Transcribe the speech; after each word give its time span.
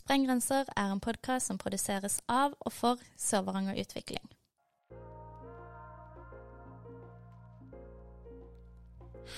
Sprenggrenser 0.00 0.64
er 0.80 0.92
en 0.94 1.00
podkast 1.02 1.50
som 1.50 1.58
produseres 1.60 2.20
av 2.30 2.54
og 2.64 2.72
for 2.72 3.00
Sør-Varanger 3.20 3.76
Utvikling. 3.82 4.22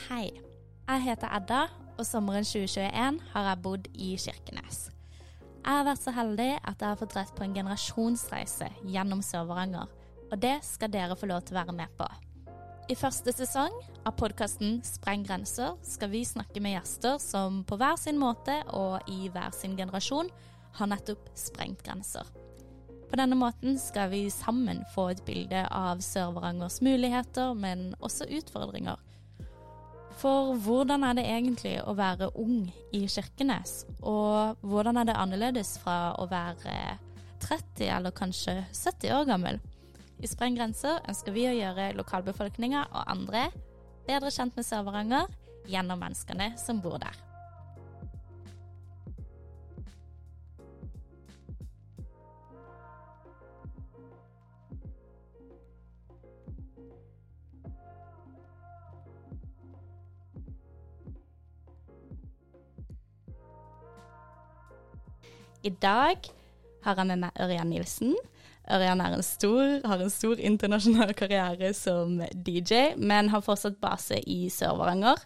Hei. 0.07 0.29
Jeg 0.87 1.03
heter 1.07 1.35
Edda, 1.35 1.63
og 1.97 2.07
sommeren 2.07 2.47
2021 2.47 3.19
har 3.33 3.49
jeg 3.49 3.63
bodd 3.65 3.89
i 3.95 4.13
Kirkenes. 4.21 4.85
Jeg 5.63 5.79
har 5.79 5.87
vært 5.87 6.03
så 6.03 6.15
heldig 6.15 6.51
at 6.59 6.77
jeg 6.77 6.89
har 6.89 7.01
fått 7.01 7.17
rett 7.17 7.35
på 7.35 7.47
en 7.47 7.57
generasjonsreise 7.57 8.69
gjennom 8.87 9.23
Sør-Varanger, 9.25 9.91
og 10.31 10.43
det 10.43 10.61
skal 10.67 10.93
dere 10.95 11.19
få 11.19 11.31
lov 11.31 11.43
til 11.43 11.57
å 11.57 11.63
være 11.63 11.75
med 11.81 11.99
på. 11.99 12.07
I 12.91 12.99
første 12.99 13.35
sesong 13.35 13.75
av 14.05 14.15
podkasten 14.19 14.81
Spreng 14.87 15.23
grenser 15.27 15.77
skal 15.87 16.11
vi 16.13 16.25
snakke 16.27 16.63
med 16.63 16.75
gjester 16.77 17.19
som 17.23 17.63
på 17.67 17.79
hver 17.81 17.99
sin 17.99 18.19
måte 18.21 18.59
og 18.75 19.07
i 19.11 19.31
hver 19.33 19.55
sin 19.55 19.79
generasjon 19.79 20.31
har 20.79 20.91
nettopp 20.91 21.31
sprengt 21.39 21.83
grenser. 21.87 22.27
På 23.13 23.19
denne 23.21 23.37
måten 23.37 23.77
skal 23.77 24.09
vi 24.09 24.31
sammen 24.33 24.85
få 24.95 25.11
et 25.13 25.25
bilde 25.27 25.67
av 25.69 26.01
Sør-Varangers 26.01 26.81
muligheter, 26.81 27.53
men 27.53 27.91
også 28.01 28.25
utfordringer. 28.39 28.97
For 30.17 30.55
hvordan 30.65 31.05
er 31.05 31.19
det 31.19 31.25
egentlig 31.29 31.75
å 31.85 31.93
være 31.99 32.31
ung 32.41 32.71
i 32.95 33.03
Kirkenes? 33.11 33.83
Og 34.01 34.57
hvordan 34.65 35.01
er 35.01 35.09
det 35.09 35.19
annerledes 35.19 35.75
fra 35.83 36.15
å 36.21 36.29
være 36.31 36.77
30 37.43 37.89
eller 37.89 38.17
kanskje 38.17 38.63
70 38.71 39.13
år 39.19 39.29
gammel? 39.29 39.61
I 40.23 40.31
Spreng 40.31 40.57
grenser 40.57 41.03
ønsker 41.11 41.35
vi 41.35 41.49
å 41.51 41.57
gjøre 41.57 41.91
lokalbefolkninga 41.99 42.87
og 42.93 43.11
andre 43.11 43.49
bedre 44.07 44.31
kjent 44.33 44.57
med 44.57 44.69
Sør-Varanger 44.69 45.29
gjennom 45.69 46.01
menneskene 46.01 46.53
som 46.61 46.81
bor 46.81 47.01
der. 47.03 47.32
I 65.63 65.71
dag 65.79 66.27
har 66.83 66.99
jeg 66.99 67.07
med 67.07 67.21
meg 67.23 67.37
Ørjan 67.39 67.69
Nilsen. 67.71 68.17
Ørjan 68.73 69.03
en 69.03 69.23
stor, 69.27 69.81
har 69.87 70.03
en 70.03 70.11
stor 70.11 70.41
internasjonal 70.43 71.13
karriere 71.21 71.71
som 71.75 72.17
DJ, 72.35 72.97
men 72.99 73.31
har 73.31 73.45
fortsatt 73.47 73.79
base 73.83 74.19
i 74.27 74.49
Sør-Varanger. 74.51 75.23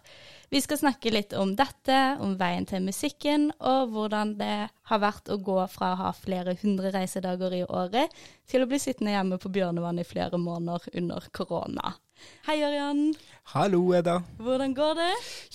Vi 0.53 0.61
skal 0.61 0.79
snakke 0.79 1.11
litt 1.13 1.33
om 1.37 1.55
dette, 1.57 1.97
om 2.21 2.37
veien 2.37 2.69
til 2.69 2.85
musikken, 2.85 3.49
og 3.57 3.93
hvordan 3.93 4.35
det 4.37 4.69
har 4.69 5.03
vært 5.03 5.33
å 5.33 5.39
gå 5.41 5.59
fra 5.73 5.95
å 5.95 6.01
ha 6.05 6.13
flere 6.17 6.53
hundre 6.61 6.93
reisedager 6.93 7.57
i 7.57 7.65
året 7.65 8.13
til 8.49 8.61
å 8.61 8.69
bli 8.69 8.81
sittende 8.81 9.17
hjemme 9.17 9.41
på 9.41 9.51
Bjørnevann 9.57 10.01
i 10.01 10.07
flere 10.07 10.37
måneder 10.41 10.85
under 11.01 11.29
korona. 11.33 11.97
Hei, 12.47 12.57
Ørjan. 12.63 13.01
Hallo, 13.53 13.81
Edda. 13.95 14.17
Hvordan 14.41 14.73
går 14.75 14.93
det? 14.99 15.09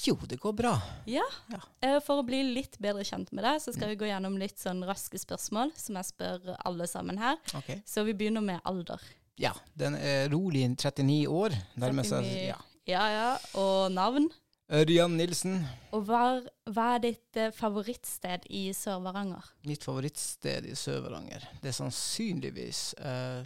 Jo, 0.04 0.14
det 0.28 0.38
går 0.40 0.54
bra. 0.56 0.72
Ja. 1.10 1.24
ja. 1.52 1.60
Eh, 1.84 1.98
for 2.04 2.22
å 2.22 2.26
bli 2.26 2.40
litt 2.54 2.78
bedre 2.82 3.04
kjent 3.04 3.32
med 3.36 3.44
deg, 3.44 3.60
så 3.64 3.74
skal 3.74 3.92
vi 3.92 3.98
gå 4.00 4.08
gjennom 4.08 4.38
litt 4.40 4.60
sånn 4.60 4.80
raske 4.88 5.20
spørsmål 5.20 5.74
som 5.76 5.98
jeg 6.00 6.10
spør 6.12 6.54
alle 6.58 6.88
sammen 6.90 7.20
her. 7.20 7.40
Okay. 7.58 7.82
Så 7.88 8.06
vi 8.08 8.14
begynner 8.16 8.44
med 8.44 8.62
alder. 8.68 9.02
Ja, 9.40 9.54
den 9.78 9.96
er 9.98 10.28
rolig 10.32 10.64
39 10.76 11.26
år. 11.32 11.56
39, 11.80 12.32
ja. 12.52 12.60
ja 12.88 13.04
ja. 13.12 13.28
Og 13.60 13.92
navn? 13.92 14.30
Ørjan 14.72 15.16
Nilsen. 15.18 15.58
Og 15.92 16.06
hva, 16.08 16.40
hva 16.72 16.86
er 16.96 17.02
ditt 17.04 17.40
eh, 17.40 17.50
favorittsted 17.52 18.46
i 18.48 18.70
Sør-Varanger? 18.76 19.50
Mitt 19.68 19.84
favorittsted 19.84 20.68
i 20.70 20.76
Sør-Varanger, 20.78 21.44
det 21.60 21.72
er 21.72 21.76
sannsynligvis 21.76 22.80
uh, 23.02 23.42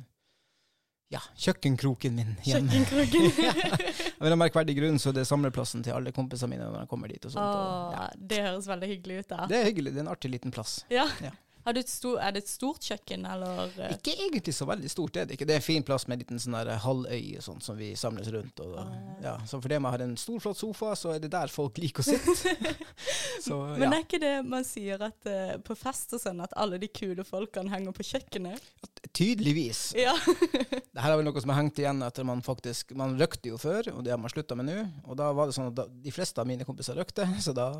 ja, 1.15 1.21
kjøkkenkroken 1.39 2.17
min 2.19 2.33
hjemme. 2.43 2.73
Kjøkkenkroken. 2.73 3.75
Av 4.21 4.29
en 4.31 4.39
merkverdig 4.41 4.75
grunn 4.79 4.99
så 5.03 5.13
det 5.15 5.23
er 5.23 5.29
samleplassen 5.29 5.85
til 5.87 5.95
alle 5.95 6.11
kompisene 6.15 6.57
mine 6.57 6.67
når 6.67 6.83
de 6.83 6.91
kommer 6.91 7.13
dit. 7.13 7.23
og 7.23 7.35
sånt. 7.35 7.43
Åh, 7.45 7.59
og, 7.63 7.95
ja. 7.95 8.07
Det 8.35 8.41
høres 8.49 8.67
veldig 8.71 8.89
hyggelig 8.95 9.19
ut. 9.21 9.29
da. 9.31 9.47
Det 9.51 9.61
er 9.61 9.69
hyggelig. 9.71 9.93
Det 9.95 10.03
er 10.03 10.07
en 10.07 10.15
artig 10.17 10.33
liten 10.35 10.55
plass. 10.55 10.81
Ja. 10.91 11.07
ja. 11.23 11.31
Er 11.67 11.75
det 11.75 12.43
et 12.45 12.51
stort 12.51 12.85
kjøkken, 12.87 13.25
eller? 13.27 13.73
Ikke 13.91 14.13
egentlig 14.15 14.55
så 14.55 14.69
veldig 14.69 14.91
stort, 14.91 15.13
det 15.15 15.23
er 15.23 15.29
det 15.31 15.37
ikke. 15.39 15.49
Det 15.49 15.57
er 15.57 15.61
en 15.63 15.67
fin 15.67 15.87
plass 15.87 16.07
med 16.07 16.17
en 16.17 16.23
liten 16.23 16.43
sånn 16.43 16.55
halvøy 16.85 17.41
sånn, 17.43 17.59
som 17.65 17.79
vi 17.79 17.89
samles 17.99 18.31
rundt. 18.31 18.63
Og, 18.63 18.77
ah. 18.79 18.93
ja, 19.25 19.35
så 19.49 19.59
fordi 19.63 19.81
man 19.83 19.97
har 19.97 20.05
en 20.05 20.15
stor, 20.21 20.39
flott 20.45 20.61
sofa, 20.61 20.93
så 20.99 21.17
er 21.17 21.25
det 21.25 21.33
der 21.35 21.51
folk 21.51 21.81
liker 21.83 22.05
å 22.05 22.07
sitte. 22.07 22.75
så, 23.47 23.59
ja. 23.73 23.81
Men 23.83 23.97
er 23.97 24.05
ikke 24.05 24.23
det 24.23 24.35
man 24.47 24.67
sier 24.67 25.03
at 25.09 25.27
uh, 25.27 25.57
på 25.67 25.75
fest 25.79 26.15
og 26.15 26.23
sånn, 26.23 26.45
at 26.45 26.55
alle 26.55 26.79
de 26.83 26.91
kule 26.93 27.27
folkene 27.27 27.75
henger 27.75 27.97
på 27.97 28.07
kjøkkenet? 28.13 28.71
Tydeligvis. 29.11 29.89
Ja. 29.99 30.15
det 30.71 31.03
her 31.03 31.11
er 31.11 31.19
vel 31.19 31.27
noe 31.27 31.43
som 31.43 31.51
har 31.51 31.61
hengt 31.65 31.83
igjen 31.83 32.03
etter 32.05 32.27
man 32.27 32.43
faktisk 32.45 32.93
Man 32.99 33.15
røkte 33.19 33.51
jo 33.51 33.59
før, 33.61 33.91
og 33.97 34.05
det 34.07 34.15
har 34.15 34.23
man 34.23 34.31
slutta 34.31 34.55
med 34.59 34.71
nå. 34.71 34.79
Og 35.07 35.19
da 35.19 35.33
var 35.35 35.51
det 35.51 35.59
sånn 35.59 35.73
at 35.73 35.79
da, 35.83 35.91
de 35.91 36.15
fleste 36.15 36.43
av 36.43 36.47
mine 36.47 36.69
kompiser 36.69 36.99
røkte, 36.99 37.27
så 37.43 37.57
da 37.57 37.73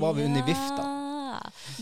var 0.00 0.16
vi 0.16 0.24
under 0.24 0.46
vifta. 0.48 1.09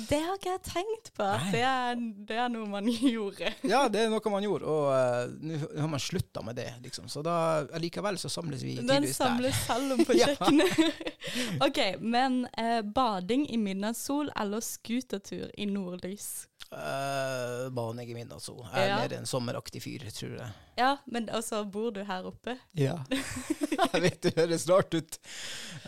Det 0.08 0.18
har 0.24 0.36
ikke 0.38 0.50
jeg 0.52 0.62
tenkt 0.66 1.10
på. 1.16 1.28
Det 1.52 1.62
er, 1.64 1.98
det 2.28 2.38
er, 2.38 2.48
noe 2.52 2.68
man 2.70 2.88
gjorde. 3.16 3.52
ja, 3.66 3.84
det 3.92 4.04
er 4.04 4.12
noe 4.12 4.32
man 4.32 4.46
gjorde, 4.46 4.68
og 4.68 4.88
uh, 4.92 5.32
nå 5.42 5.60
har 5.78 5.90
man 5.90 6.02
slutta 6.02 6.42
med 6.46 6.58
det, 6.60 6.68
liksom. 6.84 7.08
Så 7.12 7.22
da 7.26 7.38
likevel 7.80 8.18
så 8.20 8.30
samles 8.32 8.64
vi 8.64 8.76
tidligvis 8.78 8.88
der. 8.90 9.06
Den 9.06 9.14
samles 9.14 9.62
selv 9.66 9.96
om 9.96 10.04
på 10.08 10.18
kjøkkenet. 10.18 11.02
ok, 11.66 11.80
men 12.00 12.44
uh, 12.58 12.80
bading 12.82 13.48
i 13.50 13.58
midnattssol 13.60 14.32
eller 14.36 14.64
skutertur 14.64 15.50
i 15.56 15.68
nordlys? 15.70 16.48
Uh, 16.68 17.70
bading 17.72 18.10
i 18.10 18.14
midnattssol. 18.14 18.60
Jeg 18.74 18.82
er 18.82 18.90
ja. 18.90 18.96
mer 19.00 19.14
en 19.16 19.28
sommeraktig 19.28 19.80
fyr, 19.80 20.02
tror 20.12 20.34
jeg. 20.36 20.48
Ja, 20.78 20.90
men 21.06 21.30
altså, 21.32 21.62
bor 21.64 21.90
du 21.90 22.02
her 22.06 22.26
oppe? 22.28 22.58
Ja. 22.76 22.98
jeg 23.94 24.02
vet 24.04 24.20
det 24.26 24.34
høres 24.36 24.66
rart 24.68 24.92
ut, 24.94 25.16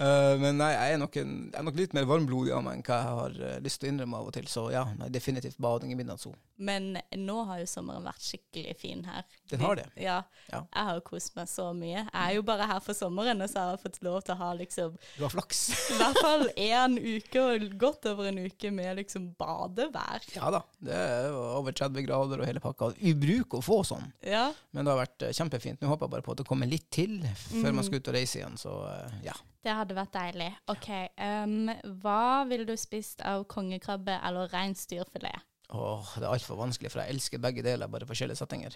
uh, 0.00 0.34
men 0.40 0.56
nei, 0.58 0.70
jeg 0.72 0.94
er, 0.94 0.96
en, 0.96 1.04
jeg 1.04 1.58
er 1.60 1.66
nok 1.66 1.76
litt 1.78 1.92
mer 1.94 2.08
varmblodig 2.08 2.54
av 2.56 2.64
meg 2.64 2.78
enn 2.78 2.86
hva 2.86 2.96
jeg 2.96 3.18
har 3.18 3.36
uh, 3.42 3.58
lyst 3.66 3.82
til 3.82 3.90
å 3.90 3.92
innrømme 3.92 4.22
av 4.22 4.30
og 4.30 4.34
til. 4.38 4.48
Så 4.50 4.64
ja, 4.72 4.86
nei, 4.96 5.10
definitivt 5.12 5.60
bading 5.62 5.92
i 5.92 5.98
midnattssol. 6.00 6.34
Men 6.60 6.94
nå 7.16 7.36
har 7.50 7.60
jo 7.60 7.68
sommeren 7.68 8.08
vært 8.08 8.24
skikkelig 8.24 8.74
fin 8.80 9.04
her. 9.08 9.28
Den 9.52 9.62
har 9.66 9.78
det? 9.78 9.86
Ja. 10.00 10.22
ja. 10.48 10.64
Jeg 10.64 10.88
har 10.90 11.04
kost 11.04 11.36
meg 11.36 11.52
så 11.52 11.70
mye. 11.76 12.06
Jeg 12.06 12.20
er 12.24 12.34
jo 12.38 12.46
bare 12.48 12.66
her 12.72 12.80
for 12.84 12.96
sommeren, 12.96 13.44
og 13.44 13.52
så 13.52 13.66
har 13.66 13.76
jeg 13.76 13.84
fått 13.84 14.00
lov 14.08 14.20
til 14.24 14.34
å 14.38 14.40
ha 14.40 14.50
liksom 14.58 14.96
Du 15.30 15.36
flaks. 15.36 15.60
I 15.92 15.98
hvert 16.00 16.18
fall 16.18 16.46
én 16.58 16.96
uke, 16.98 17.42
og 17.42 17.66
godt 17.78 18.08
over 18.10 18.30
en 18.30 18.40
uke 18.42 18.70
med 18.74 18.98
liksom 18.98 19.30
badevær. 19.38 20.24
Ja 20.34 20.50
da, 20.50 20.62
det 20.82 20.96
er 20.96 21.36
over 21.36 21.74
30 21.76 22.06
grader 22.06 22.42
og 22.42 22.48
hele 22.48 22.62
pakka. 22.62 22.90
Ubruk 23.10 23.58
å 23.58 23.62
få 23.64 23.80
sånn, 23.86 24.08
ja. 24.26 24.48
men 24.74 24.86
det 24.86 24.94
har 24.94 25.00
vært 25.04 25.26
eh, 25.28 25.34
kjempefint. 25.36 25.80
Nå 25.80 25.92
håper 25.92 26.08
jeg 26.08 26.14
bare 26.16 26.26
på 26.26 26.34
at 26.34 26.42
det 26.42 26.48
kommer 26.48 26.70
litt 26.70 26.88
til 26.92 27.20
før 27.50 27.76
man 27.76 27.86
skal 27.86 28.02
ut 28.02 28.10
og 28.10 28.16
reise 28.16 28.40
igjen, 28.40 28.58
så 28.60 28.74
uh, 28.88 29.20
ja. 29.24 29.36
Det 29.60 29.76
hadde 29.76 29.96
vært 29.96 30.14
deilig. 30.16 30.48
Ok, 30.72 30.88
um, 31.20 31.70
Hva 32.02 32.46
ville 32.48 32.66
du 32.66 32.74
spist 32.80 33.22
av 33.28 33.44
kongekrabbe 33.50 34.16
eller 34.26 34.50
reinsdyrfilet? 34.54 35.46
Åh, 35.70 36.14
det 36.18 36.26
er 36.26 36.32
altfor 36.34 36.58
vanskelig, 36.58 36.90
for 36.90 37.02
jeg 37.02 37.14
elsker 37.14 37.42
begge 37.42 37.62
deler, 37.62 37.90
bare 37.90 38.08
forskjellige 38.08 38.40
settinger. 38.40 38.74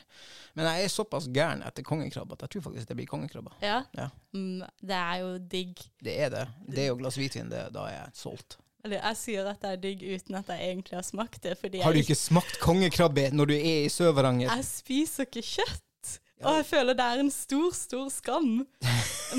Men 0.54 0.68
jeg 0.68 0.84
er 0.84 0.92
såpass 0.92 1.26
gæren 1.34 1.64
etter 1.66 1.86
kongekrabbe 1.86 2.36
at 2.36 2.44
jeg 2.46 2.54
tror 2.54 2.68
faktisk 2.68 2.90
det 2.90 2.96
blir 3.00 3.08
kongekrabbe. 3.10 3.54
Ja? 3.64 3.80
ja. 3.98 4.10
Mm, 4.36 4.62
det 4.78 4.98
er 4.98 5.22
jo 5.24 5.32
digg. 5.38 5.82
Det 6.04 6.14
er 6.26 6.30
det. 6.34 6.44
Det 6.68 6.84
er 6.84 6.92
jo 6.92 7.00
glass 7.00 7.18
hvitvin, 7.18 7.50
det, 7.50 7.66
da 7.74 7.88
er 7.90 7.96
jeg 7.96 8.14
solgt. 8.20 8.58
Eller 8.84 9.00
jeg 9.00 9.16
sier 9.16 9.48
at 9.48 9.62
det 9.64 9.72
er 9.72 9.80
digg 9.80 10.04
uten 10.04 10.36
at 10.38 10.50
jeg 10.52 10.70
egentlig 10.70 10.98
har 10.98 11.06
smakt 11.06 11.40
det. 11.42 11.56
har 11.82 11.96
du 11.96 12.02
ikke 12.02 12.18
smakt 12.20 12.60
kongekrabbe 12.60 13.30
når 13.32 13.50
du 13.50 13.54
er 13.56 13.86
i 13.86 13.90
Sør-Varanger? 13.90 14.50
Jeg 14.52 14.68
spiser 14.68 15.26
ikke 15.30 15.42
kjøtt. 15.42 15.82
Og 16.44 16.58
jeg 16.58 16.66
føler 16.68 16.96
det 16.98 17.04
er 17.04 17.22
en 17.22 17.30
stor, 17.32 17.70
stor 17.72 18.08
skam. 18.12 18.66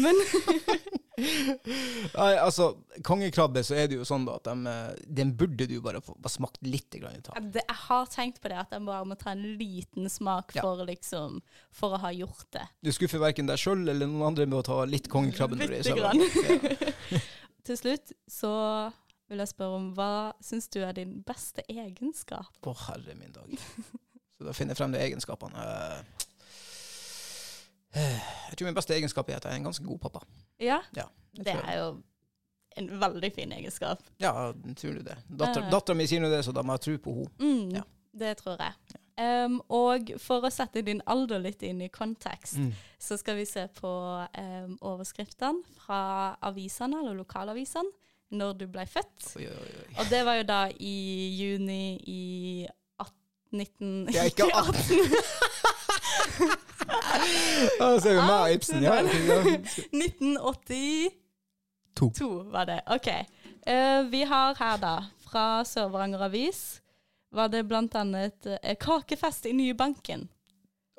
Men 0.01 0.21
Nei, 1.17 2.31
altså, 2.37 2.71
kongekrabbe, 3.05 3.63
så 3.65 3.77
er 3.79 3.89
det 3.91 3.99
jo 3.99 4.07
sånn 4.07 4.27
da 4.27 4.37
at 4.39 4.49
de, 4.49 4.75
den 5.21 5.33
burde 5.37 5.67
du 5.69 5.77
bare 5.83 6.01
få 6.03 6.15
smakt 6.31 6.61
litt 6.65 6.97
grann. 6.99 7.21
Jeg 7.55 7.77
har 7.85 8.09
tenkt 8.11 8.41
på 8.43 8.51
det, 8.51 8.59
at 8.65 8.75
jeg 8.75 8.85
bare 8.87 9.07
må 9.07 9.17
ta 9.19 9.33
en 9.33 9.45
liten 9.59 10.09
smak 10.11 10.55
ja. 10.57 10.65
for, 10.65 10.83
liksom, 10.87 11.39
for 11.73 11.97
å 11.97 12.01
ha 12.05 12.11
gjort 12.15 12.47
det. 12.55 12.65
Du 12.85 12.91
skuffer 12.95 13.21
verken 13.23 13.49
deg 13.49 13.61
sjøl 13.61 13.85
eller 13.85 14.09
noen 14.09 14.29
andre 14.31 14.49
med 14.49 14.59
å 14.61 14.65
ta 14.67 14.81
litt 14.89 15.09
kongekrabbe 15.11 15.59
er 15.65 15.95
grann. 15.95 16.21
Ja. 16.21 17.23
Til 17.65 17.79
slutt 17.79 18.11
så 18.29 18.53
vil 19.31 19.41
jeg 19.41 19.49
spørre 19.49 19.79
om 19.79 19.87
hva 19.97 20.11
syns 20.43 20.67
du 20.73 20.81
er 20.85 20.93
din 20.97 21.17
beste 21.25 21.63
egenskap? 21.71 22.51
Å, 22.61 22.73
herre 22.89 23.15
min 23.17 23.33
dag. 23.33 23.55
Så 24.35 24.45
da 24.45 24.53
finner 24.53 24.75
jeg 24.75 24.81
frem 24.81 24.93
de 24.93 25.01
egenskapene. 25.01 25.65
Uh, 25.65 26.24
jeg 27.95 28.57
tror 28.57 28.67
min 28.67 28.77
beste 28.77 28.95
egenskap 28.95 29.29
er 29.29 29.39
at 29.39 29.47
jeg 29.47 29.55
er 29.55 29.61
en 29.61 29.69
ganske 29.69 29.85
god 29.85 30.01
pappa. 30.07 30.25
Ja, 30.61 30.81
ja 30.95 31.07
det 31.35 31.55
er 31.55 31.79
jo 31.79 31.87
en 32.75 32.89
veldig 32.99 33.31
fin 33.35 33.51
egenskap. 33.55 34.03
Ja, 34.17 34.53
tror 34.75 34.99
du 34.99 35.03
det. 35.03 35.17
Dattera 35.27 35.69
datter 35.71 35.95
mi 35.95 36.07
sier 36.09 36.23
nå 36.23 36.29
det, 36.31 36.43
så 36.43 36.51
da 36.55 36.63
må 36.65 36.75
jeg 36.75 36.85
tro 36.85 36.95
på 37.05 37.13
henne. 37.19 37.35
Mm, 37.39 37.75
ja. 37.77 37.83
Det 38.15 38.37
tror 38.39 38.59
jeg. 38.59 38.99
Um, 39.15 39.61
og 39.71 40.11
for 40.19 40.43
å 40.43 40.51
sette 40.51 40.83
din 40.83 41.01
alder 41.07 41.39
litt 41.43 41.63
inn 41.63 41.81
i 41.83 41.91
kontekst, 41.91 42.59
mm. 42.59 42.71
så 42.99 43.15
skal 43.19 43.39
vi 43.39 43.45
se 43.47 43.63
på 43.77 43.91
um, 44.25 44.75
overskriftene 44.83 45.79
fra 45.79 46.01
avisene, 46.43 46.99
eller 46.99 47.15
lokalavisene. 47.21 47.91
når 48.35 48.53
du 48.57 48.65
ble 48.67 48.83
født. 48.89 49.37
Oi, 49.37 49.45
oi, 49.47 49.67
oi. 49.79 49.91
Og 50.01 50.09
det 50.09 50.25
var 50.25 50.35
jo 50.39 50.43
da 50.49 50.61
i 50.81 50.95
juni 51.37 51.95
i 52.09 52.23
18... 52.99 54.07
Det 54.09 54.17
er 54.19 54.31
ikke 54.33 54.49
18. 56.49 56.57
Ja, 57.79 57.99
ser 57.99 58.13
vi 58.15 58.21
meg 58.21 58.39
og 58.39 58.53
Ibsen. 58.55 58.83
Ja. 58.83 58.95
ja. 59.01 59.37
1982 59.95 61.11
To. 61.95 62.09
var 62.51 62.65
det. 62.69 62.81
OK. 62.91 63.07
Uh, 63.65 64.11
vi 64.11 64.23
har 64.27 64.55
her, 64.59 64.77
da, 64.81 64.95
fra 65.23 65.63
Sør-Varanger 65.65 66.25
Avis, 66.27 66.81
var 67.31 67.47
det 67.51 67.63
blant 67.69 67.95
annet 67.95 68.47
uh, 68.51 68.73
kakefest 68.79 69.47
i 69.49 69.53
Nybanken. 69.55 70.27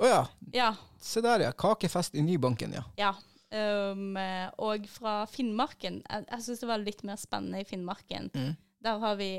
Å 0.01 0.09
ja. 0.09 0.23
Ja. 0.53 0.75
Se 1.01 1.23
der, 1.25 1.47
ja. 1.47 1.53
Kakefest 1.57 2.17
i 2.17 2.25
Nybanken, 2.25 2.75
ja. 2.77 2.85
ja. 2.99 3.15
Um, 3.47 4.17
eh, 4.19 4.49
og 4.59 4.89
fra 4.91 5.21
Finnmarken. 5.31 6.01
Jeg, 6.03 6.25
jeg 6.33 6.45
syns 6.45 6.63
det 6.65 6.69
var 6.69 6.83
litt 6.83 7.05
mer 7.07 7.17
spennende 7.21 7.63
i 7.63 7.69
Finnmarken. 7.69 8.27
Mm. 8.35 8.57
Der 8.87 9.01
har 9.03 9.17
vi 9.19 9.31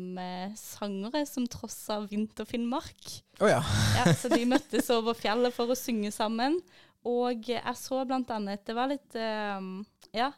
med 0.00 0.54
sangere 0.56 1.26
som 1.28 1.44
trosser 1.50 2.06
Vinter-Finnmark. 2.08 3.18
Oh, 3.42 3.50
ja. 3.50 3.60
Ja, 3.98 4.06
så 4.16 4.30
de 4.32 4.46
møttes 4.48 4.88
over 4.94 5.12
fjellet 5.18 5.52
for 5.52 5.68
å 5.68 5.76
synge 5.76 6.08
sammen. 6.14 6.56
Og 7.04 7.50
jeg 7.50 7.76
så 7.76 7.98
blant 8.06 8.30
annet 8.30 8.62
Det 8.64 8.76
var 8.78 8.88
litt 8.92 9.16
eh, 9.18 9.68
Ja. 10.16 10.30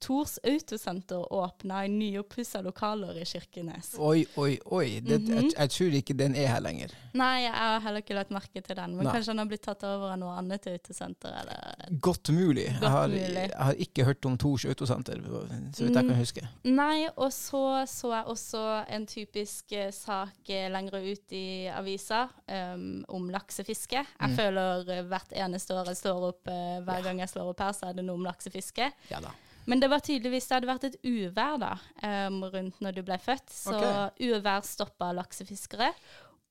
Tors 0.00 0.38
Autosenter 0.46 1.32
åpna 1.32 1.84
i 1.84 1.88
nyoppussa 1.88 2.60
lokaler 2.62 3.16
i 3.18 3.24
Kirkenes. 3.26 3.94
Oi, 3.98 4.26
oi, 4.36 4.58
oi. 4.70 5.00
Det, 5.00 5.18
Mhm. 5.20 5.34
jeg, 5.34 5.52
jeg 5.58 5.70
tror 5.70 5.94
ikke 5.98 6.14
den 6.16 6.36
er 6.36 6.46
her 6.46 6.60
lenger. 6.60 6.92
Nei, 7.14 7.40
jeg 7.42 7.52
har 7.52 7.80
heller 7.80 7.98
ikke 8.02 8.14
lagt 8.14 8.30
merke 8.30 8.62
til 8.62 8.76
den. 8.76 8.94
Men 8.96 9.04
Nei. 9.08 9.12
kanskje 9.12 9.26
den 9.32 9.38
har 9.38 9.46
blitt 9.50 9.62
tatt 9.66 9.82
over 9.82 10.12
av 10.12 10.18
noe 10.20 10.36
annet 10.38 10.66
autosenter, 10.70 11.34
eller 11.40 11.98
Godt 12.00 12.30
mulig. 12.30 12.66
Godt 12.68 12.82
jeg, 12.82 12.90
har, 12.90 13.08
mulig. 13.08 13.34
jeg 13.48 13.58
har 13.58 13.74
ikke 13.74 14.04
hørt 14.04 14.24
om 14.30 14.38
Tors 14.38 14.64
Autosenter, 14.64 15.18
så 15.18 15.84
vidt 15.84 15.94
jeg 15.94 16.04
Mm. 16.04 16.08
kan 16.08 16.16
huske. 16.18 16.48
Nei, 16.64 17.08
og 17.16 17.32
så 17.32 17.64
så 17.88 18.12
jeg 18.14 18.24
også 18.26 18.84
en 18.88 19.06
typisk 19.06 19.72
eh, 19.72 19.90
sak 19.90 20.48
eh, 20.48 20.68
lenger 20.70 20.94
ut 21.12 21.32
i 21.32 21.66
avisa 21.74 22.28
um, 22.48 23.04
om 23.08 23.28
laksefiske. 23.30 23.96
Jeg 24.20 24.30
Mm. 24.30 24.36
føler 24.36 24.88
eh, 24.90 25.02
hvert 25.02 25.32
eneste 25.32 25.74
år 25.74 25.86
jeg 25.86 25.96
står 25.96 26.28
opp, 26.28 26.44
hver 26.44 27.02
gang 27.02 27.18
jeg 27.18 27.28
slår 27.28 27.48
opp 27.50 27.58
her, 27.60 27.72
så 27.72 27.88
er 27.88 27.92
det 27.94 28.04
noe 28.04 28.14
om 28.14 28.24
laksefiske. 28.24 28.92
Ja 29.10 29.20
da. 29.20 29.30
Men 29.68 29.82
det 29.82 29.90
var 29.92 30.00
tydeligvis 30.04 30.48
det 30.48 30.56
hadde 30.56 30.70
vært 30.70 30.86
et 30.88 30.98
uvær 31.04 31.58
da, 31.60 31.72
um, 32.00 32.40
rundt 32.48 32.78
når 32.84 32.96
du 32.96 33.02
ble 33.04 33.18
født. 33.20 33.50
Så 33.52 33.74
okay. 33.76 34.30
uvær 34.30 34.64
stoppa 34.64 35.10
laksefiskere. 35.16 35.90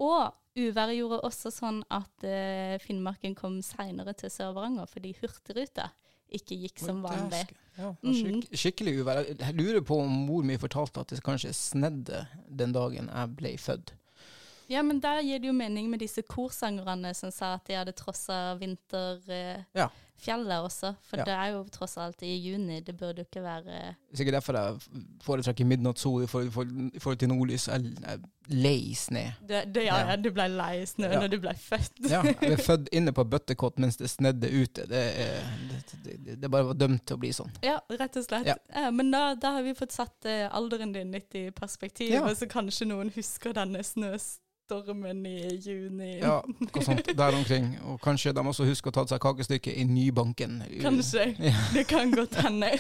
Og 0.06 0.30
uværet 0.58 0.98
gjorde 1.00 1.24
også 1.25 1.50
sånn 1.54 1.81
at 1.94 2.25
uh, 2.25 2.75
Finnmarken 2.84 3.34
kom 3.38 3.58
seinere 3.66 4.14
til 4.18 4.30
Sør-Varanger 4.34 4.90
fordi 4.92 5.16
Hurtigruta 5.18 5.90
ikke 6.38 6.58
gikk 6.60 6.81
som 6.84 7.02
vanlig. 7.06 7.46
Ja, 7.78 7.94
Mm. 8.02 8.42
skikkelig 8.52 9.00
uvær. 9.02 9.24
Jeg 9.24 9.54
lurer 9.56 9.81
på 9.86 10.00
om 10.02 10.10
mor 10.28 10.44
mi 10.44 10.58
fortalte 10.58 11.00
at 11.00 11.08
det 11.14 11.22
kanskje 11.24 11.54
snedde 11.54 12.25
den 12.50 12.74
dagen 12.74 13.08
jeg 13.08 13.36
ble 13.38 13.54
født. 13.62 13.94
Ja, 14.69 14.81
men 14.84 15.00
der 15.00 15.22
gir 15.22 15.40
det 15.40 15.48
jo 15.48 15.54
mening 15.54 15.90
med 15.90 16.00
disse 16.00 16.22
korsangerne 16.22 17.14
som 17.16 17.31
sa 17.31 17.54
at 17.56 17.66
de 17.68 17.74
hadde 17.80 17.94
trossa 17.96 18.56
vinterfjellet 18.60 19.66
Ja. 19.75 19.90
også. 20.64 20.96
For 21.04 21.18
Ja. 21.18 21.24
det 21.24 21.34
er 21.34 21.48
jo 21.54 21.64
tross 21.72 21.98
alt 21.98 22.22
i 22.24 22.36
juni. 22.36 22.81
Det 22.81 22.98
burde 22.98 23.22
jo 23.22 23.25
ikke 23.31 23.44
være 23.44 23.96
Sikkert 24.14 24.34
derfor 24.34 24.54
jeg 24.58 24.80
foretrekker 25.24 25.66
midnattssol 25.66 26.24
i 26.24 26.28
forhold, 26.28 27.18
til 27.19 27.30
nordlys. 27.30 27.68
Jeg 27.68 27.94
er 28.04 28.18
lei 28.50 28.94
sne. 28.96 29.36
det, 29.48 29.74
det, 29.74 29.84
ja, 29.86 29.98
Ja. 30.10 30.16
du 30.16 30.31
ble 30.31 30.48
lei 30.48 30.86
snø 30.86 31.08
Ja. 31.12 31.19
når 31.19 31.28
du 31.30 31.40
ble 31.40 31.54
født. 31.54 32.10
Ja, 32.10 32.22
jeg 32.24 32.36
ble 32.40 32.58
født 32.72 32.90
inne 32.92 33.12
på 33.14 33.24
bøttekott 33.30 33.78
mens 33.78 33.98
det 33.98 34.10
snedde 34.10 34.50
ute. 34.52 34.88
Det, 34.88 35.14
det, 36.04 36.25
det, 36.25 36.42
det 36.42 36.52
bare 36.52 36.66
var 36.66 36.74
dømt 36.74 37.06
til 37.06 37.16
å 37.16 37.19
bli 37.19 37.30
sånn. 37.31 37.52
Ja, 37.64 37.80
rett 37.90 38.18
og 38.18 38.24
slett. 38.25 38.46
Ja. 38.48 38.56
Ja. 38.75 38.90
men 38.92 39.12
da, 39.12 39.36
da 39.36 39.52
har 39.52 39.64
vi 39.64 39.74
fått 39.75 39.92
satt 39.92 40.25
eh, 40.25 40.50
alderen 40.52 40.92
din 40.94 41.12
litt 41.12 41.36
i 41.36 41.52
perspektiv, 41.52 42.12
Ja. 42.12 42.24
og 42.25 42.36
så 42.38 42.48
kanskje 42.50 42.88
noen 42.88 43.12
husker 43.16 43.54
denne 43.54 43.84
snøstormen 44.68 45.25
i 45.25 45.58
juni. 45.64 46.18
Ja, 46.19 46.42
noe 46.60 46.84
sånt 46.84 47.08
der 47.18 47.36
omkring. 47.38 47.69
Og 47.88 48.00
kanskje 48.04 48.34
de 48.36 48.44
også 48.48 48.66
husker 48.68 48.92
å 48.92 48.96
ta 48.98 49.06
seg 49.08 49.22
kakestykke 49.24 49.74
i 49.74 49.84
Nybanken. 49.88 50.62
Kanskje. 50.81 51.28
Ja. 51.48 51.54
Det 51.74 51.86
kan 51.88 52.12
godt 52.12 52.36
hende. 52.42 52.72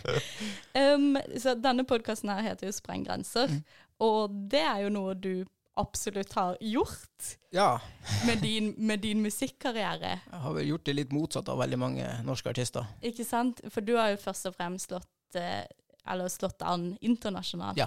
um, 0.80 1.16
så 1.38 1.54
denne 1.58 1.84
podkasten 1.88 2.30
her 2.32 2.42
heter 2.50 2.70
jo 2.70 2.72
Spreng 2.76 3.04
grenser, 3.06 3.48
Mm. 3.50 3.62
og 4.00 4.30
det 4.50 4.60
er 4.62 4.82
jo 4.84 4.90
noe 4.94 5.14
du 5.14 5.44
absolutt 5.80 6.32
har 6.36 6.56
gjort 6.60 7.30
Ja, 7.54 7.78
med 8.26 8.40
din, 8.42 8.74
med 8.78 9.00
din 9.00 9.22
musikkarriere. 9.22 10.20
jeg 10.30 10.40
har 10.42 10.52
vel 10.54 10.66
gjort 10.68 10.84
det 10.86 10.94
litt 10.96 11.12
motsatt 11.12 11.48
av 11.48 11.58
veldig 11.58 11.78
mange 11.78 12.06
norske 12.24 12.48
artister. 12.50 12.86
Ikke 13.02 13.24
sant? 13.24 13.60
For 13.70 13.80
du 13.80 13.96
har 13.96 14.10
jo 14.14 14.16
først 14.20 14.46
og 14.50 14.54
fremst 14.56 14.88
slått, 14.90 15.08
eh, 15.34 15.64
eller 16.06 16.28
slått 16.28 16.62
an 16.62 16.96
internasjonalt. 17.00 17.76
Ja. 17.80 17.86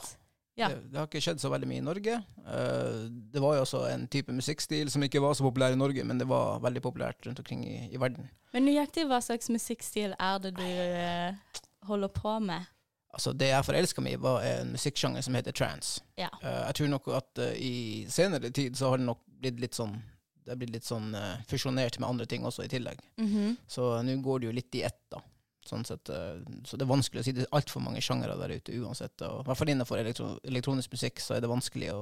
Ja. 0.60 0.70
Det, 0.70 0.84
det 0.92 1.00
har 1.00 1.08
ikke 1.10 1.22
skjedd 1.24 1.42
så 1.42 1.50
veldig 1.50 1.68
mye 1.70 1.82
i 1.82 1.86
Norge. 1.86 2.20
Uh, 2.46 3.10
det 3.34 3.42
var 3.42 3.56
jo 3.58 3.64
også 3.66 3.86
en 3.90 4.06
type 4.12 4.34
musikkstil 4.36 4.92
som 4.94 5.06
ikke 5.06 5.22
var 5.24 5.34
så 5.38 5.46
populær 5.46 5.74
i 5.74 5.80
Norge, 5.80 6.06
men 6.06 6.22
det 6.22 6.28
var 6.30 6.62
veldig 6.62 6.84
populært 6.86 7.26
rundt 7.26 7.42
omkring 7.42 7.64
i, 7.66 7.78
i 7.90 8.02
verden. 8.02 8.30
Men 8.54 8.68
nøyaktig 8.70 9.08
hva 9.10 9.18
slags 9.24 9.50
musikkstil 9.54 10.14
er 10.20 10.44
det 10.44 10.54
du 10.60 10.68
uh, 10.68 11.60
holder 11.90 12.14
på 12.14 12.38
med? 12.46 12.70
Altså, 13.14 13.34
det 13.38 13.52
jeg 13.52 13.66
forelska 13.66 14.02
meg 14.02 14.18
i, 14.18 14.22
var 14.22 14.46
en 14.46 14.74
musikksjanger 14.74 15.26
som 15.26 15.36
heter 15.38 15.54
trans. 15.58 15.96
Ja. 16.18 16.30
Uh, 16.42 16.64
jeg 16.70 16.80
tror 16.80 16.94
nok 16.96 17.12
at 17.18 17.42
uh, 17.42 17.52
i 17.58 18.06
senere 18.10 18.54
tid 18.54 18.78
så 18.78 18.94
har 18.94 19.02
det 19.02 19.10
nok 19.10 19.22
blitt 19.44 19.62
litt 19.62 19.78
sånn 19.78 19.98
det 20.44 20.52
har 20.52 20.58
blitt 20.60 20.74
litt 20.76 20.88
sånn 20.88 21.14
uh, 21.16 21.40
fusjonert 21.48 21.96
med 22.02 22.10
andre 22.10 22.26
ting 22.28 22.44
også 22.44 22.66
i 22.66 22.72
tillegg. 22.72 23.00
Mhm. 23.22 23.54
Så 23.68 23.94
nå 24.04 24.18
går 24.26 24.42
det 24.42 24.50
jo 24.50 24.56
litt 24.58 24.76
i 24.76 24.82
ett, 24.84 25.00
da. 25.14 25.22
Sånn 25.64 25.86
sett, 25.88 26.10
eh, 26.12 26.42
så 26.68 26.76
det 26.76 26.84
er 26.86 26.92
vanskelig 26.92 27.22
å 27.22 27.26
si. 27.26 27.34
Det 27.36 27.46
er 27.46 27.56
altfor 27.56 27.84
mange 27.86 28.02
sjangere 28.04 28.36
der 28.40 28.58
ute 28.58 28.76
uansett. 28.84 29.16
I 29.24 29.46
hvert 29.48 29.60
fall 29.60 29.72
innenfor 29.72 30.02
elektro 30.02 30.34
elektronisk 30.44 30.92
musikk 30.96 31.24
så 31.24 31.38
er 31.38 31.44
det 31.44 31.52
vanskelig 31.52 31.94
å 31.96 32.02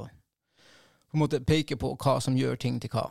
på 1.11 1.17
en 1.17 1.25
måte 1.25 1.41
peke 1.43 1.75
på 1.75 1.91
hva 1.99 2.21
som 2.23 2.37
gjør 2.39 2.55
ting 2.55 2.77
til 2.79 2.91
hva. 2.93 3.09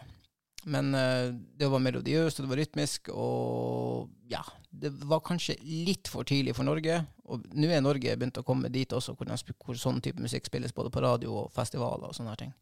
Men 0.73 0.95
uh, 0.97 1.33
det 1.33 1.69
var 1.73 1.83
melodiøst, 1.85 2.41
og 2.41 2.47
det 2.47 2.51
var 2.51 2.61
rytmisk, 2.61 3.09
og 3.13 4.11
ja 4.29 4.43
Det 4.71 4.91
var 5.09 5.23
kanskje 5.25 5.57
litt 5.65 6.09
for 6.09 6.25
tidlig 6.25 6.55
for 6.57 6.65
Norge. 6.69 7.01
Og 7.29 7.45
nå 7.53 7.69
er 7.69 7.83
Norge 7.83 8.17
begynt 8.17 8.39
å 8.41 8.45
komme 8.47 8.71
dit 8.73 8.93
også, 8.93 9.17
hvor, 9.19 9.29
den, 9.29 9.57
hvor 9.65 9.77
sånn 9.77 10.01
type 10.05 10.23
musikk 10.23 10.47
spilles 10.47 10.73
både 10.73 10.93
på 10.95 11.03
radio 11.03 11.35
og 11.43 11.53
festivaler 11.53 12.09
og 12.09 12.17
sånne 12.17 12.35
her 12.35 12.43
ting. 12.45 12.53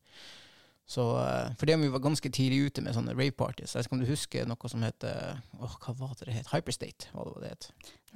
Så, 0.88 1.04
eh, 1.20 1.50
for 1.60 1.68
det 1.68 1.76
vi 1.82 1.90
var 1.92 2.00
ganske 2.00 2.30
tidlig 2.32 2.70
ute 2.70 2.80
med 2.80 2.94
sånne 2.96 3.12
rave 3.12 3.34
parties. 3.36 3.74
Jeg 3.74 3.82
vet 3.82 3.88
ikke 3.90 3.96
om 3.98 4.02
du 4.02 4.08
husker 4.08 4.46
noe 4.48 4.70
som 4.72 4.84
heter 4.86 5.40
åh, 5.60 5.74
Hva 5.84 5.92
var 5.98 6.14
det 6.16 6.30
det 6.30 6.36
het? 6.38 6.48
Hyperstate, 6.48 7.10
var 7.12 7.28
det 7.28 7.42
det 7.42 7.50
het? 7.50 7.66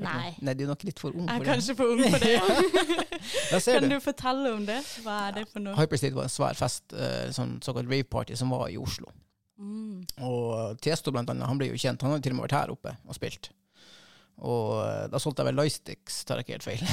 Nei. 0.01 0.31
Nei, 0.41 0.55
du 0.57 0.63
er 0.65 0.71
nok 0.71 0.87
litt 0.89 1.03
for 1.03 1.13
ung 1.13 1.27
Jeg 1.29 1.43
for 1.43 1.45
er 1.45 1.51
kanskje 1.53 1.75
for 1.77 1.93
ung 1.93 2.01
for 2.07 2.23
det. 2.23 2.31
ja. 3.53 3.61
Kan 3.61 3.85
du. 3.85 3.93
du 3.93 3.99
fortelle 4.01 4.55
om 4.57 4.65
det? 4.65 4.79
Hva 5.05 5.19
er 5.27 5.37
det 5.37 5.43
for 5.51 5.67
noe? 5.67 5.77
Hyperstate 5.77 6.17
var 6.17 6.31
en 6.31 6.33
svær 6.33 6.57
fest, 6.57 6.95
eh, 6.97 7.27
sånn 7.37 7.59
såkalt 7.65 7.93
rave 7.93 8.09
party, 8.09 8.39
som 8.41 8.55
var 8.57 8.71
i 8.73 8.79
Oslo. 8.81 9.13
Mm. 9.61 10.07
Og 10.25 10.81
Tiesto 10.81 11.13
blant 11.13 11.29
annet, 11.29 11.45
han 11.47 11.61
ble 11.61 11.69
jo 11.69 11.77
kjent. 11.77 12.01
Han 12.03 12.17
har 12.17 12.25
til 12.25 12.33
og 12.33 12.41
med 12.41 12.49
vært 12.49 12.57
her 12.57 12.73
oppe 12.73 12.95
og 13.05 13.19
spilt. 13.19 13.51
Og 14.49 14.81
eh, 14.87 15.05
da 15.13 15.21
solgte 15.21 15.45
jeg 15.45 15.51
vel 15.51 15.61
Lightsticks, 15.61 16.23
tar 16.25 16.41
jeg 16.41 16.49
ikke 16.49 16.57
helt 16.57 16.71
feil. 16.71 16.89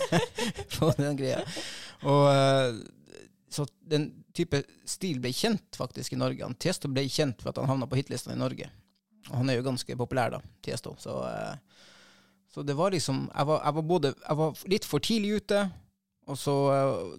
På 0.78 0.92
den 0.94 1.18
greia. 1.18 1.42
Og 2.06 2.30
eh, 2.30 2.78
så 3.50 3.66
den 3.90 4.12
type 4.38 4.62
stil 4.88 5.20
ble 5.22 5.32
kjent 5.34 5.78
faktisk 5.78 6.14
i 6.14 6.20
Norge. 6.20 6.44
Han, 6.46 6.56
Tiesto 6.58 6.90
ble 6.90 7.04
kjent 7.10 7.42
for 7.42 7.52
at 7.52 7.60
han 7.60 7.70
havna 7.70 7.88
på 7.90 7.98
hitlistene 7.98 8.36
i 8.36 8.40
Norge. 8.40 8.70
Og 9.28 9.34
han 9.40 9.50
er 9.50 9.58
jo 9.58 9.66
ganske 9.66 9.96
populær, 9.98 10.36
da, 10.36 10.42
Tiesto. 10.64 10.94
Så, 11.02 11.18
eh, 11.28 11.82
så 12.54 12.64
det 12.64 12.76
var 12.78 12.94
liksom 12.94 13.26
jeg 13.26 13.50
var, 13.50 13.60
jeg 13.64 13.76
var 13.76 13.84
både 13.84 14.14
Jeg 14.14 14.36
var 14.38 14.62
litt 14.72 14.86
for 14.88 15.04
tidlig 15.04 15.42
ute, 15.42 15.64
og 16.28 16.38
så 16.38 16.54
eh, 16.74 17.18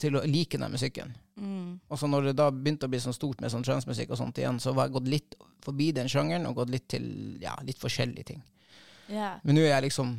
til 0.00 0.16
å 0.16 0.24
like 0.24 0.58
den 0.58 0.72
musikken. 0.72 1.12
Mm. 1.40 1.80
Og 1.88 1.98
så 2.00 2.08
når 2.08 2.30
det 2.30 2.38
da 2.40 2.48
begynte 2.52 2.88
å 2.88 2.92
bli 2.92 3.00
sånn 3.00 3.16
stort 3.16 3.40
med 3.40 3.52
sånn 3.52 3.64
transmusikk 3.64 4.12
og 4.14 4.20
sånt 4.20 4.40
igjen, 4.40 4.60
så 4.60 4.72
var 4.76 4.88
jeg 4.88 4.96
gått 4.96 5.12
litt 5.12 5.36
forbi 5.64 5.90
den 5.96 6.08
sjangeren 6.08 6.48
og 6.48 6.60
gått 6.62 6.72
litt 6.72 6.88
til 6.92 7.06
ja, 7.42 7.54
litt 7.66 7.80
forskjellige 7.80 8.32
ting. 8.32 8.42
Yeah. 9.10 9.40
Men 9.44 9.58
nå 9.58 9.64
er 9.64 9.72
jeg 9.74 9.88
liksom 9.88 10.12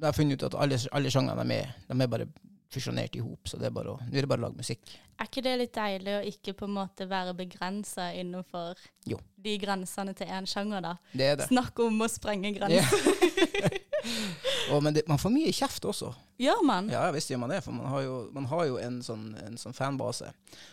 Jeg 0.00 0.06
har 0.06 0.14
funnet 0.16 0.40
ut 0.40 0.46
at 0.46 0.54
alle, 0.56 0.78
alle 0.96 1.10
sjangerne 1.12 1.42
er 1.42 1.48
med, 1.48 1.72
de 1.90 1.94
er 2.00 2.08
bare 2.08 2.26
fusjonert 2.70 3.16
i 3.18 3.22
hop, 3.24 3.48
så 3.50 3.58
det 3.58 3.66
er 3.70 3.74
bare 3.74 3.94
å, 3.94 4.00
nå 4.06 4.14
er 4.14 4.24
det 4.26 4.30
bare 4.30 4.44
å 4.44 4.46
lage 4.48 4.60
musikk. 4.62 4.92
Er 5.20 5.28
ikke 5.28 5.42
det 5.44 5.54
litt 5.60 5.74
deilig 5.76 6.14
å 6.16 6.22
ikke 6.30 6.54
på 6.56 6.68
en 6.68 6.76
måte 6.78 7.06
være 7.10 7.34
begrensa 7.36 8.10
innenfor 8.16 8.78
Jo. 9.10 9.18
de 9.36 9.56
grensene 9.60 10.14
til 10.16 10.30
én 10.32 10.46
sjanger, 10.48 10.80
da? 10.86 10.94
Det 11.12 11.26
er 11.26 11.40
det. 11.42 11.48
Snakk 11.50 11.82
om 11.84 12.00
å 12.00 12.08
sprenge 12.08 12.54
grenser. 12.56 13.08
Og, 14.72 14.82
men 14.84 14.94
det, 14.94 15.04
man 15.10 15.18
får 15.20 15.32
mye 15.34 15.52
kjeft 15.54 15.84
også. 15.88 16.12
Gjør 16.40 16.62
man? 16.64 16.88
Ja, 16.92 17.02
visst 17.12 17.30
gjør 17.32 17.42
man 17.42 17.52
det, 17.52 17.60
for 17.64 17.76
man 17.76 17.88
har 17.92 18.04
jo, 18.04 18.14
man 18.32 18.46
har 18.48 18.62
jo 18.68 18.78
en, 18.80 19.00
sånn, 19.04 19.24
en 19.44 19.58
sånn 19.60 19.76
fanbase 19.76 20.30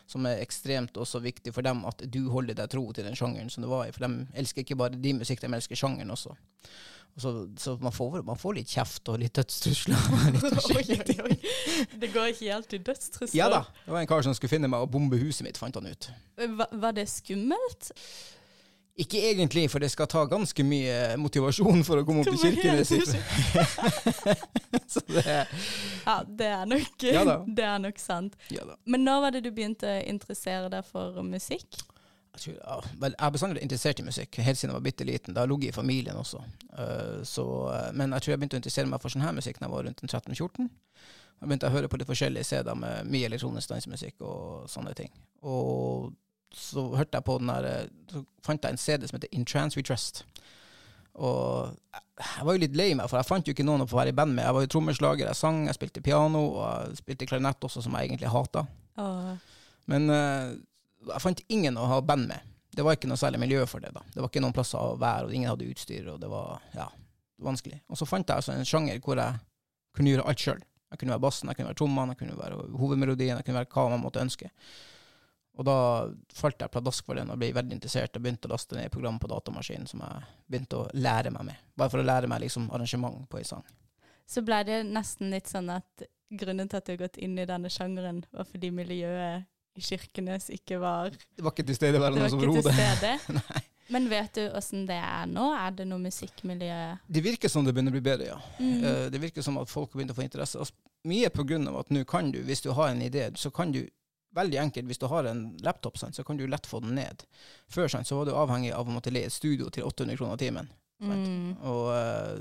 som 0.07 0.27
er 0.29 0.43
ekstremt 0.43 0.95
også 0.97 1.19
viktig 1.23 1.51
for 1.55 1.65
dem 1.65 1.83
at 1.89 2.05
du 2.07 2.21
holder 2.31 2.55
deg 2.59 2.69
tro 2.71 2.85
til 2.95 3.07
den 3.07 3.17
sjangeren 3.19 3.51
som 3.51 3.65
du 3.65 3.71
var 3.71 3.87
i. 3.87 3.95
For 3.95 4.05
de 4.05 4.27
elsker 4.39 4.63
ikke 4.63 4.79
bare 4.79 5.01
din 5.01 5.19
musikk, 5.19 5.41
de 5.43 5.51
elsker 5.57 5.79
sjangeren 5.79 6.13
også. 6.15 6.31
Så, 7.17 7.31
så 7.57 7.73
man, 7.81 7.91
får, 7.91 8.21
man 8.21 8.37
får 8.37 8.59
litt 8.59 8.69
kjeft 8.69 9.09
og 9.09 9.17
litt 9.17 9.33
dødstrusler. 9.33 9.97
Det 11.97 12.11
går 12.13 12.29
ikke 12.29 12.51
helt 12.51 12.67
til 12.69 12.83
dødstrusler. 12.85 13.33
Ja 13.33 13.47
da. 13.49 13.63
Det 13.85 13.95
var 13.95 14.03
en 14.03 14.09
kar 14.11 14.21
som 14.21 14.35
skulle 14.37 14.53
finne 14.53 14.69
meg 14.69 14.85
og 14.85 14.91
bombe 14.93 15.17
huset 15.17 15.41
mitt, 15.47 15.57
fant 15.57 15.73
han 15.79 15.89
ut. 15.89 16.11
Var, 16.37 16.75
var 16.77 16.93
det 16.93 17.07
skummelt? 17.09 17.89
Ikke 18.97 19.19
egentlig, 19.29 19.67
for 19.69 19.83
det 19.83 19.91
skal 19.93 20.07
ta 20.09 20.23
ganske 20.25 20.63
mye 20.65 21.17
motivasjon 21.21 21.83
for 21.85 22.01
å 22.01 22.05
komme 22.05 22.23
opp 22.23 22.31
til 22.33 22.55
Kirkenes. 22.57 22.89
så 24.93 25.03
det 25.11 25.35
Ja, 26.07 26.15
det 26.25 26.47
er 26.47 26.65
nok, 26.65 27.05
Ja 27.05 27.21
det 27.59 27.67
er 27.67 27.77
nok 27.83 28.01
sant. 28.01 28.39
Ja. 28.49 28.65
Men 28.89 29.05
når 29.05 29.21
var 29.21 29.37
det 29.37 29.43
du 29.45 29.51
begynte 29.53 29.91
å 29.99 30.01
interessere 30.01 30.71
deg 30.73 30.89
for 30.89 31.21
musikk? 31.21 31.77
Jeg, 32.37 32.57
jeg 32.57 33.13
er 33.13 33.31
bestandig 33.33 33.61
interessert 33.65 34.01
i 34.01 34.05
musikk, 34.05 34.41
helt 34.45 34.57
siden 34.57 34.73
jeg 34.73 34.79
var 34.79 34.89
bitte 34.89 35.05
liten. 35.05 35.33
Det 35.33 35.41
har 35.45 35.49
ligget 35.49 35.75
i 35.75 35.77
familien 35.77 36.17
også. 36.17 36.41
Eh, 36.73 37.21
så, 37.25 37.47
eh, 37.73 37.87
men 37.97 38.13
jeg 38.17 38.25
tror 38.25 38.33
jeg 38.33 38.41
begynte 38.41 38.57
å 38.57 38.61
interessere 38.63 38.89
meg 38.89 39.01
for 39.05 39.13
sånn 39.13 39.25
her 39.25 39.37
musikk 39.37 39.61
da 39.61 39.69
jeg 39.69 39.77
var 39.77 39.87
rundt 39.87 40.05
13-14. 40.05 40.69
Da 41.37 41.45
begynte 41.45 41.69
jeg 41.69 41.73
å 41.73 41.77
høre 41.77 41.89
på 41.93 42.01
litt 42.01 42.09
forskjellige 42.09 42.49
CD-er 42.49 42.77
med 42.81 43.09
mye 43.13 43.29
elektronisk 43.29 43.73
dansemusikk 43.73 44.25
og 44.25 44.69
sånne 44.73 44.97
ting. 44.97 45.13
Og 45.45 46.15
så 46.53 46.83
hørte 46.95 47.17
jeg 47.19 47.25
på 47.27 47.37
den 47.41 47.47
der 47.51 47.65
eh, 47.65 47.87
Så 48.11 48.21
fant 48.45 48.63
jeg 48.63 48.71
en 48.71 48.77
CD 48.81 49.07
som 49.07 49.17
heter 49.17 49.33
In 49.35 49.45
Trans 49.45 49.75
We 49.77 49.83
Trust. 49.83 50.23
Og 51.17 51.73
jeg- 51.93 52.03
jeg 52.37 52.45
var 52.45 52.53
jo 52.53 52.59
litt 52.59 52.75
lei 52.75 52.93
meg, 52.93 53.09
for 53.09 53.17
jeg 53.17 53.25
fant 53.27 53.45
jo 53.47 53.53
ikke 53.53 53.65
noen 53.65 53.81
å 53.81 53.87
få 53.89 53.97
være 53.97 54.09
i 54.09 54.17
band 54.17 54.33
med. 54.35 54.45
Jeg 54.45 54.53
var 54.53 54.61
jo 54.61 54.67
trommeslager, 54.67 55.25
jeg 55.27 55.35
sang, 55.35 55.65
jeg 55.65 55.75
spilte 55.75 56.01
piano, 56.03 56.43
og 56.57 56.87
jeg 56.87 56.97
spilte 57.01 57.27
klarinett 57.27 57.59
også, 57.61 57.81
som 57.83 57.93
jeg 57.93 58.09
egentlig 58.09 58.29
hata. 58.31 58.65
Oh. 58.97 59.35
Men 59.87 60.09
uh, 60.09 60.55
jeg 61.07 61.21
fant 61.21 61.41
ingen 61.49 61.77
å 61.77 61.87
ha 61.87 61.99
band 62.01 62.27
med. 62.27 62.39
Det 62.73 62.83
var 62.85 62.95
ikke 62.95 63.07
noe 63.09 63.17
særlig 63.17 63.39
miljø 63.39 63.65
for 63.65 63.79
det. 63.79 63.93
da. 63.93 64.01
Det 64.13 64.21
var 64.21 64.29
ikke 64.29 64.41
noen 64.41 64.53
plasser 64.53 64.77
å 64.77 64.97
være, 64.97 65.25
og 65.25 65.33
ingen 65.33 65.49
hadde 65.49 65.69
utstyr, 65.69 66.07
og 66.13 66.19
det 66.21 66.29
var 66.29 66.61
ja, 66.75 66.87
vanskelig. 67.41 67.81
Og 67.89 67.97
så 67.97 68.05
fant 68.07 68.27
jeg 68.27 68.37
altså 68.37 68.53
en 68.53 68.65
sjanger 68.65 68.99
hvor 69.01 69.17
jeg 69.17 69.39
kunne 69.97 70.13
gjøre 70.13 70.27
alt 70.29 70.39
sjøl. 70.39 70.61
Jeg 70.91 70.99
kunne 70.99 71.11
være 71.15 71.25
bassen, 71.25 71.49
jeg 71.49 71.57
kunne 71.57 71.67
være 71.71 71.79
trommene, 71.81 72.13
jeg 72.13 72.19
kunne 72.21 72.37
være 72.37 72.77
hovedmelodien, 72.77 73.37
jeg 73.37 73.45
kunne 73.45 73.59
være 73.59 73.71
hva 73.73 73.89
man 73.89 74.03
måtte 74.05 74.21
ønske. 74.21 74.49
Og 75.57 75.65
da 75.65 75.75
falt 76.37 76.61
jeg 76.61 76.69
pladask 76.73 77.05
for 77.07 77.17
den 77.17 77.31
og 77.33 77.39
ble 77.41 77.49
veldig 77.55 77.73
interessert 77.79 78.15
og 78.17 78.21
begynte 78.25 78.45
å 78.49 78.53
laste 78.53 78.77
ned 78.77 78.91
program 78.93 79.17
på 79.19 79.29
datamaskinen 79.31 79.87
som 79.89 80.03
jeg 80.05 80.27
begynte 80.47 80.83
å 80.83 80.87
lære 80.93 81.31
meg 81.33 81.47
med. 81.49 81.63
Bare 81.77 81.89
for 81.89 82.03
å 82.03 82.05
lære 82.05 82.29
meg 82.29 82.43
liksom 82.45 82.69
arrangement 82.75 83.23
på 83.31 83.39
en 83.41 83.47
sang. 83.55 83.63
Så 84.27 84.43
ble 84.45 84.59
det 84.67 84.83
nesten 84.85 85.31
litt 85.33 85.49
sånn 85.49 85.69
at 85.73 86.03
grunnen 86.29 86.67
til 86.69 86.77
at 86.77 86.85
du 86.85 86.91
har 86.93 86.99
gått 87.05 87.17
inn 87.23 87.37
i 87.39 87.45
denne 87.47 87.69
sjangeren, 87.71 88.21
var 88.35 88.45
fordi 88.49 88.69
miljøet 88.75 89.47
i 89.77 89.81
Kirkenes 89.85 90.49
ikke 90.53 90.79
var 90.81 91.11
Det 91.13 91.43
var 91.45 91.53
ikke 91.53 91.63
Det 91.63 91.71
tilstedeværende 91.73 92.21
var 92.25 92.29
som 92.33 92.39
ikke 92.41 92.61
til 92.61 92.69
overhodet. 92.69 93.19
stede. 93.23 93.63
Men 93.93 94.09
vet 94.11 94.33
du 94.35 94.41
åssen 94.57 94.85
det 94.89 94.97
er 94.99 95.29
nå? 95.31 95.45
Er 95.55 95.71
det 95.77 95.85
noe 95.87 96.01
musikkmiljø 96.03 96.79
Det 97.07 97.21
virker 97.23 97.49
som 97.49 97.63
det 97.63 97.71
begynner 97.73 97.93
å 97.93 97.97
bli 97.97 98.03
bedre, 98.03 98.25
ja. 98.33 98.39
mm. 98.59 98.83
Eh, 98.83 99.05
Det 99.13 99.21
virker 99.21 99.45
som 99.45 99.57
at 99.61 99.69
folk 99.71 99.93
har 99.93 100.01
begynt 100.01 100.11
å 100.11 100.17
få 100.17 100.25
interesse. 100.25 100.59
Og 100.59 101.07
mye 101.07 101.29
på 101.31 101.45
grunn 101.47 101.69
av 101.71 101.79
at 101.85 101.93
nå 101.95 102.03
kan 102.09 102.29
du, 102.33 102.41
hvis 102.43 102.65
du 102.65 102.73
har 102.75 102.89
en 102.91 103.01
idé, 103.05 103.29
så 103.39 103.49
kan 103.53 103.71
du 103.71 103.85
veldig 104.37 104.59
enkelt, 104.61 104.87
hvis 104.89 105.01
du 105.01 105.07
har 105.11 105.27
en 105.29 105.41
laptop, 105.65 105.97
sant, 105.99 106.15
så 106.17 106.23
kan 106.27 106.37
du 106.39 106.45
lett 106.47 106.67
få 106.69 106.79
den 106.83 106.95
ned. 106.97 107.23
Før 107.73 107.89
sant, 107.91 108.07
så 108.09 108.17
var 108.19 108.29
du 108.29 108.35
avhengig 108.37 108.71
av 108.77 108.87
å 108.87 108.93
måtte 108.95 109.11
leie 109.13 109.27
et 109.29 109.35
studio 109.35 109.69
til 109.73 109.83
800 109.89 110.17
kroner 110.19 110.39
timen. 110.41 110.69
Mm. 111.01 111.57
Og 111.61 111.89
uh, 111.93 112.39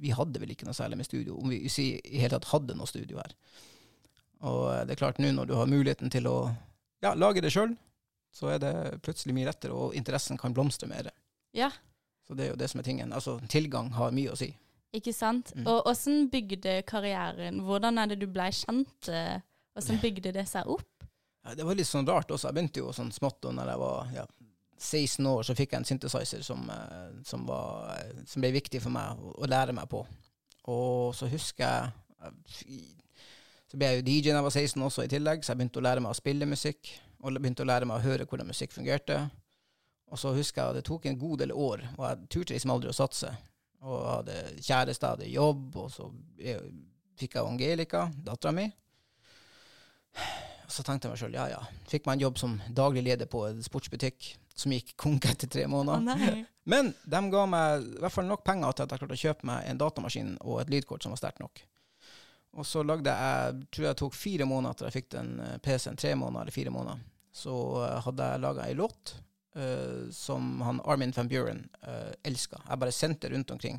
vi 0.00 0.10
hadde 0.16 0.40
vel 0.42 0.50
ikke 0.54 0.66
noe 0.68 0.76
særlig 0.76 0.98
med 1.00 1.08
studio, 1.08 1.36
om 1.40 1.48
vi 1.52 1.62
i 1.64 1.70
si- 1.72 2.00
i 2.04 2.18
hele 2.20 2.34
tatt 2.38 2.50
hadde 2.52 2.76
noe 2.76 2.88
studio 2.90 3.20
her. 3.20 3.32
Og 4.48 4.62
uh, 4.70 4.80
det 4.88 4.94
er 4.96 5.00
klart, 5.02 5.20
nå 5.20 5.30
når 5.36 5.48
du 5.50 5.54
har 5.58 5.68
muligheten 5.70 6.10
til 6.12 6.28
å 6.30 6.36
ja, 7.04 7.14
lage 7.16 7.42
det 7.44 7.52
sjøl, 7.54 7.76
så 8.32 8.52
er 8.54 8.60
det 8.62 8.72
plutselig 9.04 9.34
mye 9.36 9.48
lettere, 9.48 9.74
og 9.74 9.94
interessen 9.98 10.38
kan 10.38 10.52
blomstre 10.54 10.86
mer. 10.90 11.08
Ja, 11.56 11.70
Så 12.28 12.36
det 12.38 12.44
er 12.46 12.50
jo 12.52 12.58
det 12.60 12.68
som 12.70 12.78
er 12.78 12.86
tingen. 12.86 13.12
Altså, 13.16 13.38
tilgang 13.50 13.88
har 13.96 14.12
mye 14.14 14.30
å 14.30 14.36
si. 14.38 14.52
ikke 14.94 15.12
sant? 15.16 15.50
Mm. 15.56 15.64
Og 15.66 15.88
åssen 15.90 16.28
bygde 16.30 16.76
karrieren 16.86 17.58
Hvordan 17.66 17.98
er 17.98 18.06
det 18.12 18.20
du 18.20 18.26
blei 18.30 18.50
kjent? 18.54 19.08
eh, 19.10 19.40
Åssen 19.78 19.98
bygde 20.02 20.32
det 20.34 20.44
seg 20.50 20.66
opp? 20.70 20.86
Ja, 21.44 21.54
det 21.56 21.64
var 21.64 21.78
litt 21.78 21.88
sånn 21.88 22.08
rart 22.08 22.30
også. 22.30 22.48
Jeg 22.48 22.56
begynte 22.56 22.82
jo 22.82 22.92
sånn 22.94 23.12
smått, 23.14 23.44
og 23.48 23.56
når 23.56 23.72
jeg 23.72 23.80
var 23.80 24.14
ja, 24.14 24.24
16 24.80 25.26
år, 25.28 25.42
så 25.44 25.56
fikk 25.56 25.74
jeg 25.74 25.82
en 25.82 25.88
synthesizer 25.88 26.44
som, 26.44 26.62
eh, 26.72 27.10
som, 27.28 27.44
var, 27.48 27.96
eh, 27.96 28.22
som 28.28 28.44
ble 28.44 28.52
viktig 28.56 28.80
for 28.84 28.92
meg 28.94 29.20
å, 29.20 29.48
lære 29.48 29.76
meg 29.76 29.88
på. 29.92 30.02
Og 30.72 31.16
så 31.16 31.28
husker 31.30 31.64
jeg 31.64 31.90
Så 33.70 33.78
ble 33.78 33.86
jeg 33.86 34.00
jo 34.00 34.02
DJ 34.04 34.32
da 34.32 34.40
jeg 34.40 34.44
var 34.44 34.52
16 34.52 34.82
også 34.82 35.04
i 35.06 35.08
tillegg, 35.08 35.44
så 35.44 35.52
jeg 35.52 35.60
begynte 35.60 35.78
å 35.78 35.84
lære 35.86 36.02
meg 36.02 36.10
å 36.10 36.18
spille 36.18 36.48
musikk. 36.48 36.90
Og 37.22 37.36
begynte 37.38 37.62
å 37.62 37.68
lære 37.68 37.86
meg 37.86 38.00
å 38.00 38.02
høre 38.02 38.26
hvordan 38.26 38.50
musikk 38.50 38.74
fungerte. 38.74 39.20
Og 40.10 40.18
så 40.18 40.32
husker 40.34 40.64
jeg 40.64 40.80
det 40.80 40.84
tok 40.88 41.06
en 41.06 41.20
god 41.20 41.44
del 41.44 41.54
år, 41.54 41.84
og 41.94 42.02
jeg 42.08 42.26
turte 42.34 42.56
liksom 42.56 42.74
aldri 42.74 42.90
å 42.90 42.96
satse. 42.98 43.30
Og 43.86 43.94
jeg 43.94 44.10
hadde 44.10 44.38
kjæreste, 44.58 45.06
jeg 45.06 45.14
hadde 45.14 45.30
jobb, 45.30 45.80
og 45.84 45.88
så 45.94 46.10
fikk 47.20 47.38
jeg 47.38 47.46
Angelica, 47.46 48.08
dattera 48.26 48.56
mi. 48.58 48.66
Så 50.70 50.84
tenkte 50.86 51.08
jeg 51.08 51.14
meg 51.14 51.20
sjøl, 51.22 51.34
ja 51.34 51.48
ja. 51.50 51.60
Fikk 51.90 52.06
meg 52.06 52.18
en 52.18 52.28
jobb 52.28 52.38
som 52.38 52.54
daglig 52.76 53.02
leder 53.08 53.28
på 53.30 53.42
en 53.48 53.62
sportsbutikk, 53.64 54.34
som 54.54 54.74
gikk 54.74 54.94
konk 55.00 55.26
etter 55.30 55.50
tre 55.50 55.66
måneder. 55.70 56.14
Oh, 56.14 56.42
Men 56.70 56.92
de 57.02 57.22
ga 57.32 57.46
meg 57.50 57.88
i 57.96 58.02
hvert 58.04 58.14
fall 58.14 58.28
nok 58.28 58.44
penger 58.46 58.76
til 58.76 58.86
at 58.86 58.94
jeg 58.94 59.02
klarte 59.02 59.18
å 59.18 59.24
kjøpe 59.24 59.50
meg 59.50 59.66
en 59.66 59.80
datamaskin 59.80 60.36
og 60.44 60.60
et 60.62 60.70
lydkort 60.70 61.02
som 61.02 61.14
var 61.14 61.22
sterkt 61.22 61.42
nok. 61.42 61.64
Og 62.58 62.66
så 62.66 62.82
lagde 62.82 63.14
jeg, 63.14 63.64
tror 63.70 63.86
jeg 63.88 63.98
tok 64.00 64.16
fire 64.18 64.46
måneder 64.48 64.74
etter 64.74 64.88
jeg 64.88 64.96
fikk 64.98 65.10
den 65.14 65.34
eh, 65.44 65.58
PC-en, 65.62 65.98
tre 65.98 66.16
måneder 66.18 66.46
eller 66.46 66.54
fire 66.54 66.72
måneder, 66.74 67.02
så 67.34 67.56
eh, 67.84 67.98
hadde 68.06 68.30
jeg 68.32 68.42
laga 68.42 68.66
ei 68.66 68.74
låt 68.78 69.14
uh, 69.56 70.10
som 70.10 70.60
han 70.66 70.80
Armin 70.84 71.14
van 71.14 71.30
Buren 71.30 71.62
uh, 71.86 72.10
elska. 72.26 72.58
Jeg 72.68 72.82
bare 72.82 72.94
sendte 72.94 73.30
rundt 73.30 73.50
omkring. 73.54 73.78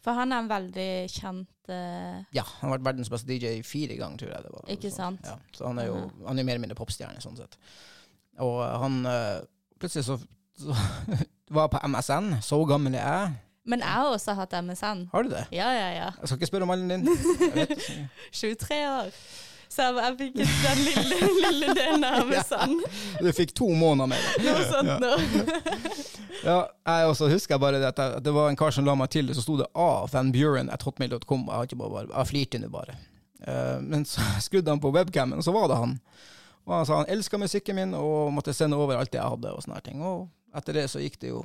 For 0.00 0.16
han 0.16 0.32
er 0.32 0.38
en 0.40 0.48
veldig 0.48 0.88
kjent 1.12 1.68
uh... 1.68 2.20
Ja, 2.32 2.42
han 2.60 2.70
har 2.70 2.78
vært 2.78 2.86
verdens 2.86 3.10
beste 3.12 3.28
DJ 3.28 3.58
fire 3.66 3.96
ganger, 4.00 4.16
tror 4.22 4.30
jeg 4.32 4.42
det 4.46 4.52
var. 4.54 4.64
Ikke 4.72 4.90
Så- 4.90 4.96
sant? 4.96 5.20
Ja, 5.28 5.34
så 5.52 5.66
han 5.66 5.78
er 5.78 5.86
jo 5.90 5.96
Mhm. 6.00 6.26
han 6.26 6.38
er 6.38 6.42
mer 6.48 6.52
eller 6.56 6.64
mindre 6.66 6.78
popstjerne, 6.78 7.20
sånn 7.20 7.36
sett. 7.36 7.58
Og 8.40 8.62
eh, 8.64 8.78
han 8.80 9.06
uh, 9.06 9.40
Plutselig 9.80 10.04
så, 10.04 10.16
så 10.60 10.74
var 11.54 11.68
jeg 11.68 11.70
på 11.76 11.80
MSN. 11.88 12.34
Så 12.44 12.58
gammel 12.68 12.92
jeg 12.96 13.02
er. 13.04 13.30
Men 13.64 13.80
jeg 13.80 13.88
har 13.88 14.08
også 14.12 14.34
hatt 14.34 14.52
MSN. 14.64 15.06
Har 15.12 15.22
du 15.22 15.28
det? 15.30 15.44
Ja, 15.52 15.68
ja, 15.72 15.86
ja. 15.94 16.10
Jeg 16.20 16.28
skal 16.28 16.36
ikke 16.40 16.46
spørre 16.50 16.62
om 16.68 16.70
alderen 16.74 17.04
din. 17.04 17.08
Jeg 17.40 17.68
vet. 17.68 17.78
23 18.32 18.80
år. 18.88 19.10
Så 19.70 19.84
jeg, 19.86 19.94
jeg 20.02 20.16
fikk 20.18 20.38
den 20.64 20.80
lille, 20.82 21.18
lille 21.44 21.74
delen 21.78 22.06
av 22.08 22.24
MSN. 22.30 22.72
Du 23.22 23.28
fikk 23.36 23.52
to 23.54 23.68
måneder 23.78 24.10
med 24.10 24.24
det. 24.24 24.48
Noe 24.48 24.64
sånt 24.70 24.90
Ja. 24.90 24.98
nå. 24.98 25.12
Ja, 26.40 26.56
jeg 26.88 27.08
også 27.10 27.26
husker 27.28 27.58
bare 27.60 27.76
det 27.82 27.88
at, 27.90 27.98
det 28.24 28.32
var 28.32 28.48
en 28.48 28.56
kar 28.56 28.72
som 28.72 28.86
la 28.86 28.94
meg 28.96 29.10
til 29.12 29.26
det, 29.28 29.34
så 29.36 29.42
sto 29.44 29.58
det 29.60 29.66
A. 29.76 30.06
Van 30.08 30.30
Buren 30.32 30.70
at 30.72 30.86
hotmail.com. 30.86 31.42
Jeg, 31.52 31.76
bare, 31.76 32.06
jeg 32.08 32.28
flirte 32.30 32.60
nå 32.62 32.70
bare. 32.72 32.94
Eh, 33.44 33.76
men 33.84 34.06
så 34.08 34.24
skrudde 34.46 34.72
han 34.72 34.80
på 34.80 34.92
webcamen, 34.94 35.36
og 35.36 35.44
så 35.44 35.52
var 35.52 35.68
det 35.68 35.76
han. 35.82 35.92
Og 36.64 36.74
han 36.78 36.88
sa 36.88 37.00
han 37.02 37.10
elska 37.12 37.38
musikken 37.40 37.76
min 37.76 37.92
og 37.98 38.30
måtte 38.32 38.54
sende 38.56 38.78
over 38.80 38.96
alt 38.96 39.12
det 39.12 39.20
jeg 39.20 39.34
hadde. 39.36 39.52
Og 39.52 39.66
sånne 39.66 39.82
ting. 39.84 40.00
Og 40.00 40.30
etter 40.56 40.80
det 40.80 40.86
så 40.92 41.02
gikk 41.02 41.18
det 41.20 41.34
jo 41.34 41.44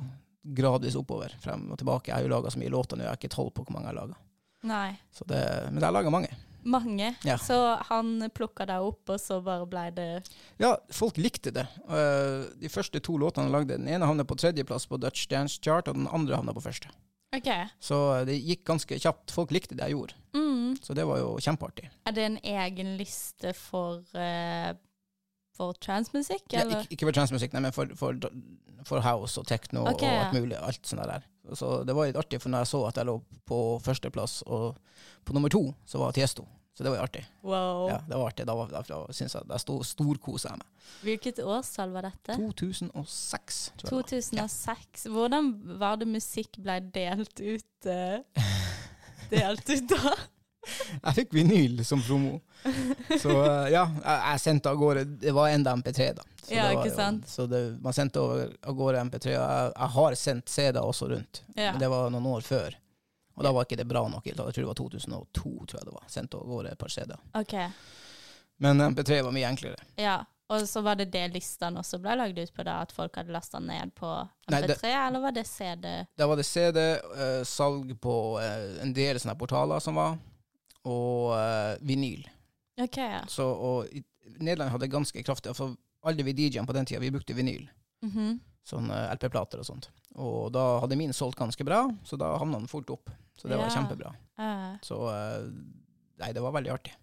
gradvis 0.56 0.96
oppover, 0.96 1.34
frem 1.44 1.66
og 1.74 1.78
tilbake. 1.80 2.08
Jeg 2.12 2.16
har 2.20 2.24
jo 2.24 2.32
laga 2.32 2.52
så 2.54 2.60
mye 2.62 2.72
låter 2.72 2.96
nå, 2.96 3.04
jeg 3.04 3.12
har 3.12 3.20
ikke 3.20 3.32
tolv 3.36 3.52
på 3.52 3.66
hvor 3.66 3.76
mange 3.76 3.90
jeg 3.90 3.96
har 3.96 4.00
laga. 4.06 4.18
Men 5.68 5.80
jeg 5.82 5.88
har 5.90 5.96
laga 5.98 6.12
mange. 6.14 6.32
Mange. 6.66 7.12
Ja. 7.24 7.36
Så 7.38 7.56
han 7.88 8.16
plukka 8.34 8.66
deg 8.66 8.82
opp, 8.82 9.08
og 9.14 9.20
så 9.22 9.38
bare 9.44 9.66
blei 9.70 9.86
det 9.94 10.08
Ja, 10.58 10.72
folk 10.90 11.16
likte 11.22 11.52
det. 11.54 11.66
Uh, 11.86 12.48
de 12.58 12.68
første 12.72 12.98
to 13.00 13.14
låtene 13.22 13.46
han 13.46 13.54
lagde, 13.54 13.76
den 13.78 13.86
ene 13.88 14.08
havnet 14.08 14.26
på 14.26 14.34
tredjeplass 14.40 14.88
på 14.90 14.98
Dutch 14.98 15.28
Dance 15.30 15.60
Chart, 15.62 15.86
og 15.88 15.94
den 16.00 16.08
andre 16.10 16.36
havnet 16.40 16.56
på 16.58 16.64
første. 16.66 16.90
OK. 17.36 17.48
Så 17.82 17.96
eh, 18.16 18.24
det 18.28 18.36
gikk 18.38 18.62
ganske 18.64 18.96
kjapt. 19.02 19.32
Folk 19.34 19.50
likte 19.52 19.74
det 19.76 19.84
jeg 19.88 19.96
gjorde, 19.98 20.14
Mm. 20.36 20.76
så 20.82 20.94
det 20.94 21.04
var 21.08 21.18
jo 21.20 21.34
kjempeartig. 21.42 21.88
Er 22.06 22.12
det 22.16 22.24
en 22.24 22.38
egen 22.42 22.94
liste 22.98 23.52
for, 23.54 24.02
eh, 24.14 24.72
for 25.56 25.76
transmusikk, 25.82 26.44
Ja, 26.52 26.66
ikke, 26.66 26.86
ikke 26.94 27.08
for 27.08 27.18
transmusikk, 27.18 27.54
nei, 27.56 27.64
men 27.66 27.74
for, 27.74 27.90
for, 27.98 28.28
for 28.86 29.04
house 29.04 29.40
og 29.40 29.48
techno 29.48 29.86
okay, 29.88 30.10
og 30.10 30.26
alt 30.26 30.36
mulig. 30.36 30.58
Alt 30.60 30.86
sånt 30.88 31.06
der. 31.08 31.24
Så 31.56 31.80
det 31.86 31.94
var 31.96 32.10
litt 32.10 32.18
artig, 32.20 32.42
for 32.42 32.52
når 32.52 32.64
jeg 32.64 32.72
så 32.74 32.82
at 32.88 33.00
jeg 33.00 33.08
lå 33.08 33.16
på 33.48 33.62
førsteplass, 33.84 34.42
og 34.46 34.76
på 35.26 35.36
nummer 35.36 35.52
to 35.52 35.68
så 35.88 36.02
var 36.02 36.14
Tiesto. 36.16 36.46
Så 36.76 36.84
det 36.84 36.90
var 36.92 36.98
jo 36.98 37.04
artig. 37.06 37.22
Wow. 37.40 37.86
Ja, 37.88 38.02
det 38.04 38.16
var 38.18 38.26
artig. 38.28 38.44
Da, 38.46 38.54
var, 38.54 38.68
da, 38.68 38.82
da 38.84 39.14
synes 39.16 39.32
jeg 39.32 39.48
da 39.48 39.56
sto 39.62 39.78
storkosa 39.86 40.50
jeg 40.50 40.60
meg. 40.60 40.90
Hvilket 41.06 41.38
årstall 41.40 41.94
var 41.94 42.04
dette? 42.10 42.36
2006, 42.36 43.62
tror 43.80 44.02
jeg. 44.02 44.10
det 44.12 44.18
var. 44.20 44.42
2006. 44.44 45.06
Hvordan 45.14 45.48
var 45.80 45.96
det 46.02 46.10
musikk 46.10 46.60
ble 46.60 46.76
delt 46.92 47.40
ut 47.40 47.88
uh, 47.88 48.44
Delt 49.32 49.72
ut 49.72 49.88
da? 49.94 50.12
Jeg 51.02 51.14
fikk 51.20 51.34
vinyl 51.36 51.84
som 51.86 52.02
promo. 52.02 52.40
Så 53.20 53.30
eh, 53.44 53.68
ja, 53.74 53.84
jeg, 54.02 54.40
sendte 54.42 54.70
av 54.72 54.78
gårde 54.80 55.04
Det 55.22 55.34
var 55.36 55.52
enda 55.54 55.74
MP3, 55.78 56.08
da. 56.16 56.24
Så 56.42 56.54
Ja, 56.54 56.68
det 56.68 56.76
var 56.76 56.86
ikke 56.86 56.96
sant? 56.96 57.28
Så 57.30 57.46
det, 57.50 57.60
man 57.82 57.94
sendte 57.94 58.22
av 58.22 58.74
gårde 58.78 59.04
MP3. 59.10 59.34
Og 59.34 59.36
jeg, 59.36 59.72
jeg 59.76 59.92
har 59.98 60.18
sendt 60.22 60.48
CD 60.50 60.80
også 60.82 61.08
rundt, 61.12 61.42
Ja. 61.54 61.72
men 61.72 61.80
det 61.82 61.90
var 61.92 62.10
noen 62.10 62.26
år 62.36 62.46
før. 62.46 62.76
Og 63.36 63.44
da 63.44 63.52
var 63.52 63.66
ikke 63.66 63.76
det 63.82 63.86
bra 63.90 64.06
nok. 64.08 64.24
Jeg 64.26 64.36
tror 64.38 64.50
det 64.54 64.64
var 64.70 64.78
2002, 64.78 65.50
tror 65.68 65.78
jeg 65.80 65.86
det 65.90 65.94
var. 65.98 66.06
Sendte 66.08 66.38
av 66.40 66.46
gårde 66.48 66.72
et 66.72 66.80
par 66.80 66.88
CD-er. 66.94 67.20
Okay. 67.36 67.68
Men 68.64 68.80
MP3 68.80 69.20
var 69.26 69.34
mye 69.36 69.50
enklere. 69.50 69.82
Ja. 70.00 70.22
Og 70.48 70.62
så 70.70 70.80
var 70.80 70.94
det 70.94 71.08
det 71.10 71.24
listene 71.34 71.80
også 71.82 71.98
ble 71.98 72.14
lagd 72.20 72.38
ut 72.38 72.52
på, 72.54 72.62
da, 72.64 72.76
at 72.86 72.92
folk 72.94 73.16
hadde 73.18 73.34
lasta 73.34 73.58
ned 73.58 73.90
på 73.98 74.06
MP3, 74.46 74.66
det- 74.68 74.92
eller 74.94 75.20
var 75.24 75.32
det 75.34 75.42
CD? 75.50 76.06
Da 76.16 76.26
var 76.30 76.36
det 76.38 76.44
CD, 76.46 76.78
eh, 76.94 77.42
salg 77.42 77.90
på 78.00 78.14
uh, 78.38 78.82
en 78.82 78.92
del 78.94 79.18
sånne 79.18 79.34
portaler 79.40 79.82
som 79.82 79.98
var, 79.98 80.14
og 80.86 81.32
uh, 81.34 81.74
vinyl. 81.86 82.22
OK, 82.80 82.96
ja. 83.02 83.22
Så, 83.32 83.44
og 83.46 83.90
i, 83.90 84.02
Nederland 84.38 84.70
hadde 84.74 84.88
ganske 84.92 85.22
kraftig 85.24 85.54
For 85.56 85.74
alle 86.06 86.24
vi 86.26 86.34
DJ-ene 86.36 86.66
på 86.68 86.74
den 86.76 86.86
tida, 86.86 87.00
vi 87.02 87.10
brukte 87.14 87.34
vinyl. 87.36 87.64
Sånn 88.66 88.90
LP-plater 88.90 89.62
og 89.62 89.66
sånt. 89.68 89.88
Og 90.18 90.50
da 90.54 90.64
hadde 90.82 90.98
min 90.98 91.12
solgt 91.14 91.38
ganske 91.38 91.64
bra, 91.66 91.84
så 92.06 92.18
da 92.18 92.32
havna 92.40 92.58
den 92.58 92.68
fort 92.70 92.90
opp. 92.90 93.10
Så 93.38 93.48
det 93.50 93.58
var 93.60 93.70
kjempebra. 93.70 94.10
Uh. 94.40 94.74
Så 94.82 94.98
eh, 95.12 95.46
nei, 96.22 96.30
det 96.34 96.42
var 96.42 96.54
veldig 96.56 96.72
artig. 96.74 96.94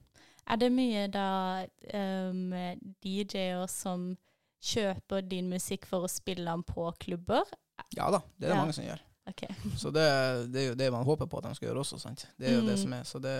er 0.49 0.59
det 0.59 0.69
mye 0.75 1.03
da 1.13 1.27
um, 1.93 2.51
DJ-er 3.03 3.63
som 3.71 4.09
kjøper 4.63 5.23
din 5.27 5.47
musikk 5.51 5.85
for 5.87 6.03
å 6.07 6.11
spille 6.11 6.43
den 6.47 6.63
på 6.67 6.89
klubber? 6.99 7.47
Ja 7.95 8.09
da, 8.11 8.19
det 8.37 8.47
er 8.47 8.53
det 8.53 8.55
Ja. 8.57 8.61
mange 8.63 8.75
som 8.75 8.85
gjør. 8.87 9.01
Ok. 9.29 9.43
Så 9.81 9.91
det, 9.95 10.03
det 10.53 10.61
er 10.61 10.67
jo 10.73 10.77
det 10.79 10.91
man 10.91 11.05
håper 11.07 11.25
på 11.31 11.37
at 11.39 11.45
de 11.49 11.55
skal 11.55 11.69
gjøre 11.69 11.79
også, 11.85 11.99
sant. 12.01 12.25
Det 12.37 12.49
er 12.49 12.57
jo 12.57 12.63
det 12.67 12.75
Mm. 12.77 12.81
som 12.83 12.93
er. 12.97 13.03
Så 13.07 13.19
det, 13.23 13.35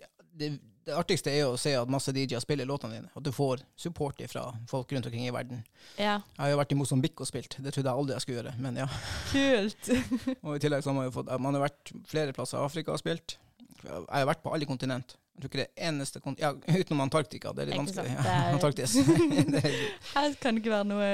ja, 0.00 0.06
det 0.38 0.52
Det 0.84 0.96
artigste 0.98 1.30
er 1.30 1.44
jo 1.44 1.52
å 1.54 1.58
se 1.60 1.70
at 1.78 1.86
masse 1.92 2.10
DJ-er 2.10 2.40
spiller 2.42 2.66
låtene 2.66 2.96
dine. 2.96 3.10
At 3.14 3.22
du 3.22 3.30
får 3.30 3.60
support 3.78 4.18
fra 4.26 4.48
folk 4.66 4.90
rundt 4.90 5.06
omkring 5.06 5.28
i 5.28 5.30
verden. 5.30 5.60
Ja, 5.96 6.16
Jeg 6.34 6.40
har 6.42 6.48
jo 6.50 6.56
vært 6.58 6.72
i 6.74 6.78
Mosambik 6.80 7.20
og 7.22 7.28
spilt, 7.28 7.54
det 7.62 7.70
trodde 7.76 7.86
jeg 7.92 8.00
aldri 8.00 8.16
jeg 8.16 8.24
skulle 8.24 8.40
gjøre, 8.40 8.54
men 8.58 8.80
ja. 8.80 8.88
kult. 9.30 9.90
Og 10.42 10.56
i 10.56 10.58
tillegg 10.64 10.82
så 10.82 10.90
har 10.90 10.96
man 10.98 11.06
jo 11.06 11.14
fått 11.14 11.30
Man 11.38 11.54
har 11.54 11.62
vært 11.68 11.92
flere 12.10 12.32
plasser 12.34 12.58
i 12.58 12.64
Afrika 12.66 12.90
og 12.96 12.98
spilt. 12.98 13.36
Jeg 13.84 14.02
har 14.10 14.26
vært 14.26 14.42
på 14.42 14.50
alle 14.56 14.66
kontinent. 14.66 15.14
Jeg 15.32 15.40
tror 15.40 15.48
ikke 15.48 15.62
det 15.62 15.86
eneste 15.88 16.20
kont... 16.20 16.40
Ja, 16.42 16.52
utenom 16.52 17.00
Antarktika. 17.06 17.54
Det 17.56 17.64
er 17.64 17.70
litt 17.70 17.80
vanskelig. 17.80 18.12
Ja, 18.28 18.38
Antarktis. 18.52 18.96
er, 19.62 19.76
Her 20.14 20.34
kan 20.40 20.56
det 20.56 20.62
ikke 20.62 20.74
være 20.74 20.88
noe 20.90 21.10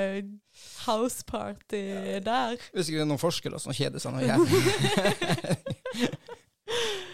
houseparty 0.89 1.83
ja. 1.87 2.19
der. 2.27 2.57
hvis 2.75 2.91
ikke 2.91 2.99
det 2.99 3.05
er 3.07 3.11
noen 3.13 3.23
forskere 3.23 3.61
som 3.63 3.75
kjeder 3.77 4.03
seg 4.03 4.17
noe 4.17 4.27
jævlig. 4.27 6.11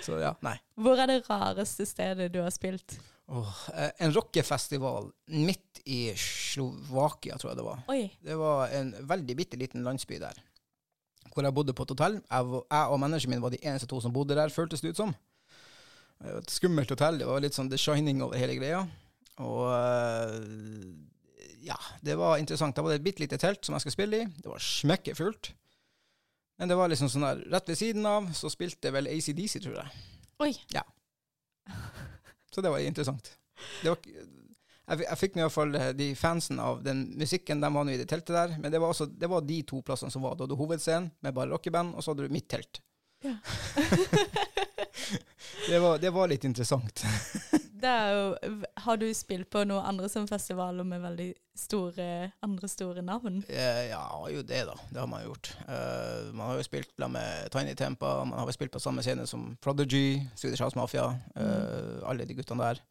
så 0.07 0.17
ja, 0.23 0.33
nei. 0.45 0.57
Hvor 0.81 1.03
er 1.05 1.13
det 1.13 1.21
rareste 1.29 1.87
stedet 1.89 2.31
du 2.33 2.41
har 2.41 2.55
spilt? 2.55 2.97
Eh, 3.29 3.91
en 4.05 4.13
rockefestival 4.13 5.11
midt 5.33 5.85
i 5.85 6.13
Slovakia, 6.17 7.37
tror 7.39 7.53
jeg 7.53 7.61
det 7.61 7.69
var. 7.69 7.85
Oi. 7.93 8.03
Det 8.25 8.41
var 8.41 8.75
en 8.81 8.93
veldig 9.13 9.37
bitte 9.37 9.61
liten 9.61 9.85
landsby 9.85 10.19
der, 10.21 10.41
hvor 11.33 11.45
jeg 11.45 11.57
bodde 11.57 11.77
på 11.77 11.85
et 11.87 11.95
hotell. 11.95 12.19
Jeg 12.25 12.65
og 12.89 13.01
manageren 13.01 13.37
min 13.37 13.45
var 13.45 13.53
de 13.55 13.63
eneste 13.63 13.89
to 13.93 14.01
som 14.01 14.13
bodde 14.13 14.37
der, 14.37 14.53
føltes 14.53 14.85
det 14.85 14.93
ut 14.93 15.05
som. 15.05 15.15
Det 16.25 16.33
var 16.33 16.41
Et 16.41 16.55
skummelt 16.55 16.93
hotell. 16.95 17.19
Det 17.21 17.27
var 17.29 17.43
litt 17.45 17.57
sånn 17.57 17.69
The 17.69 17.79
Shining 17.81 18.23
over 18.25 18.41
hele 18.41 18.57
greia. 18.57 18.85
Og 19.45 19.67
eh, 19.75 20.39
ja, 21.67 21.77
det 22.01 22.17
var 22.17 22.39
interessant. 22.41 22.77
Da 22.77 22.85
var 22.85 22.95
det 22.95 23.03
et 23.03 23.07
bitte 23.07 23.25
lite 23.25 23.39
telt 23.41 23.65
som 23.65 23.77
jeg 23.77 23.85
skulle 23.85 23.99
spille 23.99 24.23
i. 24.23 24.29
Det 24.41 24.49
var 24.49 24.63
smekkefullt. 24.63 25.53
Men 26.61 26.71
det 26.71 26.79
var 26.79 26.89
liksom 26.89 27.11
sånn 27.11 27.27
der, 27.27 27.43
rett 27.53 27.69
ved 27.69 27.81
siden 27.81 28.07
av 28.09 28.31
så 28.37 28.51
spilte 28.53 28.93
vel 28.95 29.11
ACDC, 29.11 29.59
tror 29.65 29.81
jeg. 29.83 30.05
Oi. 30.45 30.53
Ja. 30.73 30.85
Så 32.55 32.63
det 32.63 32.71
var 32.73 32.81
interessant. 32.81 33.33
Det 33.83 33.91
var, 33.91 34.01
jeg, 34.05 35.05
jeg 35.05 35.21
fikk 35.21 35.37
i 35.37 35.43
hvert 35.43 35.57
fall 35.57 35.77
eh, 35.81 35.91
de 35.99 36.09
fansen 36.19 36.61
av 36.63 36.81
den 36.87 37.05
musikken, 37.19 37.61
de 37.61 37.73
var 37.75 37.85
nå 37.85 37.97
i 37.97 38.01
det 38.01 38.09
teltet 38.09 38.37
der. 38.37 38.57
Men 38.63 38.73
det 38.73 38.81
var, 38.81 38.95
også, 38.95 39.11
det 39.11 39.29
var 39.29 39.45
de 39.45 39.61
to 39.67 39.83
plassene 39.85 40.15
som 40.15 40.25
var. 40.25 40.39
Du 40.39 40.47
hadde 40.47 40.61
hovedscenen 40.61 41.11
med 41.25 41.37
bare 41.37 41.53
rockeband, 41.53 41.97
og 41.99 42.05
så 42.05 42.15
hadde 42.15 42.29
du 42.29 42.37
mitt 42.37 42.49
telt. 42.53 42.81
Ja. 43.25 43.37
det, 45.69 45.79
var, 45.79 45.99
det 45.99 46.11
var 46.11 46.29
litt 46.29 46.45
interessant. 46.45 47.05
Er 47.85 48.13
jo, 48.17 48.53
har 48.81 48.97
du 48.97 49.07
spilt 49.13 49.51
på 49.53 49.61
noen 49.69 49.85
andre 49.85 50.09
som 50.09 50.25
festivaler 50.29 50.87
med 50.89 51.03
veldig 51.03 51.27
store, 51.59 52.07
andre 52.45 52.69
store 52.71 53.03
navn? 53.05 53.43
Eh, 53.49 53.91
ja, 53.91 54.05
jo 54.33 54.41
det, 54.41 54.63
da. 54.71 54.77
Det 54.89 55.01
har 55.03 55.11
man 55.11 55.25
gjort. 55.27 55.51
Uh, 55.69 56.33
man 56.33 56.49
har 56.49 56.57
jo 56.59 56.65
spilt 56.65 57.05
med 57.05 57.51
Tiny 57.53 57.75
Tempa, 57.77 58.17
man 58.25 58.39
har 58.39 58.49
jo 58.49 58.57
spilt 58.57 58.73
på 58.73 58.81
samme 58.81 59.05
scene 59.05 59.27
som 59.29 59.51
Prodigy, 59.61 60.23
Swedish 60.37 60.65
House 60.65 60.79
Mafia, 60.79 61.11
eh, 61.37 62.01
alle 62.09 62.25
de 62.25 62.39
guttene 62.39 62.71
der. 62.71 62.83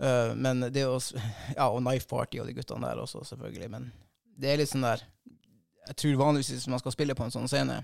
Uh, 0.00 0.32
men 0.32 0.64
det 0.72 0.86
også, 0.86 1.20
Ja, 1.58 1.68
og 1.68 1.82
Knife 1.82 2.08
Party 2.08 2.40
og 2.40 2.48
de 2.48 2.56
guttene 2.56 2.88
der 2.88 3.04
også, 3.04 3.24
selvfølgelig. 3.34 3.70
Men 3.70 3.92
det 4.40 4.52
er 4.52 4.62
litt 4.62 4.72
sånn 4.72 4.86
der 4.86 5.02
Jeg 5.90 5.96
tror 6.00 6.20
vanligvis 6.24 6.54
hvis 6.54 6.68
man 6.70 6.80
skal 6.80 6.94
spille 6.94 7.16
på 7.18 7.26
en 7.26 7.34
sånn 7.34 7.48
scene 7.50 7.82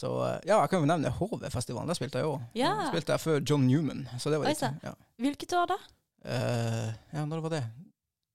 så 0.00 0.10
eh, 0.24 0.38
ja, 0.48 0.62
jeg 0.62 0.72
kan 0.72 0.80
jo 0.80 0.88
nevne 0.88 1.12
HV-festivalen. 1.12 1.90
Der 1.90 1.98
spilte 1.98 2.22
jeg 2.22 2.30
òg. 2.30 2.44
Ja. 2.56 2.72
Spilte 2.88 3.16
jeg 3.16 3.24
før 3.24 3.40
John 3.44 3.66
Newman. 3.68 4.06
Så 4.18 4.32
det 4.32 4.40
var 4.40 4.48
litt 4.48 4.62
ja. 4.64 4.94
Hvilket 5.20 5.56
år 5.60 5.72
da? 5.74 5.78
Uh, 6.20 6.88
ja, 7.12 7.24
når 7.28 7.42
var 7.44 7.54
det? 7.56 7.62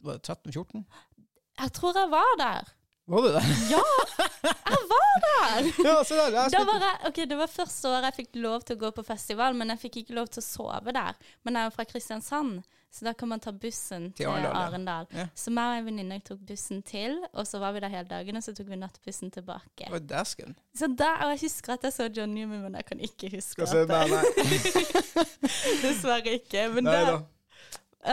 Var 0.05 0.17
det 0.19 0.35
13-14? 0.35 0.83
Jeg 1.61 1.73
tror 1.73 1.97
jeg 1.97 2.11
var 2.11 2.37
der. 2.41 2.69
Var 3.05 3.21
du 3.21 3.27
der? 3.35 3.49
Ja, 3.69 3.81
jeg 4.41 4.85
var 4.89 5.17
der! 5.25 5.67
ja, 5.87 5.95
se 6.03 6.17
der. 6.17 6.31
Jeg 6.33 6.53
spilte 6.53 6.65
var 6.71 6.85
jeg, 6.85 6.95
ok, 7.09 7.19
det 7.29 7.37
var 7.37 7.51
første 7.53 7.91
året 7.91 8.07
jeg 8.09 8.17
fikk 8.19 8.39
lov 8.41 8.65
til 8.65 8.77
å 8.77 8.81
gå 8.81 8.89
på 8.97 9.05
festival, 9.05 9.57
men 9.57 9.73
jeg 9.73 9.81
fikk 9.83 9.99
ikke 10.01 10.15
lov 10.17 10.31
til 10.33 10.41
å 10.41 10.45
sove 10.45 10.95
der. 10.95 11.19
Men 11.45 11.59
jeg 11.59 11.69
er 11.69 11.75
fra 11.75 11.85
Kristiansand, 11.89 12.63
så 12.95 13.05
da 13.05 13.11
kan 13.13 13.27
man 13.27 13.41
ta 13.43 13.51
bussen 13.51 14.05
Til 14.15 14.29
til 14.29 14.45
Arendal, 14.47 15.07
ja. 15.11 15.25
Så 15.35 15.51
meg 15.51 15.67
og 15.73 15.81
en 15.81 15.87
venninne 15.89 16.21
tok 16.23 16.39
bussen 16.47 16.79
til, 16.87 17.17
og 17.33 17.43
så 17.43 17.59
var 17.59 17.73
vi 17.75 17.81
der 17.83 17.91
hele 17.91 18.07
dagen, 18.07 18.39
og 18.39 18.43
så 18.45 18.53
tok 18.55 18.69
vi 18.71 18.77
nattbussen 18.79 19.33
tilbake. 19.35 19.89
Oi, 19.91 19.99
dæsken. 19.99 20.55
Så 20.79 20.87
da, 20.87 21.09
og 21.25 21.33
jeg 21.33 21.41
husker 21.41 21.73
at 21.75 21.83
jeg 21.83 21.93
så 21.97 22.07
John 22.07 22.31
Newman, 22.31 22.61
men 22.63 22.77
jeg 22.79 22.85
kan 22.87 23.03
ikke 23.03 23.33
huske 23.35 23.67
at 23.67 23.73
det. 23.75 23.89
Nei, 23.91 24.07
nei. 24.13 24.59
Dessverre 25.83 26.37
ikke. 26.39 26.69
Men 26.77 26.87
Nei 26.87 27.01
da. 27.09 27.17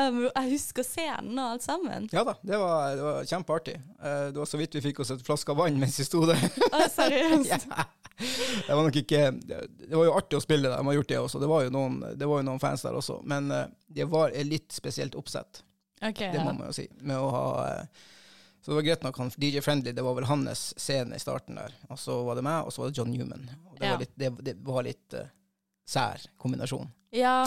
um, 0.02 0.20
jeg 0.26 0.50
husker 0.56 0.86
scenen 0.90 1.38
og 1.38 1.52
alt 1.52 1.66
sammen. 1.68 2.10
Ja 2.10 2.26
da, 2.26 2.34
det 2.42 2.58
var, 2.58 2.98
det 2.98 3.06
var 3.06 3.30
kjempeartig. 3.30 3.78
Uh, 4.02 4.32
det 4.34 4.42
var 4.42 4.50
så 4.50 4.58
vidt 4.64 4.74
vi 4.80 4.86
fikk 4.90 5.04
oss 5.06 5.14
et 5.14 5.22
flaske 5.22 5.54
vann 5.62 5.78
mens 5.78 6.02
vi 6.02 6.10
sto 6.10 6.26
der. 6.26 6.42
Å, 6.72 6.82
seriøst. 6.98 7.70
ja. 7.70 7.86
Det 8.66 8.74
var 8.76 8.82
nok 8.86 8.96
ikke 9.02 9.20
Det 9.42 9.92
var 9.96 10.04
jo 10.08 10.14
artig 10.16 10.38
å 10.38 10.42
spille 10.44 10.68
der, 10.70 10.76
de 10.78 10.86
har 10.88 10.96
gjort 10.98 11.08
det 11.12 11.18
også. 11.20 11.40
Det 11.42 11.48
var 11.50 11.64
jo 11.66 11.72
noen, 11.74 11.98
det 12.18 12.28
var 12.30 12.40
jo 12.42 12.46
noen 12.48 12.60
fans 12.62 12.82
der 12.86 12.96
også. 12.98 13.18
Men 13.28 13.50
eh, 13.50 13.66
det 13.88 14.06
var 14.12 14.30
et 14.34 14.46
litt 14.48 14.72
spesielt 14.72 15.14
oppsett, 15.18 15.62
okay, 16.00 16.30
det 16.32 16.40
må 16.44 16.52
man 16.56 16.68
jo 16.70 16.76
si. 16.76 16.86
Med 17.00 17.18
å 17.18 17.28
ha 17.34 17.44
eh, 17.68 18.02
Så 18.62 18.70
det 18.70 18.76
var 18.78 18.86
greit 18.86 19.02
nok 19.08 19.16
han 19.18 19.32
DJ 19.36 19.60
Friendly, 19.64 19.92
det 19.96 20.04
var 20.06 20.14
vel 20.14 20.28
hans 20.30 20.68
scene 20.78 21.16
i 21.18 21.22
starten 21.22 21.56
der. 21.58 21.74
Og 21.90 21.98
så 21.98 22.20
var 22.26 22.38
det 22.38 22.44
meg, 22.46 22.62
og 22.68 22.72
så 22.74 22.84
var 22.84 22.90
det 22.92 22.98
John 23.00 23.10
Newman. 23.10 23.48
Og 23.72 23.78
det 23.80 23.86
Ja. 23.88 23.92
var 23.96 24.02
litt, 24.04 24.12
det, 24.14 24.30
det 24.46 24.54
var 24.62 24.84
litt 24.86 25.16
uh, 25.18 25.26
sær 25.88 26.22
kombinasjon. 26.38 26.86
Ja, 27.10 27.40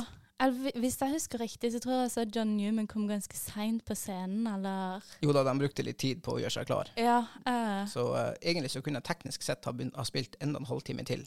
hvis 0.75 0.97
jeg 0.99 1.13
husker 1.13 1.39
riktig, 1.39 1.71
så 1.71 1.79
tror 1.79 2.01
jeg 2.01 2.11
så 2.11 2.25
John 2.27 2.57
Newman 2.57 2.89
kom 2.91 3.05
ganske 3.07 3.37
seint 3.39 3.85
på 3.87 3.95
scenen, 3.95 4.43
eller 4.51 5.05
Jo 5.23 5.31
da, 5.35 5.45
de 5.47 5.53
brukte 5.61 5.85
litt 5.85 5.99
tid 6.01 6.21
på 6.25 6.35
å 6.35 6.41
gjøre 6.41 6.57
seg 6.57 6.67
klar. 6.67 6.91
Ja. 6.99 7.21
uh. 7.47 7.85
Så 7.87 8.09
uh, 8.11 8.33
egentlig 8.41 8.73
så 8.73 8.83
kunne 8.83 8.99
jeg 8.99 9.07
teknisk 9.07 9.45
sett 9.47 9.63
ha, 9.65 9.71
begynt, 9.71 9.95
ha 9.95 10.03
spilt 10.07 10.35
enda 10.43 10.59
en 10.59 10.67
halvtime 10.67 11.07
til. 11.07 11.23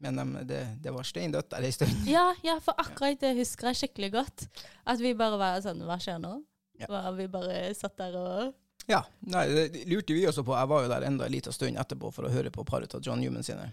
Men 0.00 0.20
um, 0.20 0.36
det, 0.48 0.60
det 0.84 0.92
var 0.92 1.08
steindødt 1.08 1.50
der 1.52 1.64
en 1.64 1.76
stund. 1.76 2.04
ja, 2.16 2.30
ja, 2.44 2.58
for 2.64 2.76
akkurat 2.80 3.20
det 3.20 3.34
husker 3.40 3.70
jeg 3.70 3.82
skikkelig 3.82 4.12
godt. 4.18 4.46
At 4.88 5.00
vi 5.00 5.16
bare 5.16 5.40
var 5.40 5.60
sånn 5.64 5.80
Hva 5.88 5.96
skjer 6.00 6.20
nå? 6.20 6.38
Ja. 6.80 7.02
Vi 7.12 7.28
bare 7.32 7.62
satt 7.76 7.98
der 8.00 8.16
og 8.16 8.88
Ja, 8.88 9.02
nei, 9.28 9.44
det 9.52 9.84
lurte 9.88 10.16
vi 10.16 10.24
også 10.28 10.44
på. 10.44 10.56
Jeg 10.56 10.68
var 10.72 10.84
jo 10.84 10.92
der 10.92 11.04
enda 11.08 11.28
en 11.28 11.32
liten 11.32 11.56
stund 11.56 11.80
etterpå 11.80 12.12
for 12.12 12.28
å 12.28 12.32
høre 12.32 12.52
på 12.52 12.64
paret 12.68 12.96
av 12.96 13.04
John 13.04 13.20
Newman 13.20 13.44
sine. 13.44 13.68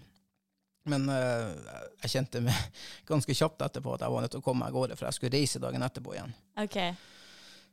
Men 0.88 1.04
uh, 1.12 1.52
jeg 2.04 2.10
kjente 2.16 2.40
meg 2.44 2.80
ganske 3.10 3.36
kjapt 3.36 3.62
etterpå 3.68 3.94
at 3.98 4.06
jeg 4.06 4.14
var 4.16 4.24
nødt 4.26 4.34
til 4.36 4.40
å 4.42 4.46
komme 4.48 4.64
meg 4.64 4.72
av 4.72 4.80
gårde, 4.80 4.96
for 4.98 5.08
jeg 5.10 5.18
skulle 5.18 5.36
reise 5.38 5.60
dagen 5.62 5.84
etterpå 5.86 6.16
igjen. 6.16 6.34
Okay. 6.64 6.94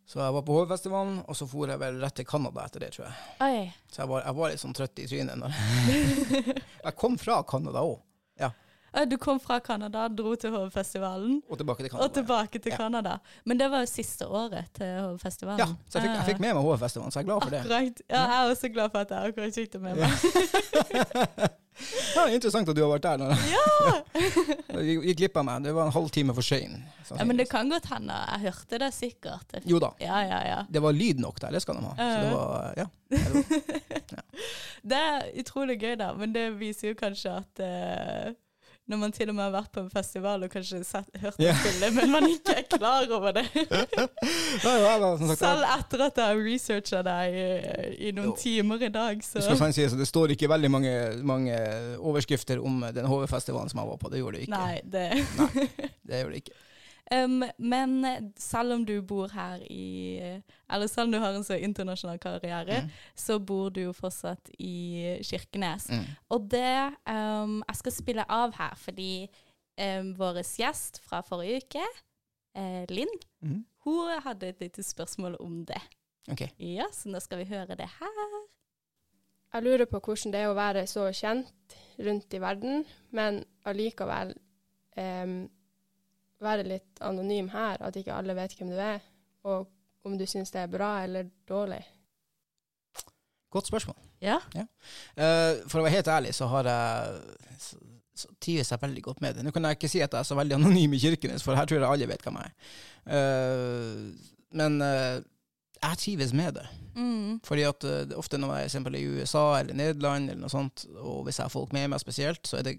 Så 0.06 0.20
jeg 0.22 0.34
var 0.36 0.44
på 0.46 0.54
Hovefestivalen, 0.54 1.16
og 1.26 1.34
så 1.38 1.48
for 1.50 1.72
jeg 1.72 1.82
vel 1.82 1.96
rett 2.04 2.14
til 2.20 2.28
Canada 2.30 2.62
etter 2.68 2.84
det, 2.84 2.92
tror 2.94 3.08
jeg. 3.08 3.16
Oi. 3.42 3.64
Så 3.90 4.04
jeg 4.04 4.10
var, 4.12 4.22
jeg 4.28 4.38
var 4.38 4.52
litt 4.54 4.62
sånn 4.62 4.76
trøtt 4.78 5.02
i 5.02 5.08
trynet. 5.10 5.48
Jeg 6.86 6.94
kom 7.00 7.16
fra 7.18 7.40
Canada 7.50 7.82
òg, 7.82 7.98
Ja. 8.38 8.52
Du 9.10 9.18
kom 9.20 9.42
fra 9.44 9.58
Canada, 9.66 10.06
dro 10.08 10.36
til 10.40 10.54
Hovefestivalen, 10.54 11.42
og 11.50 11.58
tilbake 11.60 11.84
til 11.84 11.90
Canada. 11.92 12.06
og 12.06 12.14
tilbake 12.16 12.62
til 12.64 12.72
Ja. 12.72 12.78
Canada. 12.84 13.18
Men 13.50 13.58
det 13.60 13.72
var 13.74 13.82
jo 13.82 13.90
siste 13.92 14.30
året 14.30 14.70
til 14.78 14.94
Hovefestivalen. 15.02 15.60
Ja, 15.60 15.68
så 15.90 15.98
jeg 16.00 16.06
fikk, 16.06 16.16
jeg 16.16 16.30
fikk 16.30 16.46
med 16.46 16.54
meg 16.54 16.64
Hovefestivalen, 16.70 17.12
så 17.12 17.20
jeg 17.20 17.26
er 17.26 17.32
glad 17.34 17.42
for 17.44 17.50
det. 17.58 17.66
Akkurat. 17.66 18.02
Ja, 18.08 18.22
jeg 18.22 18.38
er 18.38 18.54
også 18.54 18.70
glad 18.78 18.94
for 18.94 19.00
at 19.02 19.12
jeg 19.18 19.34
akkurat 19.34 19.58
fikk 19.58 19.74
det 19.74 19.82
med 19.82 19.94
meg. 20.06 21.50
Ja, 22.16 22.24
interessant 22.32 22.70
at 22.72 22.78
du 22.78 22.82
har 22.86 22.92
vært 22.94 23.04
der. 23.04 23.18
Når 23.20 23.32
Ja! 23.52 23.96
jeg 24.80 25.00
gikk 25.04 25.18
glipp 25.20 25.40
av 25.42 25.46
meg. 25.48 25.66
Det 25.66 25.74
var 25.76 25.90
en 25.90 25.96
halvtime 25.96 26.36
for 26.38 26.46
sein. 26.46 26.78
ja, 27.10 27.26
Men 27.28 27.38
det 27.40 27.48
kan 27.52 27.70
godt 27.72 27.90
hende. 27.92 28.16
Jeg 28.32 28.46
hørte 28.48 28.80
det 28.86 28.92
sikkert. 28.96 29.58
Jo 29.68 29.80
da. 29.84 29.92
Ja, 30.00 30.22
ja, 30.24 30.40
ja. 30.48 30.60
Det 30.72 30.82
var 30.84 30.96
lyd 30.96 31.20
nok 31.24 31.42
der, 31.44 31.52
det 31.58 31.62
skal 31.66 31.80
de 31.82 31.90
ha. 31.90 31.96
Så 32.00 32.22
det 32.24 32.32
var, 32.32 32.74
ja. 32.80 32.88
Det 33.12 33.20
var, 33.36 34.24
Det 34.94 34.98
er 35.12 35.30
utrolig 35.42 35.78
gøy, 35.82 35.96
da, 36.00 36.12
men 36.18 36.34
det 36.36 36.48
viser 36.60 36.94
jo 36.94 36.98
kanskje 37.00 37.36
at 37.42 37.62
eh, 37.66 38.34
når 38.86 39.00
man 39.02 39.14
til 39.16 39.30
og 39.32 39.36
med 39.38 39.48
har 39.48 39.54
vært 39.56 39.72
på 39.74 39.82
en 39.82 39.90
festival 39.90 40.44
og 40.46 40.52
kanskje 40.54 40.84
sett, 40.86 41.08
hørt 41.22 41.40
det 41.42 41.54
spille, 41.58 41.90
men 41.96 42.12
man 42.14 42.28
ikke 42.30 42.54
er 42.60 42.68
klar 42.70 43.10
over 43.18 43.34
det. 43.34 43.46
Nei, 44.66 44.76
Selv 45.34 45.66
etter 45.74 46.04
at 46.06 46.22
jeg 46.22 46.26
har 46.26 46.42
researcha 46.46 47.02
deg 47.08 47.38
i, 47.40 47.48
i 48.10 48.14
noen 48.14 48.36
timer 48.38 48.86
i 48.86 48.92
dag, 48.94 49.26
så 49.26 49.42
sies, 49.74 49.96
det 49.98 50.10
står 50.10 50.36
ikke 50.36 50.52
veldig 50.54 50.72
mange, 50.72 50.94
mange 51.26 51.58
overskrifter 51.98 52.62
om 52.62 52.84
den 52.94 53.10
HV-festivalen 53.10 53.74
som 53.74 53.82
jeg 53.82 53.92
var 53.96 54.02
på. 54.02 54.14
Det 54.14 54.22
gjorde 54.22 54.38
det 54.38 54.48
ikke. 54.48 54.62
Nei, 54.62 54.78
det 54.86 55.08
Det 56.06 56.22
gjorde 56.22 56.38
det 56.38 56.44
ikke. 56.46 56.60
Um, 57.12 57.44
Men 57.58 58.32
selv 58.38 58.74
om 58.74 58.86
du 58.86 59.02
bor 59.02 59.28
her 59.34 59.60
i 59.70 60.18
Eller 60.70 60.88
selv 60.88 61.06
om 61.08 61.12
du 61.12 61.20
har 61.20 61.34
en 61.36 61.44
så 61.44 61.54
internasjonal 61.58 62.20
karriere, 62.20 62.82
Mm. 62.84 62.90
så 63.16 63.40
bor 63.40 63.70
du 63.70 63.82
jo 63.82 63.92
fortsatt 63.94 64.50
i 64.60 65.20
Kirkenes. 65.24 65.90
Mm. 65.90 66.06
Og 66.30 66.50
det 66.52 66.94
um, 67.08 67.64
Jeg 67.68 67.76
skal 67.76 67.92
spille 67.92 68.26
av 68.30 68.54
her 68.58 68.76
fordi 68.76 69.28
um, 69.78 70.14
vår 70.18 70.42
gjest 70.44 71.02
fra 71.04 71.22
forrige 71.22 71.62
uke, 71.66 71.84
eh, 72.56 72.86
Linn, 72.90 73.12
Mm. 73.42 73.66
hun 73.86 74.22
hadde 74.22 74.48
et 74.48 74.60
lite 74.62 74.84
spørsmål 74.84 75.36
om 75.40 75.66
det. 75.66 75.82
Ok. 76.32 76.42
Ja, 76.60 76.86
så 76.92 77.10
nå 77.10 77.20
skal 77.22 77.38
vi 77.38 77.44
høre 77.46 77.76
det 77.76 77.86
her. 78.00 78.46
jeg 79.54 79.64
lurer 79.64 79.86
på 79.86 80.00
hvordan 80.00 80.32
det 80.34 80.40
er 80.42 80.48
å 80.52 80.56
være 80.58 80.82
så 80.88 81.06
kjent 81.14 81.76
rundt 82.00 82.34
i 82.34 82.40
verden, 82.40 82.86
men 83.12 83.44
allikevel 83.66 84.34
em, 84.98 85.50
være 86.44 86.68
litt 86.68 87.02
anonym 87.06 87.50
her, 87.54 87.82
at 87.86 87.96
ikke 88.00 88.16
alle 88.16 88.36
vet 88.38 88.56
hvem 88.58 88.72
du 88.74 88.80
er, 88.80 89.04
og 89.48 89.70
om 90.06 90.18
du 90.20 90.26
syns 90.30 90.54
det 90.54 90.64
er 90.64 90.72
bra 90.72 90.92
eller 91.04 91.30
dårlig. 91.50 91.82
Godt 93.56 93.70
spørsmål. 93.72 93.98
Ja. 94.24 94.40
Eh, 94.56 95.66
for 95.70 95.80
å 95.80 95.86
være 95.86 95.96
helt 95.98 96.10
ærlig, 96.12 96.34
så 96.36 96.48
har 96.52 96.68
jeg 96.68 97.60
så, 97.62 97.78
så 98.16 98.32
trives 98.42 98.72
jeg 98.72 98.82
veldig 98.82 99.04
godt 99.06 99.22
med 99.24 99.38
det. 99.38 99.46
Nå 99.46 99.54
kan 99.56 99.68
jeg 99.68 99.80
ikke 99.80 99.92
si 99.92 100.02
at 100.04 100.12
jeg 100.12 100.20
er 100.20 100.28
så 100.28 100.38
veldig 100.38 100.58
anonym 100.58 100.96
i 100.98 101.00
Kirkenes, 101.00 101.46
for 101.46 101.58
her 101.58 101.70
tror 101.70 101.80
jeg 101.80 101.88
alle 101.88 102.10
vet 102.10 102.26
hvem 102.26 102.42
jeg 102.42 102.52
er. 102.52 102.74
Uh, 103.06 104.34
men 104.56 104.80
uh, 104.84 105.22
jeg 105.80 106.02
trives 106.02 106.34
med 106.36 106.60
det. 106.60 106.66
Mm. 106.96 107.40
Fordi 107.44 107.66
at 107.68 107.88
ofte 108.16 108.40
når 108.40 108.56
jeg 108.56 108.76
er 108.80 108.96
i 109.00 109.08
USA 109.20 109.46
eller 109.60 109.76
Nederland, 109.76 110.30
eller 110.30 110.42
noe 110.46 110.52
sånt, 110.52 110.86
og 110.96 111.26
hvis 111.26 111.40
jeg 111.40 111.46
har 111.46 111.54
folk 111.54 111.74
med 111.76 111.90
meg 111.92 112.04
spesielt, 112.04 112.48
så 112.48 112.60
er 112.60 112.68
det 112.68 112.78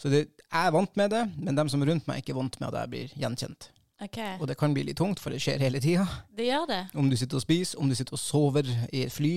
så 0.00 0.08
det, 0.08 0.22
jeg 0.46 0.66
er 0.66 0.72
vant 0.72 0.96
med 0.96 1.12
det, 1.12 1.26
men 1.36 1.58
dem 1.58 1.68
som 1.68 1.82
er 1.82 1.92
rundt 1.92 2.06
meg, 2.08 2.18
er 2.20 2.24
ikke 2.24 2.38
vant 2.38 2.56
med 2.60 2.70
at 2.70 2.78
jeg 2.80 2.92
blir 2.94 3.16
gjenkjent. 3.20 3.68
Okay. 4.00 4.38
Og 4.40 4.48
det 4.48 4.56
kan 4.56 4.72
bli 4.72 4.86
litt 4.88 4.96
tungt, 4.96 5.20
for 5.20 5.34
det 5.34 5.42
skjer 5.44 5.60
hele 5.60 5.80
tida. 5.82 6.06
Det 6.32 6.46
gjør 6.46 6.64
det. 6.70 6.80
Om 6.96 7.10
du 7.12 7.18
sitter 7.20 7.36
og 7.36 7.44
spiser, 7.44 7.82
om 7.82 7.90
du 7.90 7.96
sitter 7.98 8.16
og 8.16 8.22
sover 8.22 8.70
i 8.88 9.04
et 9.04 9.12
fly. 9.12 9.34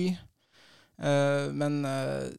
Uh, 0.96 1.52
men 1.52 1.82
uh, 1.84 2.30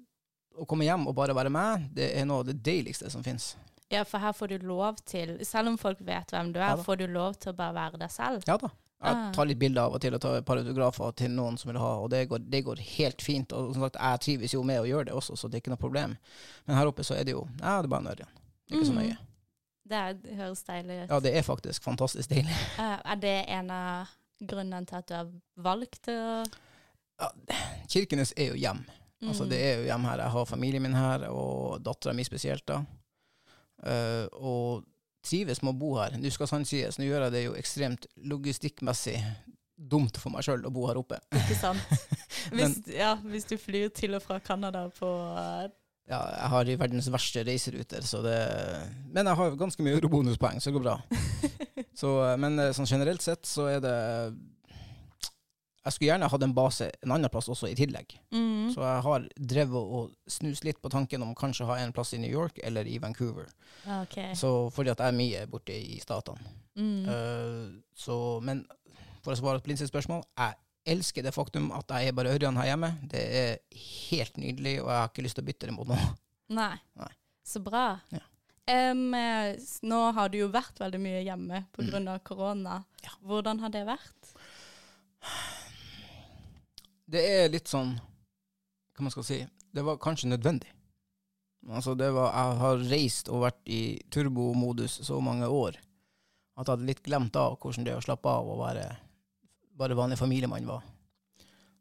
å 0.57 0.65
komme 0.65 0.87
hjem 0.87 1.05
og 1.05 1.13
bare 1.17 1.35
være 1.37 1.53
meg, 1.53 1.85
det 1.93 2.09
er 2.17 2.25
noe 2.25 2.41
av 2.41 2.49
det 2.49 2.57
deiligste 2.65 3.11
som 3.13 3.21
fins. 3.25 3.53
Ja, 3.93 4.01
for 4.09 4.17
her 4.17 4.33
får 4.33 4.55
du 4.55 4.65
lov 4.65 4.97
til, 5.05 5.35
selv 5.45 5.69
om 5.69 5.77
folk 5.77 6.01
vet 6.01 6.33
hvem 6.33 6.49
du 6.55 6.57
er, 6.57 6.73
Ja 6.73 6.81
får 6.81 7.03
du 7.03 7.05
lov 7.11 7.37
til 7.37 7.53
å 7.53 7.59
bare 7.59 7.77
være 7.77 8.01
deg 8.01 8.09
selv. 8.09 8.41
Ja 8.49 8.57
da. 8.57 8.71
Jeg 9.03 9.13
Ah. 9.15 9.31
tar 9.31 9.45
litt 9.45 9.59
bilder 9.59 9.81
av 9.81 9.93
og 9.93 10.01
til 10.01 10.13
og 10.15 10.21
tar 10.21 10.37
et 10.37 10.45
par 10.45 10.57
autografer 10.57 11.15
til 11.15 11.29
noen 11.29 11.57
som 11.57 11.69
vil 11.71 11.79
ha, 11.81 11.89
og 11.99 12.09
det 12.09 12.27
går, 12.29 12.39
det 12.49 12.63
går 12.65 12.79
helt 12.79 13.21
fint. 13.21 13.51
Og 13.53 13.73
som 13.73 13.83
sagt, 13.83 13.95
jeg 13.99 14.19
trives 14.19 14.53
jo 14.53 14.63
med 14.63 14.79
å 14.81 14.87
gjøre 14.87 15.05
det 15.05 15.13
også, 15.13 15.35
så 15.37 15.49
det 15.49 15.55
er 15.57 15.61
ikke 15.61 15.73
noe 15.75 15.81
problem. 15.83 16.17
Men 16.65 16.77
her 16.77 16.87
oppe 16.87 17.03
så 17.03 17.15
er 17.19 17.23
det 17.23 17.31
jo 17.35 17.47
Ja, 17.59 17.81
det 17.81 17.85
er 17.85 17.87
bare 17.91 17.99
en 18.01 18.07
ørjan. 18.15 18.31
Ikke 18.71 18.85
så 18.85 18.93
Mhm. 18.93 19.01
nøye. 19.03 19.17
Det 19.87 19.93
er- 19.97 20.13
det 20.13 20.37
høres 20.37 20.63
deilig 20.63 21.03
ut. 21.03 21.09
Ja, 21.09 21.19
det 21.19 21.35
er 21.35 21.41
faktisk 21.43 21.83
fantastisk 21.83 22.29
deilig. 22.29 22.55
Uh, 22.79 22.99
er 23.11 23.15
det 23.15 23.45
en 23.49 23.69
av 23.69 24.07
grunnene 24.41 24.85
til 24.87 24.95
at 24.97 25.05
du 25.07 25.13
har 25.13 25.27
valgt 25.57 26.07
å 26.07 26.45
Kirkenes 27.87 28.33
er 28.37 28.47
jo 28.47 28.55
hjem. 28.55 28.83
Altså, 29.23 29.43
Mm. 29.45 29.49
det 29.49 29.59
er 29.61 29.77
jo 29.77 29.85
hjem 29.85 30.03
her. 30.03 30.17
Jeg 30.17 30.29
har 30.31 30.45
familien 30.45 30.81
min 30.81 30.93
her, 30.93 31.29
og 31.29 31.81
dattera 31.83 32.13
mi 32.13 32.23
spesielt, 32.23 32.65
da. 32.65 32.83
Uh, 33.85 34.27
og 34.33 34.83
trives 35.25 35.61
med 35.63 35.73
å 35.73 35.79
bo 35.79 35.95
her. 35.99 36.15
Nå 36.21 36.31
skal 36.33 36.49
sant 36.51 36.69
sies, 36.69 36.99
nå 36.99 37.07
gjør 37.07 37.27
jeg 37.27 37.35
det 37.35 37.43
jo 37.47 37.55
ekstremt 37.59 38.07
logistikkmessig 38.31 39.17
dumt 39.75 40.17
for 40.21 40.31
meg 40.31 40.45
sjøl 40.47 40.63
å 40.67 40.71
bo 40.73 40.85
her 40.89 40.99
oppe. 41.01 41.19
Ikke 41.35 41.57
sant? 41.59 41.81
Men- 42.55 42.77
ja, 42.91 43.15
hvis 43.25 43.47
du 43.49 43.57
flyr 43.59 43.91
til 43.95 44.15
og 44.17 44.23
fra 44.23 44.39
Canada 44.43 44.85
på 44.95 45.09
uh, 45.09 45.65
Ja, 46.07 46.21
jeg 46.21 46.49
har 46.53 46.69
i 46.69 46.77
verdens 46.79 47.09
verste 47.11 47.43
reiseruter, 47.47 48.05
så 48.05 48.21
det 48.23 48.37
Men 49.11 49.25
jeg 49.25 49.39
har 49.39 49.57
ganske 49.59 49.83
mye 49.83 49.97
eurobonuspoeng, 49.97 50.61
så 50.61 50.69
det 50.69 50.77
går 50.77 50.85
bra. 50.85 50.99
Så, 51.95 52.09
eh, 52.27 52.35
men 52.39 52.59
eh, 52.59 52.73
sånn 52.75 52.89
generelt 52.89 53.23
sett 53.23 53.47
så 53.47 53.69
er 53.71 53.79
det 53.83 53.95
Jeg 55.85 55.93
skulle 55.93 56.09
gjerne 56.09 56.29
hatt 56.33 56.43
en 56.43 56.53
base 56.57 56.87
en 57.05 57.11
annen 57.13 57.29
plass 57.29 57.47
også 57.53 57.69
i 57.69 57.75
tillegg. 57.77 58.15
mm. 58.33 58.71
Så 58.73 58.81
jeg 58.81 59.03
har 59.05 59.27
drevet 59.53 59.91
og 59.97 60.15
snust 60.27 60.65
litt 60.65 60.81
på 60.81 60.89
tanken 60.89 61.21
om 61.21 61.35
kanskje 61.37 61.67
å 61.67 61.69
ha 61.69 61.77
en 61.83 61.93
plass 61.93 62.15
i 62.17 62.21
New 62.21 62.31
York 62.31 62.57
eller 62.65 62.87
i 62.89 62.97
Vancouver. 62.99 63.45
Okay. 64.01 64.33
Så 64.35 64.71
fordi 64.73 64.89
at 64.95 65.03
jeg 65.03 65.13
er 65.13 65.19
mye 65.19 65.45
borte 65.51 65.77
i 65.77 65.99
statene. 66.01 66.41
Mm. 66.75 67.05
Uh, 67.05 67.67
så, 67.93 68.17
men 68.41 68.65
for 69.21 69.35
å 69.35 69.37
svare 69.37 69.61
på 69.61 69.69
Lindsets 69.69 69.93
spørsmål, 69.93 70.25
jeg 70.41 70.57
elsker 70.95 71.25
det 71.25 71.33
faktum 71.35 71.71
at 71.73 71.93
jeg 71.93 72.09
er 72.09 72.17
bare 72.17 72.33
Ørjan 72.33 72.57
her 72.59 72.71
hjemme. 72.73 72.91
Det 73.11 73.21
er 73.41 73.83
helt 74.09 74.41
nydelig, 74.41 74.79
og 74.81 74.89
jeg 74.89 75.01
har 75.01 75.11
ikke 75.11 75.25
lyst 75.25 75.39
til 75.39 75.45
å 75.45 75.49
bytte 75.51 75.69
det 75.69 75.77
mot 75.77 75.89
noe. 75.89 76.09
Nei. 76.59 76.73
Nei. 77.01 77.11
Så 77.45 77.61
bra. 77.61 77.87
Ja. 78.13 78.25
Eh, 78.65 78.93
nå 79.85 80.01
har 80.17 80.29
du 80.33 80.39
jo 80.39 80.49
vært 80.53 80.81
veldig 80.81 81.01
mye 81.01 81.21
hjemme 81.25 81.65
pga. 81.75 81.99
Mm. 82.01 82.07
av 82.15 82.21
korona. 82.25 82.79
Ja. 83.05 83.13
Hvordan 83.21 83.61
har 83.61 83.73
det 83.73 83.85
vært? 83.85 84.33
Det 87.05 87.21
er 87.21 87.51
litt 87.53 87.69
sånn 87.69 87.93
Hva 88.95 89.05
man 89.05 89.13
skal 89.13 89.25
si 89.27 89.37
Det 89.45 89.83
var 89.85 89.99
kanskje 90.01 90.31
nødvendig. 90.31 90.71
Altså, 91.69 91.95
det 91.97 92.11
var 92.13 92.33
Jeg 92.33 92.59
har 92.61 92.85
reist 92.91 93.29
og 93.29 93.43
vært 93.45 93.61
i 93.69 93.81
turbomodus 94.13 94.99
så 95.05 95.19
mange 95.21 95.49
år 95.49 95.79
at 96.55 96.69
jeg 96.69 96.71
hadde 96.71 96.87
litt 96.87 97.03
glemt 97.03 97.35
av 97.35 97.57
hvordan 97.59 97.83
det 97.83 97.91
er 97.91 97.99
å 97.99 98.03
slappe 98.05 98.31
av 98.31 98.47
og 98.47 98.61
være 98.61 98.85
bare 99.75 99.97
vanlig 99.99 100.15
familiemann 100.15 100.67
var. 100.69 100.85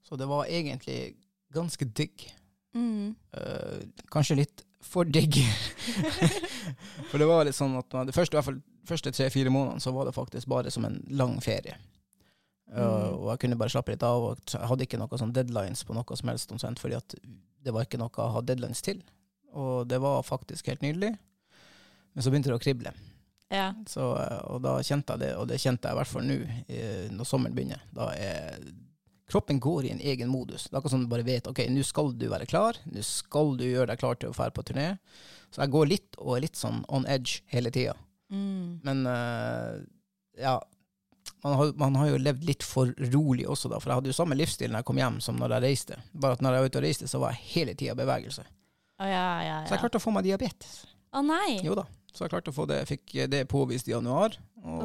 Så 0.03 0.17
det 0.19 0.27
var 0.27 0.51
egentlig 0.51 1.15
ganske 1.55 1.87
digg. 1.95 2.25
Mm. 2.75 3.15
Uh, 3.37 3.85
kanskje 4.11 4.41
litt 4.41 4.65
for 4.83 5.07
digg. 5.07 5.39
for 7.11 7.23
det 7.23 7.29
var 7.31 7.47
litt 7.47 7.55
sånn 7.55 7.79
at 7.79 7.95
fall 7.95 8.59
første 8.85 9.15
tre-fire 9.15 9.53
månedene 9.53 9.81
så 9.81 9.95
var 9.95 10.09
det 10.09 10.17
faktisk 10.17 10.51
bare 10.51 10.75
som 10.75 10.85
en 10.85 10.99
lang 11.15 11.39
ferie. 11.41 11.79
Mm. 12.65 13.19
og 13.21 13.27
jeg 13.29 13.41
kunne 13.43 13.59
bare 13.61 13.71
slappe 13.71 13.93
litt 13.93 14.03
av, 14.03 14.23
og 14.25 14.39
jeg 14.51 14.67
hadde 14.71 14.87
ikke 14.87 14.99
noe 14.99 15.19
sånn 15.21 15.35
deadlines 15.37 15.85
på 15.85 15.95
noe 15.95 16.17
som 16.17 16.31
helst, 16.33 16.51
omtrent, 16.51 16.81
fordi 16.81 16.97
det 17.63 17.75
var 17.75 17.85
ikke 17.85 18.01
noe 18.01 18.11
å 18.25 18.31
ha 18.35 18.43
deadlines 18.43 18.81
til. 18.83 19.03
Og 19.55 19.85
det 19.87 20.01
var 20.03 20.25
faktisk 20.27 20.71
helt 20.73 20.83
nydelig. 20.83 21.13
Men 22.15 22.25
så 22.25 22.33
begynte 22.33 22.51
det 22.51 22.57
å 22.57 22.63
krible. 22.63 22.95
Ja. 23.53 23.69
Så, 23.87 24.09
eh, 24.19 24.41
og 24.51 24.65
da 24.65 24.79
kjente 24.83 25.15
jeg 25.15 25.23
det, 25.23 25.31
og 25.39 25.47
det 25.51 25.61
kjente 25.63 25.87
jeg 25.87 25.95
i 25.95 26.01
hvert 26.01 26.11
fall 26.11 26.27
nå, 26.27 26.39
når 27.15 27.29
sommeren 27.29 27.55
begynner. 27.55 27.85
Da 27.95 28.09
er 28.17 28.59
kroppen 29.31 29.61
går 29.61 29.89
i 29.89 29.93
en 29.95 30.03
egen 30.03 30.31
modus. 30.31 30.67
Det 30.67 30.75
er 30.75 30.81
akkurat 30.81 30.95
som 30.95 31.05
du 31.05 31.11
bare 31.11 31.27
vet 31.27 31.49
ok, 31.49 31.65
nå 31.73 31.85
skal 31.87 32.13
du 32.17 32.27
være 32.31 32.49
klar, 32.51 32.79
nå 32.91 33.05
skal 33.07 33.55
du 33.59 33.65
gjøre 33.67 33.93
deg 33.93 34.03
klar 34.03 34.19
til 34.21 34.31
å 34.31 34.37
dra 34.37 34.51
på 34.55 34.65
turné. 34.69 34.89
Så 35.51 35.63
jeg 35.63 35.73
går 35.75 35.91
litt 35.91 36.19
og 36.21 36.37
er 36.37 36.45
litt 36.47 36.59
sånn 36.59 36.83
on 36.93 37.07
edge 37.11 37.43
hele 37.53 37.73
tida. 37.75 37.95
Mm. 38.33 38.81
Men 38.85 39.05
eh, 39.11 39.81
ja, 40.43 40.59
man 41.45 41.57
har, 41.61 41.73
man 41.81 41.97
har 42.01 42.09
jo 42.09 42.21
levd 42.25 42.47
litt 42.49 42.65
for 42.65 42.91
rolig 43.13 43.45
også, 43.51 43.69
da. 43.73 43.81
For 43.83 43.93
jeg 43.93 44.01
hadde 44.01 44.13
jo 44.13 44.17
samme 44.17 44.37
livsstil 44.39 44.73
når 44.73 44.81
jeg 44.81 44.89
kom 44.89 45.01
hjem 45.03 45.19
som 45.25 45.37
når 45.41 45.59
jeg 45.59 45.65
reiste. 45.67 45.99
Bare 46.17 46.39
at 46.39 46.45
når 46.45 46.57
jeg 46.57 46.65
var 46.65 46.71
ute 46.73 46.81
og 46.81 46.87
reiste, 46.87 47.09
så 47.11 47.21
var 47.21 47.35
jeg 47.35 47.45
hele 47.53 47.75
tida 47.77 47.93
i 47.93 48.01
bevegelse. 48.01 48.47
Å 48.95 49.11
ja, 49.11 49.21
ja, 49.21 49.43
ja. 49.45 49.59
Så 49.69 49.77
jeg 49.77 49.83
klarte 49.85 50.01
å 50.01 50.05
få 50.05 50.15
meg 50.15 50.25
diabetes. 50.27 50.79
Å 51.15 51.23
nei! 51.27 51.59
Jo 51.67 51.77
da. 51.79 51.85
Så 52.15 52.25
jeg 52.25 52.33
klarte 52.33 52.53
å 52.53 52.57
få 52.57 52.65
det, 52.71 52.81
jeg 52.85 52.91
fikk 52.95 53.15
det 53.33 53.43
påvist 53.51 53.91
i 53.91 53.95
januar, 53.95 54.37
og 54.63 54.81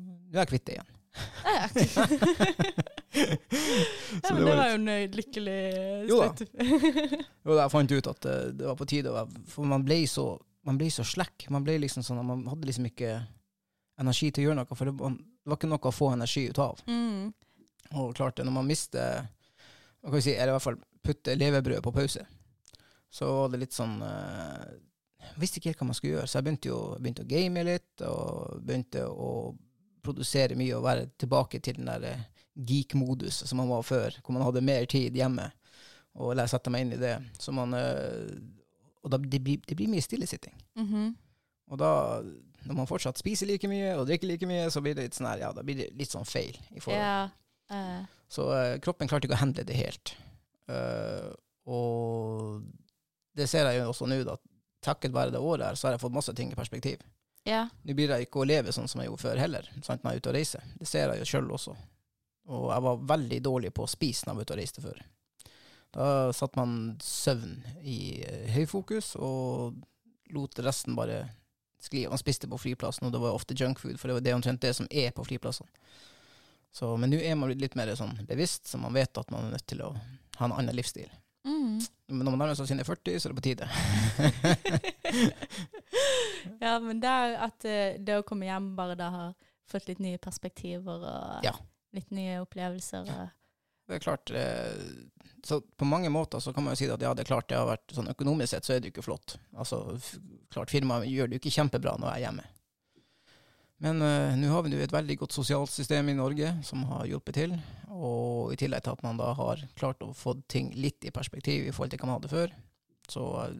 nå 0.00 0.34
er 0.34 0.42
jeg 0.42 0.50
kvitt 0.54 0.66
det 0.66 0.78
igjen. 0.78 0.90
Ja, 1.44 1.52
ja, 1.60 1.66
men 4.32 4.40
det 4.44 4.56
var 4.56 4.70
jo 4.72 4.78
en 4.80 4.88
lykkelig 5.14 5.58
slutt. 6.08 6.10
Jo 6.10 6.16
da. 6.18 6.28
Jo, 7.44 7.58
jeg 7.60 7.72
fant 7.74 7.94
ut 7.94 8.10
at 8.10 8.28
eh, 8.30 8.48
det 8.56 8.66
var 8.66 8.78
på 8.80 8.88
tide, 8.88 9.12
for 9.52 9.68
man 9.68 9.84
ble 9.86 10.00
så, 10.10 10.26
man 10.66 10.80
ble 10.80 10.88
så 10.92 11.04
slekk. 11.06 11.46
Man 11.54 11.66
ble 11.66 11.76
liksom 11.84 12.02
sånn 12.06 12.22
man 12.24 12.46
hadde 12.50 12.68
liksom 12.70 12.88
ikke 12.90 13.12
energi 14.00 14.32
til 14.32 14.42
å 14.42 14.48
gjøre 14.48 14.58
noe, 14.62 14.74
for 14.74 14.90
det 14.90 14.96
var, 14.98 15.14
det 15.44 15.52
var 15.52 15.58
ikke 15.60 15.68
noe 15.68 15.90
å 15.90 15.94
få 15.94 16.10
energi 16.14 16.46
ut 16.48 16.58
av. 16.58 16.80
mm. 16.88 17.32
Og 17.94 18.14
klart 18.16 18.36
det, 18.36 18.46
når 18.48 18.54
man 18.56 18.66
mister 18.66 19.26
hva 20.02 20.10
kan 20.10 20.22
si, 20.24 20.32
eller 20.34 20.52
i 20.52 20.56
hvert 20.56 20.64
fall 20.64 20.80
putte 21.04 21.34
levebrød 21.36 21.82
på 21.84 21.92
pause, 21.92 22.24
så 23.12 23.28
var 23.28 23.52
det 23.52 23.60
litt 23.62 23.76
sånn 23.76 24.00
eh, 24.02 24.64
Jeg 25.24 25.40
visste 25.40 25.60
ikke 25.60 25.70
helt 25.70 25.82
hva 25.82 25.86
man 25.88 25.96
skulle 25.96 26.16
gjøre, 26.16 26.28
så 26.28 26.38
jeg 26.38 26.46
begynte 26.48 26.70
jo 26.72 26.78
begynte 26.98 27.24
å 27.24 27.28
game 27.30 27.62
litt, 27.64 28.04
og 28.08 28.58
begynte 28.64 29.04
å 29.08 29.28
produsere 30.04 30.56
mye 30.58 30.74
og 30.76 30.84
være 30.84 31.06
tilbake 31.20 31.60
til 31.64 31.78
den 31.78 31.88
der 31.92 32.08
eh, 32.10 32.24
geek-modus 32.54 33.44
som 33.48 33.60
man 33.62 33.70
var 33.70 33.86
før, 33.86 34.18
hvor 34.22 34.36
man 34.36 34.44
hadde 34.44 34.64
mer 34.64 34.84
tid 34.90 35.16
hjemme, 35.16 35.46
og 36.20 36.34
jeg 36.36 36.52
sette 36.52 36.72
meg 36.72 36.84
inn 36.84 36.96
i 36.96 37.00
det. 37.00 37.14
Så 37.40 37.54
man 37.54 37.72
eh, 37.78 38.34
Og 39.04 39.10
da, 39.12 39.18
det, 39.20 39.40
blir, 39.44 39.60
det 39.68 39.76
blir 39.76 39.90
mye 39.92 40.04
stillesitting. 40.04 40.54
Mhm. 40.80 41.14
Og 41.72 41.80
da, 41.80 41.90
når 42.64 42.78
man 42.80 42.88
fortsatt 42.88 43.20
spiser 43.20 43.48
like 43.50 43.68
mye 43.70 43.94
og 43.98 44.06
drikker 44.08 44.30
like 44.30 44.48
mye, 44.48 44.68
så 44.72 44.82
blir 44.84 44.96
det 44.96 45.08
litt 45.08 45.18
sånn 45.18 45.28
her, 45.28 45.42
ja, 45.46 45.52
da 45.56 45.64
blir 45.66 45.78
det 45.82 45.90
litt 45.98 46.12
sånn 46.12 46.26
feil. 46.28 46.56
i 46.72 46.80
forhold. 46.80 47.00
Ja. 47.00 47.28
Uh. 47.72 48.04
Så 48.28 48.48
uh, 48.50 48.76
kroppen 48.84 49.10
klarte 49.10 49.28
ikke 49.28 49.38
å 49.38 49.42
handle 49.42 49.66
det 49.66 49.76
helt. 49.78 50.14
Uh, 50.70 51.32
og 51.70 52.64
det 53.36 53.48
ser 53.50 53.68
jeg 53.70 53.82
jo 53.82 53.90
også 53.92 54.08
nå, 54.10 54.20
da. 54.26 54.38
Takket 54.84 55.14
være 55.16 55.32
det 55.32 55.40
året 55.40 55.70
her, 55.70 55.80
så 55.80 55.88
har 55.88 55.96
jeg 55.96 56.02
fått 56.02 56.16
masse 56.16 56.34
ting 56.36 56.50
i 56.52 56.58
perspektiv. 56.58 57.00
ja. 57.48 57.66
Nå 57.84 57.96
blir 57.96 58.12
jeg 58.12 58.26
ikke 58.26 58.42
å 58.42 58.48
leve 58.48 58.72
sånn 58.72 58.88
som 58.88 59.00
jeg 59.00 59.08
gjorde 59.08 59.24
før 59.24 59.40
heller, 59.40 59.68
sant, 59.80 60.02
når 60.04 60.10
jeg 60.10 60.20
er 60.20 60.22
ute 60.22 60.32
og 60.32 60.36
reiser. 60.36 60.70
Det 60.80 60.88
ser 60.88 61.12
jeg 61.12 61.22
jo 61.22 61.28
sjøl 61.30 61.50
også. 61.56 61.76
Og 62.52 62.68
jeg 62.68 62.84
var 62.84 63.06
veldig 63.14 63.40
dårlig 63.44 63.72
på 63.76 63.86
å 63.86 63.90
spise 63.90 64.26
når 64.26 64.32
jeg 64.32 64.36
var 64.36 64.48
ute 64.48 64.54
og 64.54 64.60
reiste 64.60 64.84
før. 64.84 65.02
Da 65.94 66.06
satt 66.34 66.56
man 66.58 66.74
søvn 67.00 67.62
i 67.86 67.98
høyfokus, 68.52 69.14
og 69.16 69.78
lot 70.34 70.58
resten 70.66 70.96
bare 70.98 71.22
skli. 71.84 72.04
Man 72.10 72.20
spiste 72.20 72.48
på 72.50 72.58
flyplassen, 72.60 73.06
og 73.08 73.12
det 73.14 73.20
var 73.22 73.36
ofte 73.36 73.56
junkfood, 73.58 73.96
for 74.00 74.06
det 74.10 74.16
var 74.18 74.24
det 74.26 74.34
omtrent 74.36 74.62
det 74.64 74.72
som 74.76 74.88
er 74.90 75.10
på 75.16 75.24
flyplassene. 75.26 75.70
Så, 76.74 76.88
men 76.98 77.12
nå 77.12 77.20
er 77.22 77.36
man 77.38 77.52
litt 77.54 77.76
mer 77.78 77.92
sånn 77.94 78.16
bevisst, 78.26 78.66
så 78.66 78.80
man 78.82 78.94
vet 78.96 79.14
at 79.20 79.28
man 79.30 79.44
er 79.46 79.52
nødt 79.54 79.66
til 79.70 79.84
å 79.86 79.92
ha 79.94 80.48
en 80.48 80.56
annen 80.56 80.74
livsstil. 80.74 81.10
Mm. 81.46 81.76
Men 82.08 82.22
når 82.24 82.32
man 82.34 82.40
nærmer 82.40 82.56
seg 82.58 82.70
sine 82.72 82.86
40, 82.88 83.20
så 83.20 83.28
er 83.28 83.32
det 83.34 83.38
på 83.38 83.44
tide. 83.44 83.66
ja, 86.64 86.78
men 86.80 87.00
det 87.02 87.10
er 87.10 87.36
at 87.46 87.64
eh, 87.68 87.96
det 88.00 88.18
å 88.18 88.24
komme 88.26 88.46
hjem 88.48 88.72
bare 88.78 88.96
da 88.98 89.08
har 89.14 89.32
fått 89.70 89.88
litt 89.90 90.00
nye 90.04 90.18
perspektiver 90.22 90.98
og 91.04 91.44
Ja. 91.46 91.54
litt 91.94 92.10
nye 92.10 92.40
opplevelser. 92.42 93.06
Og, 93.08 93.28
det 93.88 93.98
er 93.98 94.04
klart. 94.04 94.30
Eh, 94.30 94.72
så 95.44 95.60
på 95.60 95.84
mange 95.84 96.08
måter 96.08 96.40
så 96.40 96.52
kan 96.52 96.64
man 96.64 96.72
jo 96.72 96.80
si 96.80 96.88
at 96.88 97.02
ja, 97.04 97.12
det 97.12 97.24
er 97.24 97.28
klart 97.28 97.50
det 97.50 97.58
har 97.58 97.68
vært 97.68 97.92
sånn 97.92 98.08
økonomisk 98.08 98.54
sett 98.54 98.64
så 98.64 98.74
er 98.74 98.80
det 98.80 98.88
jo 98.88 98.94
ikke 98.96 99.08
flott. 99.10 99.36
Altså, 99.60 99.82
klart 100.52 100.72
firmaet 100.72 101.10
gjør 101.10 101.28
det 101.28 101.36
jo 101.36 101.42
ikke 101.42 101.56
kjempebra 101.58 101.98
når 102.00 102.08
jeg 102.08 102.22
er 102.22 102.26
hjemme. 102.28 102.46
Men 103.84 104.02
eh, 104.06 104.36
nå 104.40 104.48
har 104.48 104.64
vi 104.64 104.72
jo 104.72 104.84
et 104.84 104.94
veldig 104.94 105.18
godt 105.20 105.36
sosialt 105.36 105.72
system 105.72 106.08
i 106.08 106.16
Norge 106.16 106.54
som 106.64 106.86
har 106.88 107.08
hjulpet 107.10 107.36
til. 107.36 107.56
Og 107.92 108.54
i 108.54 108.58
tillegg 108.60 108.86
til 108.86 108.94
at 108.94 109.02
man 109.04 109.20
da 109.20 109.32
har 109.36 109.64
klart 109.76 110.04
å 110.04 110.14
få 110.16 110.38
ting 110.48 110.72
litt 110.78 111.04
i 111.04 111.12
perspektiv 111.14 111.66
i 111.66 111.74
forhold 111.74 111.92
til 111.92 112.00
hva 112.00 112.08
man 112.08 112.16
hadde 112.20 112.32
før. 112.32 112.54
Så 113.10 113.26
eh, 113.42 113.58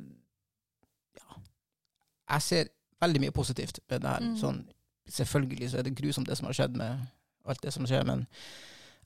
ja. 1.20 1.42
Jeg 2.36 2.46
ser 2.48 2.72
veldig 3.04 3.26
mye 3.26 3.36
positivt 3.36 3.82
ved 3.90 4.06
det 4.06 4.14
her. 4.14 4.24
Mm. 4.24 4.38
Sånn, 4.40 4.62
selvfølgelig 5.12 5.70
så 5.70 5.82
er 5.82 5.88
det 5.88 5.98
grusomt 5.98 6.30
det 6.30 6.38
som 6.40 6.48
har 6.48 6.56
skjedd 6.56 6.78
med 6.80 7.04
alt 7.44 7.60
det 7.60 7.74
som 7.74 7.84
skjer, 7.84 8.06
men 8.08 8.24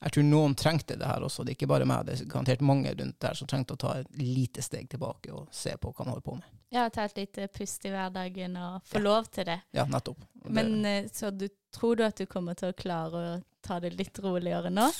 jeg 0.02 0.12
tror 0.14 0.22
noen 0.28 0.54
trengte 0.54 0.96
det 0.98 1.06
her 1.06 1.24
også. 1.26 1.44
Det 1.44 1.52
er 1.52 1.56
ikke 1.58 1.68
bare 1.72 1.84
meg, 1.88 2.04
det 2.06 2.20
er 2.20 2.24
garantert 2.30 2.60
mange 2.60 2.92
rundt 2.94 3.18
der 3.20 3.34
som 3.34 3.46
trengte 3.50 3.74
å 3.74 3.80
ta 3.82 3.94
et 4.00 4.06
lite 4.18 4.62
steg 4.62 4.88
tilbake 4.92 5.32
og 5.34 5.48
se 5.50 5.74
på 5.76 5.92
hva 5.92 6.04
man 6.06 6.14
holder 6.14 6.26
på 6.28 6.34
med. 6.38 6.44
Ja, 6.70 6.88
ta 6.92 7.04
et 7.08 7.16
lite 7.16 7.48
pust 7.48 7.84
i 7.88 7.90
hverdagen 7.90 8.56
og 8.60 8.82
få 8.84 8.98
Ja. 8.98 9.00
lov 9.00 9.30
til 9.32 9.44
det. 9.44 9.60
Ja, 9.72 9.84
nettopp. 9.86 10.18
Det- 10.44 10.50
Men 10.52 10.84
eh, 10.84 11.04
så 11.12 11.30
du 11.36 11.48
tror 11.72 11.96
du 11.96 12.04
at 12.04 12.16
du 12.16 12.26
kommer 12.26 12.54
til 12.54 12.72
å 12.72 12.76
klare 12.76 13.12
å 13.38 13.42
ta 13.62 13.80
det 13.80 13.94
litt 13.98 14.18
roligere 14.18 14.70
nå? 14.70 14.90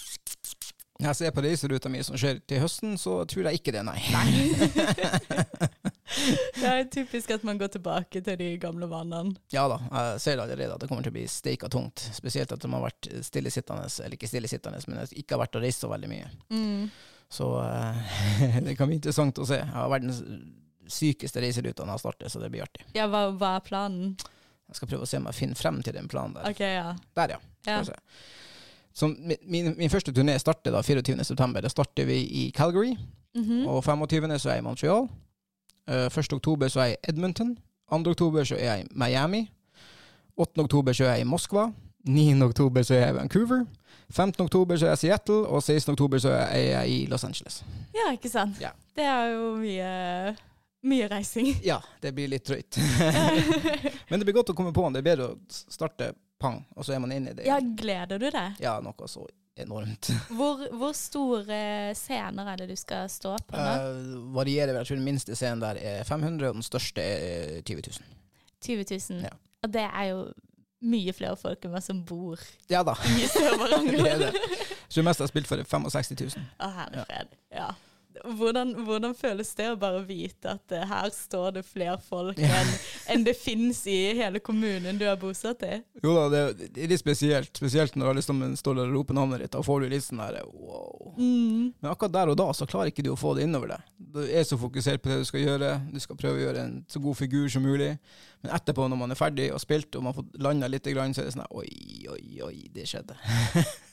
Jeg 1.01 1.15
ser 1.15 1.31
på 1.31 1.43
reiseruta 1.45 1.89
mi 1.89 2.03
som 2.03 2.17
skjer 2.17 2.41
til 2.45 2.59
høsten, 2.59 2.97
så 2.99 3.25
tror 3.25 3.45
jeg 3.45 3.61
ikke 3.61 3.73
det, 3.73 3.85
nei. 3.85 4.01
nei. 4.11 5.69
Det 6.59 6.71
er 6.71 6.87
typisk 6.93 7.31
at 7.35 7.45
man 7.47 7.59
går 7.61 7.73
tilbake 7.77 8.23
til 8.25 8.39
de 8.41 8.49
gamle 8.61 8.89
vannene. 8.91 9.37
Ja 9.55 9.67
da, 9.71 9.79
jeg 9.89 10.23
ser 10.25 10.43
allerede 10.43 10.75
at 10.75 10.83
det 10.83 10.89
kommer 10.91 11.07
til 11.07 11.13
å 11.13 11.19
bli 11.19 11.27
steika 11.31 11.71
tungt. 11.73 12.03
Spesielt 12.17 12.53
at 12.55 12.63
de 12.63 12.71
har 12.73 12.85
vært 12.85 13.11
stillesittende, 13.27 13.87
eller 14.05 14.19
ikke 14.19 14.31
stillesittende, 14.31 14.81
men 14.89 15.05
ikke 15.13 15.37
har 15.37 15.45
vært 15.45 15.61
og 15.61 15.65
reist 15.67 15.85
så 15.85 15.93
veldig 15.93 16.11
mye. 16.11 16.33
Mm. 16.55 16.89
Så 17.29 17.51
eh, 17.63 18.59
det 18.67 18.77
kan 18.79 18.89
bli 18.89 18.99
interessant 18.99 19.39
å 19.39 19.47
se. 19.49 19.61
Jeg 19.61 19.75
har 19.75 19.93
verdens 19.93 20.23
sykeste 20.89 21.43
reiseruta 21.45 21.85
når 21.85 21.99
jeg 21.99 22.05
starter, 22.07 22.33
så 22.33 22.43
det 22.43 22.51
blir 22.53 22.65
artig. 22.65 22.87
Ja, 22.97 23.07
hva, 23.13 23.29
hva 23.37 23.55
er 23.59 23.65
planen? 23.67 24.17
Jeg 24.69 24.81
skal 24.81 24.91
prøve 24.91 25.07
å 25.07 25.09
se 25.09 25.21
om 25.21 25.29
jeg 25.29 25.37
finner 25.37 25.59
frem 25.59 25.81
til 25.85 25.97
den 25.97 26.09
planen 26.11 26.37
der. 26.37 26.51
OK, 26.51 26.61
ja. 26.65 26.93
Der, 27.17 27.37
ja. 27.37 27.41
ja. 27.69 27.81
Skal 27.81 27.87
vi 27.87 27.91
se. 27.93 28.47
Så 28.99 29.07
min, 29.47 29.75
min, 29.79 29.91
første 29.93 30.11
turné 30.11 30.35
starter 30.43 30.75
da 30.75 30.81
24. 30.83 31.23
september. 31.25 31.63
Da 31.63 31.71
starter 31.71 32.09
vi 32.09 32.19
i 32.41 32.49
Calgary. 32.51 32.97
Mhm. 33.37 33.63
Og 33.71 33.85
25. 33.85 34.39
så 34.41 34.51
er 34.51 34.59
jeg 34.59 34.65
i 34.65 34.67
Montreal. 34.67 35.07
Uh, 35.89 36.07
1. 36.13 36.33
oktober 36.37 36.69
så 36.69 36.81
er 36.81 36.85
jeg 36.93 36.97
i 36.99 37.11
Edmonton. 37.13 37.55
2. 37.91 38.03
oktober 38.11 38.45
så 38.45 38.55
er 38.59 38.65
jeg 38.65 38.85
i 38.85 38.89
Miami. 38.93 39.47
8. 40.37 40.61
oktober 40.61 40.93
så 40.93 41.05
er 41.05 41.15
jeg 41.17 41.21
i 41.21 41.29
Moskva. 41.29 41.71
9. 42.09 42.43
oktober 42.45 42.83
så 42.83 42.95
er 42.95 43.01
jeg 43.07 43.15
i 43.15 43.17
Vancouver. 43.17 43.65
15. 44.11 44.45
oktober 44.45 44.77
så 44.77 44.87
er 44.87 44.93
jeg 44.93 44.99
i 44.99 45.01
Seattle. 45.07 45.41
Og 45.49 45.63
16. 45.63 45.93
oktober 45.93 46.19
så 46.19 46.35
er 46.37 46.59
jeg 46.59 46.91
i 46.91 47.07
Los 47.07 47.25
Angeles. 47.25 47.65
ja, 47.95 48.13
ikke 48.13 48.29
sant? 48.29 48.61
Ja. 48.61 48.71
Det 48.97 49.05
er 49.05 49.33
jo 49.33 49.57
mye, 49.57 50.37
mye 50.85 51.09
reising. 51.09 51.51
Ja, 51.65 51.81
det 52.03 52.13
blir 52.15 52.29
litt 52.29 52.47
drøyt. 52.49 52.79
Men 54.11 54.21
det 54.21 54.29
blir 54.29 54.37
godt 54.37 54.53
å 54.53 54.57
komme 54.57 54.73
på 54.77 54.85
den. 54.87 54.97
Det 54.99 55.03
er 55.03 55.09
bedre 55.11 55.33
å 55.33 55.37
starte 55.49 56.13
pang, 56.39 56.61
og 56.77 56.85
så 56.87 56.95
er 56.95 57.03
man 57.03 57.13
inne 57.13 57.33
i 57.33 57.39
det. 57.41 57.49
ja, 57.49 57.59
gleder 57.61 58.21
du 58.21 58.29
deg? 58.31 58.61
Ja, 58.63 58.79
noe 58.85 59.09
så 59.11 59.25
enormt. 59.65 60.11
Hvor, 60.35 60.65
hvor 60.81 60.93
store 60.97 61.95
scener 61.99 62.53
er 62.53 62.61
det 62.63 62.69
du 62.71 62.77
skal 62.79 63.09
stå 63.13 63.35
på 63.49 63.57
nå? 63.57 63.73
Uh, 63.79 64.35
varierer 64.37 64.73
vel. 64.73 64.83
Jeg 64.83 64.91
tror 64.91 65.01
den 65.01 65.09
minste 65.09 65.37
scenen 65.39 65.63
der 65.65 65.81
er 65.81 66.05
500, 66.09 66.49
og 66.51 66.59
den 66.61 66.67
største 66.67 67.03
er 67.05 67.61
20 67.63 67.83
000. 67.89 68.13
20 68.65 68.87
000. 68.91 69.23
Ja. 69.27 69.35
Og 69.63 69.73
det 69.75 69.87
er 69.89 70.05
jo 70.13 70.23
mye 70.89 71.13
flere 71.17 71.35
folk 71.39 71.65
enn 71.67 71.73
meg 71.75 71.83
som 71.83 72.05
bor 72.07 72.39
Ja 72.71 72.85
da. 72.87 72.95
i 73.19 73.27
Sør-Varanger. 73.27 73.99
Det 74.05 74.13
er 74.13 74.21
det. 74.29 74.33
Jeg 74.39 74.95
tror 74.95 75.07
mest 75.09 75.21
jeg 75.21 75.27
har 75.27 75.33
spilt 75.33 75.51
for 75.51 75.61
er 75.61 75.67
65 75.69 76.13
000. 76.15 76.45
Å, 76.63 76.69
herre 76.79 77.05
fred. 77.09 77.35
Ja. 77.53 77.73
Hvordan, 78.25 78.75
hvordan 78.87 79.15
føles 79.17 79.51
det 79.59 79.69
å 79.73 79.79
bare 79.81 80.03
vite 80.07 80.55
at 80.57 80.75
uh, 80.75 80.85
her 80.91 81.11
står 81.15 81.59
det 81.59 81.65
flere 81.67 81.99
folk 82.03 82.39
enn 82.59 82.73
en 83.15 83.25
det 83.27 83.35
finnes 83.39 83.81
i 83.91 84.15
hele 84.19 84.41
kommunen 84.45 84.99
du 85.01 85.05
er 85.09 85.19
bosatt 85.21 85.63
i? 85.67 85.81
Jo 86.03 86.15
da, 86.17 86.27
det, 86.33 86.69
det 86.75 86.85
er 86.85 86.93
litt 86.93 87.03
spesielt. 87.03 87.53
Spesielt 87.57 87.97
når 87.99 88.13
alle 88.13 88.25
sammen 88.25 88.57
står 88.59 88.83
og 88.85 88.95
roper 88.95 89.19
navnet 89.19 89.45
ditt. 89.45 89.55
Da 89.57 89.65
får 89.65 89.85
du 89.85 89.93
litt 89.93 90.07
sånn 90.07 90.23
der 90.23 90.41
wow. 90.47 91.15
Mm. 91.19 91.75
Men 91.79 91.91
akkurat 91.91 92.15
der 92.15 92.33
og 92.33 92.39
da 92.41 92.49
så 92.57 92.69
klarer 92.69 92.93
ikke 92.93 93.07
du 93.07 93.13
å 93.15 93.19
få 93.19 93.35
det 93.39 93.49
innover 93.49 93.75
deg. 93.75 93.91
Du 93.99 94.23
er 94.25 94.47
så 94.49 94.59
fokusert 94.61 95.03
på 95.03 95.13
det 95.13 95.23
du 95.23 95.29
skal 95.29 95.45
gjøre. 95.45 95.75
Du 95.93 95.99
skal 96.03 96.21
prøve 96.21 96.41
å 96.41 96.47
gjøre 96.47 96.65
en 96.69 96.79
så 96.91 97.03
god 97.03 97.19
figur 97.19 97.49
som 97.53 97.67
mulig. 97.67 97.95
Men 98.45 98.55
etterpå, 98.55 98.87
når 98.89 99.01
man 99.01 99.13
er 99.15 99.19
ferdig 99.19 99.51
og 99.55 99.61
spilt, 99.63 99.91
og 99.97 100.05
man 100.05 100.15
har 100.15 100.21
fått 100.21 100.41
landa 100.43 100.71
litt, 100.71 100.87
så 100.87 101.23
er 101.25 101.29
det 101.29 101.35
sånn 101.35 101.47
Oi, 101.51 102.07
oi, 102.11 102.25
oi, 102.47 102.57
det 102.75 102.87
skjedde. 102.89 103.19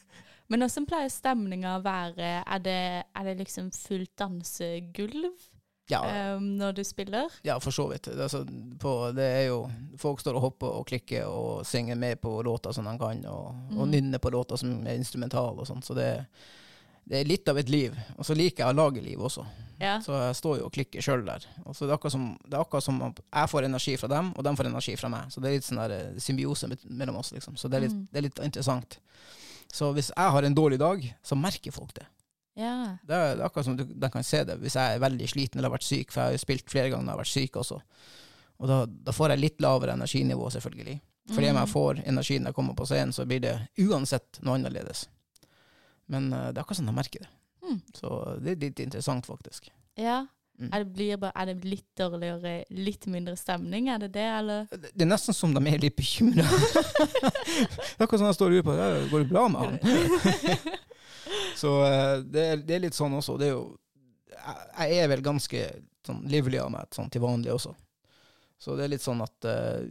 Men 0.49 0.61
hvordan 0.61 0.85
pleier 0.85 1.09
stemninga 1.09 1.77
å 1.79 1.83
være? 1.85 2.43
Er 2.45 2.59
det, 2.61 2.77
er 3.15 3.23
det 3.29 3.37
liksom 3.39 3.71
fullt 3.73 4.11
dansegulv 4.21 5.31
Ja, 5.89 5.99
Um, 6.35 6.55
når 6.57 6.71
du 6.79 6.83
spiller? 6.83 7.29
ja 7.45 7.59
for 7.61 7.71
så 7.71 7.87
vidt. 7.91 8.07
Altså, 8.09 8.43
på, 8.81 9.11
det 9.13 9.25
er 9.25 9.43
jo 9.51 9.69
Folk 10.01 10.19
står 10.19 10.35
og 10.35 10.41
hopper 10.41 10.67
og 10.79 10.87
klikker 10.89 11.25
og 11.29 11.65
synger 11.65 11.95
med 11.95 12.17
på 12.21 12.41
låter 12.43 12.73
som 12.73 12.85
de 12.89 12.97
kan, 12.97 13.25
og, 13.25 13.55
og 13.77 13.85
Mm. 13.87 13.91
nynner 13.91 14.17
på 14.19 14.31
låter 14.33 14.57
som 14.57 14.71
er 14.87 14.95
instrumentale 14.97 15.59
og 15.61 15.67
sånn. 15.67 15.83
Så 15.85 15.93
det, 15.93 16.25
det 17.05 17.19
er 17.21 17.29
litt 17.29 17.47
av 17.49 17.57
et 17.57 17.69
liv. 17.69 17.93
Og 18.17 18.25
så 18.25 18.33
liker 18.35 18.65
jeg 18.65 18.73
å 18.73 18.77
lage 18.77 19.01
liv 19.01 19.17
også. 19.21 19.45
Ja. 19.79 19.99
Så 20.01 20.13
jeg 20.17 20.35
står 20.35 20.57
jo 20.59 20.65
og 20.65 20.73
klikker 20.73 21.01
sjøl 21.05 21.25
der. 21.25 21.45
Og 21.65 21.75
så 21.75 21.85
det 21.85 21.91
er 21.93 21.97
akkurat 21.99 22.11
som, 22.17 22.37
det 22.47 22.53
er 22.57 22.61
akkurat 22.65 22.83
som 22.83 22.99
jeg 23.13 23.49
får 23.51 23.65
energi 23.69 23.95
fra 23.97 24.07
dem, 24.07 24.33
og 24.35 24.43
de 24.43 24.55
får 24.57 24.65
energi 24.71 24.95
fra 24.97 25.09
meg. 25.09 25.29
Så 25.31 25.41
det 25.41 25.49
er 25.51 25.57
litt 25.59 25.67
sånn 25.69 25.81
der 25.83 25.91
eh, 25.99 26.17
symbiose 26.17 26.69
mellom 26.89 27.17
oss, 27.21 27.31
liksom. 27.35 27.57
Så 27.57 27.69
det 27.69 27.77
er, 27.77 27.85
litt, 27.87 27.93
Mm. 27.93 28.07
det 28.11 28.17
er 28.17 28.25
litt 28.29 28.39
interessant. 28.39 28.97
Så 29.73 29.91
hvis 29.93 30.11
jeg 30.15 30.31
har 30.31 30.43
en 30.43 30.55
dårlig 30.55 30.79
dag, 30.79 31.15
så 31.23 31.35
merker 31.35 31.71
folk 31.71 31.93
det. 31.93 32.05
ja. 32.55 32.97
Det 33.07 33.15
er, 33.15 33.35
det 33.35 33.41
er 33.41 33.45
akkurat 33.45 33.65
som 33.65 33.75
du, 33.77 33.83
de 33.83 34.09
kan 34.09 34.23
se 34.23 34.43
det 34.43 34.55
hvis 34.61 34.75
jeg 34.75 34.95
er 34.95 34.99
veldig 35.03 35.27
sliten 35.29 35.59
eller 35.59 35.69
har 35.69 35.77
vært 35.77 35.83
syk, 35.89 36.11
for 36.11 36.21
jeg 36.21 36.27
har 36.27 36.37
jo 36.37 36.43
spilt 36.45 36.69
flere 36.71 36.89
ganger 36.89 37.03
når 37.03 37.11
jeg 37.11 37.15
har 37.17 37.23
vært 37.23 37.33
syk 37.33 37.55
også. 37.63 37.79
Og 38.59 38.67
da, 38.71 38.77
da 38.87 39.11
får 39.11 39.29
jeg 39.33 39.39
litt 39.41 39.61
lavere 39.61 39.93
energinivå, 39.97 40.49
selvfølgelig. 40.49 40.99
Fordi 41.33 41.49
om 41.49 41.55
jeg 41.57 41.65
Mm. 41.67 41.71
får 41.73 41.99
energi 42.07 42.37
når 42.39 42.45
jeg 42.51 42.55
kommer 42.55 42.73
på 42.77 42.85
scenen, 42.85 43.11
så 43.13 43.25
blir 43.25 43.39
det 43.41 43.55
uansett 43.81 44.39
noe 44.45 44.55
annerledes. 44.55 45.07
Men 46.07 46.31
eh, 46.33 46.51
det 46.51 46.57
er 46.57 46.61
akkurat 46.61 46.77
som 46.77 46.85
de 46.85 46.93
merker 46.93 47.19
det. 47.25 47.29
Mm. 47.65 47.81
Så 47.97 48.11
det 48.45 48.51
er 48.51 48.61
litt 48.61 48.79
interessant, 48.79 49.25
faktisk. 49.25 49.71
ja. 49.97 50.25
Mm. 50.55 50.69
Er 50.71 50.83
det, 50.83 50.91
blir 50.95 51.17
bare, 51.19 51.33
er 51.35 51.49
det 51.49 51.67
litt 51.67 51.87
dårligere, 51.99 52.53
litt 52.71 53.05
mindre 53.11 53.35
stemning? 53.35 53.89
Er 53.91 53.99
det 54.05 54.13
det, 54.15 54.27
eller? 54.37 54.69
Det 54.71 55.03
er 55.03 55.09
nesten 55.09 55.35
som 55.35 55.51
de 55.55 55.63
er 55.67 55.81
litt 55.83 55.97
bekymra. 55.97 56.45
det 56.47 57.65
er 57.67 58.03
akkurat 58.05 58.21
som 58.21 58.29
jeg 58.29 58.37
står 58.37 58.47
og 58.47 58.55
lurer 58.55 58.67
på 58.67 58.77
det 58.77 59.09
går 59.11 59.25
det 59.25 59.31
bra 59.33 59.47
med 59.51 59.65
han. 59.65 60.77
Så 61.59 61.73
eh, 61.87 62.17
det 62.23 62.45
er, 62.45 62.63
det 62.63 62.77
er 62.77 62.85
litt 62.85 62.95
sånn 62.95 63.17
også. 63.17 63.35
Det 63.41 63.49
er 63.49 63.55
jo, 63.55 63.65
jeg, 64.31 64.87
jeg 64.93 65.03
er 65.03 65.11
vel 65.11 65.25
ganske 65.25 65.65
sånn 66.05 66.23
livlig 66.31 66.61
av 66.61 66.71
meg 66.71 66.95
sånn 66.95 67.11
til 67.11 67.23
vanlig 67.23 67.51
også. 67.55 67.73
Så 68.61 68.77
det 68.77 68.85
er 68.85 68.93
litt 68.95 69.03
sånn 69.03 69.23
at 69.25 69.47
uh, 69.49 69.83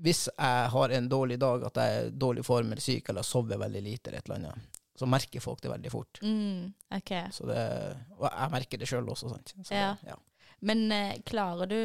hvis 0.00 0.28
jeg 0.30 0.68
har 0.72 0.94
en 0.94 1.08
dårlig 1.10 1.38
dag, 1.42 1.64
at 1.68 1.80
jeg 1.80 1.96
er 1.96 2.08
i 2.08 2.12
dårlig 2.14 2.44
form 2.46 2.72
eller 2.72 2.82
syk 2.82 3.10
eller 3.10 3.26
sover 3.26 3.60
veldig 3.60 3.82
lite, 3.82 4.10
eller 4.10 4.22
et 4.22 4.30
eller 4.30 4.38
annet, 4.38 4.77
så 4.98 5.06
merker 5.06 5.40
folk 5.44 5.60
det 5.62 5.70
veldig 5.72 5.90
fort. 5.92 6.18
Mm, 6.22 6.72
ok. 6.98 7.12
Så 7.34 7.46
det, 7.48 7.60
og 8.18 8.26
jeg 8.28 8.50
merker 8.54 8.80
det 8.82 8.88
sjøl 8.90 9.08
også. 9.12 9.30
Sant? 9.32 9.54
Så, 9.62 9.74
Ja. 9.74 9.92
ja. 10.06 10.16
Men 10.60 10.90
eh, 10.92 11.20
klarer 11.26 11.70
du 11.70 11.78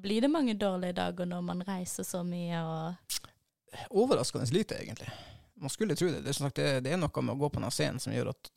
Blir 0.00 0.22
det 0.22 0.30
mange 0.30 0.54
dårlige 0.54 0.94
dager 0.96 1.26
når 1.26 1.40
man 1.42 1.62
reiser 1.66 2.06
så 2.06 2.22
mye 2.24 2.60
og 2.62 3.18
Overraskende 3.90 4.46
lite, 4.54 4.74
egentlig. 4.82 5.08
Man 5.60 5.70
skulle 5.70 5.94
tro 5.98 6.06
det. 6.06 6.22
Det 6.24 6.28
er, 6.28 6.32
som 6.32 6.46
sagt, 6.46 6.56
det, 6.56 6.84
det 6.84 6.92
er 6.94 6.98
noe 6.98 7.22
med 7.22 7.34
å 7.34 7.38
gå 7.38 7.50
på 7.50 7.60
denne 7.60 7.70
scenen 7.74 8.00
som 8.02 8.14
gjør 8.14 8.30
at 8.32 8.50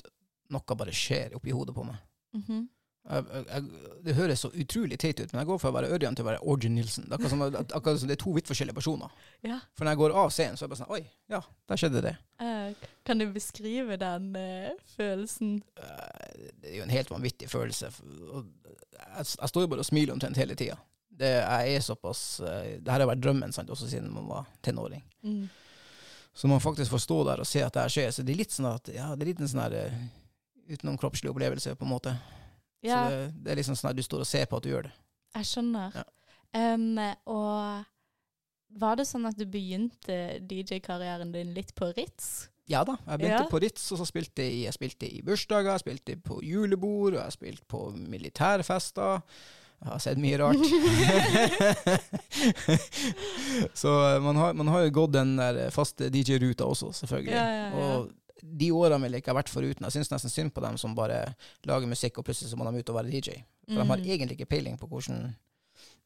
noe 0.54 0.78
bare 0.78 0.94
skjer 0.96 1.36
oppi 1.38 1.52
hodet 1.54 1.76
på 1.76 1.84
meg. 1.86 2.00
Mhm. 2.38 2.62
Jeg, 2.64 2.73
jeg, 3.04 3.26
jeg, 3.50 3.64
det 4.06 4.14
høres 4.16 4.40
så 4.46 4.50
utrolig 4.56 4.98
teit 5.02 5.20
ut, 5.20 5.32
men 5.34 5.42
jeg 5.42 5.48
går 5.50 5.58
fra 5.60 5.72
å 5.74 5.76
være 5.76 5.90
Ørjan 5.92 6.16
til 6.16 6.24
å 6.24 6.28
være 6.30 6.44
Orgin 6.54 6.76
Nilsen. 6.78 7.04
Det 7.10 7.12
er 7.12 7.18
akkurat 7.18 7.34
som, 7.34 7.42
at- 7.50 7.74
akkurat 7.76 8.00
som 8.00 8.08
det 8.12 8.16
er 8.16 8.22
to 8.24 8.32
vidt 8.38 8.48
forskjellige 8.48 8.78
personer. 8.78 9.12
Ja. 9.44 9.58
For 9.76 9.84
når 9.84 9.92
jeg 9.96 10.00
går 10.04 10.16
av 10.22 10.30
scenen, 10.32 10.56
så 10.56 10.64
er 10.64 10.70
det 10.70 10.76
bare 10.76 10.82
sånn 10.86 10.94
Oi, 10.96 11.02
ja, 11.34 11.42
der 11.68 11.82
skjedde 11.82 12.04
det. 12.06 12.14
Uh, 12.40 12.88
kan 13.04 13.20
du 13.20 13.26
beskrive 13.36 13.98
den 14.00 14.30
uh, 14.40 14.70
følelsen? 14.96 15.58
Uh, 15.76 16.48
Det 16.62 16.72
er 16.72 16.78
jo 16.78 16.86
en 16.88 16.96
helt 16.96 17.12
vanvittig 17.12 17.50
følelse. 17.52 17.92
Jeg, 17.92 19.28
jeg 19.28 19.52
står 19.52 19.66
jo 19.66 19.72
bare 19.74 19.84
og 19.84 19.90
smiler 19.90 20.16
omtrent 20.16 20.40
hele 20.40 20.56
tida. 20.56 20.80
Jeg 21.20 21.76
er 21.76 21.84
såpass 21.86 22.40
Det 22.42 22.90
her 22.90 23.04
har 23.04 23.06
vært 23.06 23.22
drømmen 23.22 23.52
sant, 23.54 23.70
også 23.70 23.86
siden 23.92 24.08
man 24.16 24.26
var 24.32 24.48
tenåring. 24.66 25.04
Mm. 25.22 25.44
Så 26.34 26.48
man 26.50 26.64
faktisk 26.64 26.90
får 26.96 27.04
stå 27.04 27.20
der 27.28 27.44
og 27.44 27.46
se 27.46 27.62
at 27.62 27.76
det 27.76 27.84
her 27.84 27.92
skjer, 27.94 28.10
så 28.16 28.24
det 28.26 28.34
er 28.34 28.40
litt 28.40 28.56
sånn 28.56 28.72
at 28.72 28.90
Ja, 28.96 29.12
det 29.14 29.22
er 29.28 29.30
litt 29.34 29.44
en 29.44 29.52
sånn 29.52 29.62
her 29.62 29.76
utenomkroppslig 30.72 31.30
opplevelse, 31.30 31.76
på 31.76 31.86
en 31.86 31.92
måte. 31.92 32.16
Ja, 32.84 33.06
Så 33.08 33.16
det, 33.16 33.32
det 33.44 33.52
er 33.52 33.56
liksom 33.62 33.76
sånn 33.80 33.90
at 33.94 33.98
du 33.98 34.04
står 34.04 34.20
og 34.26 34.28
ser 34.28 34.46
på 34.52 34.58
at 34.60 34.64
du 34.64 34.70
gjør 34.74 34.84
det. 34.90 34.94
jeg 35.38 35.46
skjønner. 35.50 35.90
Ja. 35.96 36.04
Em, 36.54 37.00
og 37.26 37.84
var 38.84 38.96
det 39.00 39.08
sånn 39.10 39.26
at 39.30 39.38
du 39.38 39.46
begynte 39.50 40.18
DJ-karrieren 40.50 41.32
din 41.34 41.54
litt 41.56 41.72
på 41.76 41.86
Ritz? 41.98 42.50
Ja 42.70 42.84
da, 42.88 42.96
jeg 43.08 43.18
begynte 43.20 43.44
Ja. 43.44 43.50
på 43.52 43.60
Ritz, 43.60 43.90
og 43.92 43.98
så 44.00 44.06
spilte 44.08 44.42
jeg, 44.46 44.62
jeg 44.68 44.74
spilte 44.78 45.06
i 45.10 45.22
bursdager, 45.26 45.72
jeg 45.74 45.80
spilte 45.84 46.16
på 46.24 46.40
julebord, 46.46 47.14
og 47.18 47.24
jeg 47.24 47.32
spilte 47.36 47.66
på 47.68 47.90
militærfester. 47.98 49.22
Jeg 49.84 49.90
har 49.92 50.00
sett 50.00 50.18
mye 50.22 50.38
rart. 50.40 50.56
så 53.74 54.20
man 54.22 54.36
har, 54.36 54.54
man 54.54 54.68
har 54.72 54.82
jo 54.86 54.92
gått 54.96 55.14
den 55.18 55.36
der 55.38 55.70
faste 55.76 56.10
DJ-ruta 56.14 56.66
også, 56.68 56.92
selvfølgelig. 57.02 57.34
Ja, 57.36 57.48
ja, 57.48 57.68
ja. 57.68 57.98
Og 57.98 58.12
de 58.44 58.72
årene 58.76 59.02
ville 59.06 59.16
jeg 59.18 59.24
ikke 59.24 59.32
ha 59.32 59.38
vært 59.40 59.50
foruten. 59.54 59.86
Jeg 59.88 59.96
syns 59.96 60.12
nesten 60.12 60.30
synd 60.34 60.54
på 60.54 60.62
dem 60.62 60.76
som 60.78 60.96
bare 60.96 61.22
lager 61.66 61.88
musikk, 61.88 62.18
og 62.20 62.26
plutselig 62.28 62.52
så 62.52 62.58
må 62.60 62.68
de 62.72 62.80
ut 62.84 62.90
og 62.92 62.96
være 63.00 63.12
DJ. 63.14 63.38
For 63.70 63.80
de 63.80 63.88
har 63.88 63.98
Mm. 63.98 64.04
egentlig 64.06 64.36
ikke 64.40 64.50
peiling 64.52 64.78
på 64.78 64.88
hvordan 64.88 65.36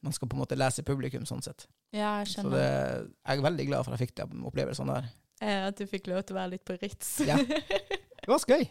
man 0.02 0.12
skal 0.12 0.28
på 0.28 0.36
en 0.36 0.42
måte 0.44 0.56
lese 0.56 0.82
publikum, 0.86 1.24
sånn 1.26 1.42
sett. 1.42 1.66
Ja, 1.92 2.18
jeg 2.22 2.28
Så 2.28 2.48
det, 2.50 3.10
jeg 3.26 3.38
er 3.38 3.42
veldig 3.42 3.66
glad 3.66 3.84
for 3.84 3.92
at 3.92 4.00
jeg 4.00 4.08
fikk 4.08 4.14
de 4.16 4.44
opplevelsene 4.46 4.94
der. 4.94 5.08
Eh, 5.40 5.66
At 5.68 5.76
du 5.76 5.86
fikk 5.86 6.06
lov 6.06 6.22
til 6.24 6.36
å 6.36 6.38
være 6.40 6.50
litt 6.50 6.64
på 6.64 6.78
Ritz. 6.80 7.20
Ja. 7.26 7.36
Det 8.28 8.34
var 8.34 8.42
skøy. 8.42 8.64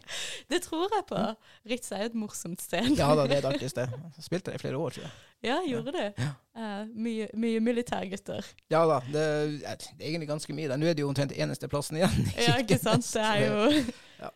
det 0.50 0.60
tror 0.62 0.92
jeg 0.94 1.04
på. 1.08 1.22
Ritz 1.66 1.90
er 1.90 2.04
jo 2.04 2.10
et 2.12 2.14
morsomt 2.14 2.62
sted. 2.62 2.92
Ja 2.94 3.08
da, 3.18 3.24
det 3.26 3.40
er 3.40 3.42
et 3.42 3.48
artig 3.50 3.70
sted. 3.72 3.90
Spilte 4.22 4.52
der 4.52 4.60
i 4.60 4.62
flere 4.62 4.78
år, 4.78 4.94
tror 4.94 5.02
jeg. 5.02 5.16
Ja, 5.48 5.56
gjorde 5.66 5.94
ja. 5.96 6.04
det. 6.04 6.28
Uh, 6.54 6.92
mye, 6.94 7.26
mye 7.34 7.62
militærgutter. 7.66 8.46
Ja 8.70 8.84
da, 8.86 9.00
det, 9.10 9.24
det 9.58 9.72
er 9.74 10.06
egentlig 10.12 10.30
ganske 10.30 10.54
mye 10.54 10.70
der. 10.70 10.78
Nå 10.78 10.86
er 10.86 10.94
det 10.94 11.02
jo 11.02 11.10
omtrent 11.10 11.34
eneste 11.34 11.66
plassen 11.70 11.98
igjen. 11.98 12.30
Ja, 12.38 12.54
ikke 12.62 12.78
sant? 12.78 13.06
Det 13.10 13.26
er 13.26 13.48
jo 13.48 14.30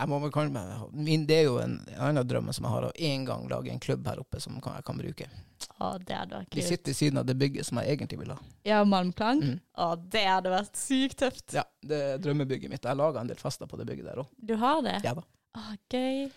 Jeg 0.00 0.08
må 0.08 0.18
vel 0.22 0.32
kalle 0.32 0.48
meg, 0.54 0.70
min, 0.96 1.26
det 1.28 1.36
er 1.42 1.46
jo 1.50 1.58
en, 1.60 1.74
en 1.92 2.02
annen 2.08 2.24
drøm 2.28 2.48
som 2.56 2.64
jeg 2.64 2.72
har, 2.72 2.86
å 2.88 2.92
en 3.10 3.24
gang 3.28 3.42
lage 3.52 3.68
en 3.72 3.80
klubb 3.84 4.06
her 4.08 4.22
oppe 4.22 4.40
som 4.40 4.56
kan, 4.64 4.78
jeg 4.78 4.86
kan 4.88 5.00
bruke. 5.02 5.26
Å, 5.80 5.90
det 6.00 6.16
hadde 6.16 6.38
vært 6.38 6.54
Vi 6.56 6.62
kult. 6.62 6.68
sitter 6.70 6.90
ved 6.92 6.96
siden 6.96 7.20
av 7.20 7.26
det 7.28 7.36
bygget 7.40 7.68
som 7.68 7.80
jeg 7.82 7.92
egentlig 7.98 8.18
vil 8.22 8.32
ha. 8.32 8.38
Ja, 8.68 8.78
Malmklang? 8.88 9.42
Mm. 9.44 9.58
Å, 9.76 9.90
det 10.16 10.24
hadde 10.24 10.52
vært 10.54 10.80
sykt 10.80 11.18
tøft. 11.20 11.52
Ja, 11.56 11.66
det 11.84 12.00
er 12.14 12.22
drømmebygget 12.24 12.72
mitt. 12.72 12.84
Jeg 12.88 12.96
laga 13.00 13.20
en 13.20 13.28
del 13.32 13.40
fester 13.40 13.68
på 13.68 13.76
det 13.80 13.86
bygget 13.92 14.08
der 14.08 14.22
òg. 14.24 14.32
Du 14.40 14.54
har 14.60 14.80
det? 14.88 14.96
Ja 15.04 15.12
da. 15.20 15.26
Å, 15.60 15.66
gøy. 15.92 16.30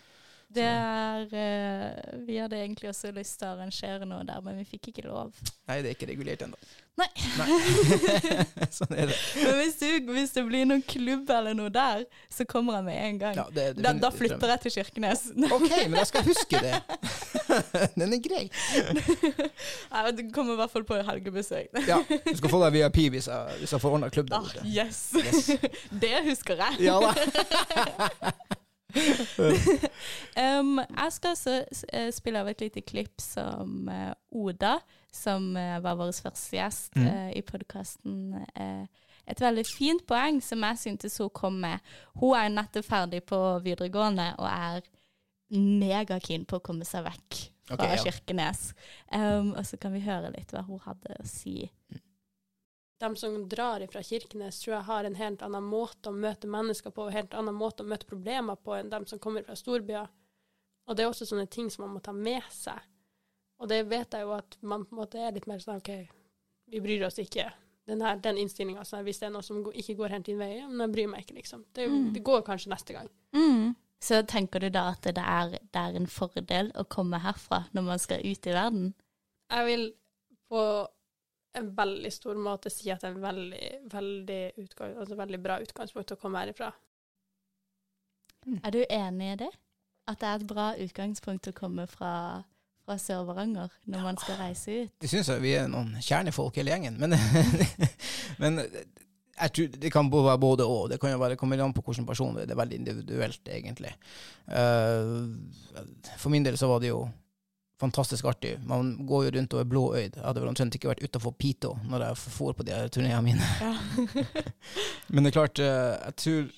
Det 0.54 0.64
er 0.64 1.24
uh, 1.34 2.26
Vi 2.28 2.36
hadde 2.38 2.56
egentlig 2.62 2.88
også 2.92 3.10
lyst 3.16 3.38
til 3.40 3.48
å 3.48 3.56
arrangere 3.56 4.06
noe 4.08 4.22
der, 4.28 4.40
men 4.44 4.58
vi 4.62 4.64
fikk 4.76 4.92
ikke 4.92 5.06
lov. 5.08 5.34
Nei, 5.68 5.80
det 5.82 5.90
er 5.90 5.96
ikke 5.96 6.10
regulert 6.12 6.42
ennå. 6.46 6.58
Nei. 6.94 7.08
sånn 8.76 8.92
er 8.94 9.08
det. 9.10 9.16
Men 9.42 9.56
hvis, 9.58 9.72
du, 9.80 10.12
hvis 10.14 10.30
det 10.36 10.44
blir 10.46 10.62
noen 10.70 10.82
klubb 10.86 11.30
eller 11.34 11.56
noe 11.58 11.72
der, 11.74 12.04
så 12.30 12.46
kommer 12.46 12.76
jeg 12.78 12.84
med 12.86 12.98
en 13.08 13.18
gang. 13.18 13.40
Ja, 13.40 13.46
det 13.50 13.64
det 13.74 13.82
da, 13.82 13.92
da 13.98 14.10
flytter 14.14 14.52
jeg 14.52 14.62
til 14.62 14.74
Kirkenes. 14.76 15.24
OK, 15.56 15.66
men 15.88 15.98
jeg 15.98 16.10
skal 16.12 16.22
huske 16.28 16.60
det. 16.62 16.78
Den 17.98 18.14
er 18.14 18.22
grei. 18.22 18.44
Nei, 19.90 20.04
Du 20.14 20.22
kommer 20.36 20.54
i 20.54 20.60
hvert 20.62 20.70
fall 20.76 20.86
på 20.86 21.00
helgebesøk. 21.10 21.74
Ja, 21.88 21.98
du 22.06 22.30
skal 22.38 22.54
få 22.54 22.62
deg 22.62 22.78
VIP 22.78 23.00
hvis 23.16 23.26
jeg, 23.32 23.58
hvis 23.64 23.74
jeg 23.74 23.82
får 23.82 23.98
ordna 23.98 24.12
klubb 24.14 24.30
der 24.30 24.38
Ah, 24.38 24.46
borte. 24.46 24.62
yes. 24.70 25.02
Yes. 25.18 25.50
det 26.04 26.14
husker 26.30 26.62
jeg. 26.62 26.78
Ja 26.86 27.00
da. 27.02 28.54
Um, 30.34 30.80
jeg 30.82 31.12
skal 31.14 31.30
også 31.30 31.52
eh, 31.92 32.08
spille 32.14 32.40
av 32.42 32.48
et 32.50 32.62
lite 32.64 32.82
klipp 32.82 33.22
som 33.22 33.88
eh, 33.90 34.10
Oda, 34.34 34.72
som 35.14 35.52
eh, 35.56 35.76
var 35.82 35.98
vår 36.00 36.10
første 36.10 36.56
gjest 36.56 36.96
Mm. 36.98 37.06
uh, 37.06 37.30
i 37.34 37.42
podkasten. 37.42 38.34
et 39.26 39.40
veldig 39.40 39.64
fint 39.66 40.02
poeng 40.06 40.40
som 40.42 40.62
jeg 40.66 40.78
syntes 40.78 41.18
hun 41.18 41.30
kom 41.30 41.60
med. 41.62 41.78
Hun 42.20 42.36
er 42.36 42.50
nettopp 42.52 42.84
ferdig 42.84 43.22
på 43.24 43.38
videregående 43.64 44.34
og 44.38 44.48
er 44.50 44.82
megakeen 45.54 46.44
på 46.44 46.58
å 46.58 46.64
komme 46.64 46.84
seg 46.84 47.06
vekk 47.06 47.38
fra 47.64 47.78
okay, 47.78 47.94
ja. 47.96 48.02
Kirkenes. 48.04 48.74
Um, 49.12 49.54
og 49.54 49.64
så 49.66 49.78
kan 49.80 49.94
vi 49.94 50.02
høre 50.04 50.32
litt 50.34 50.52
hva 50.52 50.64
hun 50.66 50.82
hadde 50.84 51.16
å 51.20 51.26
si. 51.28 51.70
De 53.04 53.16
som 53.20 53.36
drar 53.48 53.84
fra 53.92 54.02
Kirkenes, 54.02 54.58
tror 54.62 54.74
jeg 54.76 54.86
har 54.88 55.04
en 55.08 55.14
helt 55.18 55.42
annen 55.46 55.64
måte 55.68 56.10
å 56.10 56.16
møte 56.16 56.48
mennesker 56.50 56.90
på, 56.94 57.04
og 57.06 57.12
en 57.12 57.18
helt 57.18 57.34
annen 57.38 57.54
måte 57.56 57.84
å 57.84 57.88
møte 57.90 58.08
problemer 58.10 58.56
på 58.56 58.74
enn 58.78 58.90
de 58.92 59.00
som 59.10 59.18
kommer 59.22 59.44
fra 59.46 59.56
storbyer. 59.56 60.08
Og 60.88 60.96
det 60.96 61.04
er 61.04 61.10
også 61.12 61.26
sånne 61.30 61.46
ting 61.48 61.70
som 61.72 61.86
man 61.86 61.94
må 61.96 62.00
ta 62.04 62.12
med 62.12 62.42
seg. 62.52 62.80
Og 63.62 63.68
det 63.70 63.84
vet 63.88 64.12
jeg 64.12 64.26
jo 64.26 64.32
at 64.36 64.56
man 64.62 64.82
på 64.84 64.96
en 64.96 65.00
måte 65.04 65.20
er 65.22 65.32
litt 65.36 65.46
mer 65.48 65.60
sånn 65.62 65.78
OK, 65.80 65.92
vi 66.72 66.80
bryr 66.84 67.06
oss 67.06 67.20
ikke. 67.22 67.46
Den, 67.86 68.00
her, 68.04 68.16
den 68.16 68.38
innstillinga 68.40 68.82
sånn, 68.88 69.04
hvis 69.04 69.18
det 69.20 69.26
er 69.28 69.32
noe 69.34 69.44
som 69.44 69.60
ikke 69.72 69.94
går 69.98 70.12
helt 70.16 70.26
din 70.26 70.38
vei, 70.40 70.54
men 70.66 70.80
jeg 70.86 70.92
bryr 70.96 71.08
meg 71.12 71.24
ikke, 71.24 71.36
liksom. 71.38 71.64
Det, 71.76 71.84
jo- 71.86 71.94
Mm. 71.94 72.12
det 72.14 72.22
går 72.24 72.42
kanskje 72.46 72.70
neste 72.72 72.92
gang. 72.96 73.08
Så 74.04 74.22
tenker 74.28 74.60
du 74.60 74.68
da 74.70 74.90
at 74.92 75.02
det 75.02 75.16
er, 75.16 75.50
det 75.72 75.80
er 75.80 75.94
en 75.96 76.06
fordel 76.06 76.70
å 76.76 76.84
komme 76.88 77.18
herfra 77.24 77.62
når 77.72 77.82
man 77.86 77.98
skal 78.02 78.20
ut 78.24 78.46
i 78.46 78.52
verden? 78.52 78.94
Jeg 79.50 79.66
vil 79.66 79.84
på 80.50 80.64
en 81.58 81.68
veldig 81.76 82.12
stor 82.12 82.38
måte 82.40 82.72
si 82.72 82.90
at 82.92 83.02
det 83.02 83.10
er 83.10 83.14
en 83.14 83.22
veldig, 83.22 83.68
veldig, 83.92 84.40
utgang, 84.64 84.96
altså 85.00 85.18
veldig 85.18 85.40
bra 85.42 85.60
utgangspunkt 85.62 86.14
å 86.14 86.18
komme 86.20 86.42
herifra. 86.42 86.72
Er 88.60 88.74
du 88.74 88.82
enig 88.82 89.30
i 89.32 89.38
det? 89.44 89.52
At 90.10 90.20
det 90.20 90.28
er 90.28 90.42
et 90.42 90.48
bra 90.48 90.66
utgangspunkt 90.84 91.48
å 91.48 91.54
komme 91.56 91.86
fra, 91.88 92.42
fra 92.84 92.98
Sør-Varanger 93.00 93.72
når 93.88 94.04
man 94.04 94.20
skal 94.20 94.40
reise 94.42 94.82
ut? 94.82 94.92
Jeg 95.00 95.14
syns 95.14 95.32
vi 95.40 95.54
er 95.56 95.70
noen 95.72 95.94
kjernefolk 96.04 96.60
hele 96.60 96.74
gjengen, 96.74 96.98
men, 97.00 97.16
men 98.42 98.60
jeg 98.64 99.54
tror 99.56 99.78
det 99.80 99.92
kan 99.92 100.10
være 100.12 100.38
både 100.42 100.66
og. 100.68 100.90
Det 100.92 101.00
kan 101.00 101.14
jo 101.14 101.22
være 101.22 101.38
kommer 101.40 101.62
an 101.64 101.74
på 101.74 101.82
hvilken 101.86 102.06
person 102.06 102.36
det 102.36 102.44
er. 102.44 102.50
Det 102.50 102.54
er 102.54 102.62
veldig 102.62 102.80
individuelt, 102.82 103.48
egentlig. 103.50 103.94
Eh, 104.46 106.12
for 106.18 106.30
min 106.34 106.44
del 106.44 106.58
så 106.60 106.68
var 106.70 106.82
det 106.84 106.92
jo 106.92 107.06
fantastisk 107.80 108.24
artig. 108.30 108.58
Man 108.66 109.06
går 109.06 109.26
jo 109.26 109.30
rundt 109.36 109.54
og 109.54 109.60
er 109.60 109.70
blåøyd. 109.70 110.18
Jeg 110.18 110.24
hadde 110.24 110.42
vel 110.42 110.50
omtrent 110.50 110.76
ikke 110.78 110.92
vært 110.92 111.02
utafor 111.04 111.34
Pito 111.38 111.74
når 111.90 112.08
jeg 112.08 112.20
for 112.22 112.56
på 112.56 112.66
de 112.66 112.76
turneene 112.94 113.22
mine. 113.24 113.48
Ja. 113.60 113.72
Men 115.12 115.24
det 115.24 115.32
er 115.32 115.38
klart, 115.38 115.62
eh, 115.62 115.94
jeg 116.04 116.16
tror 116.22 116.52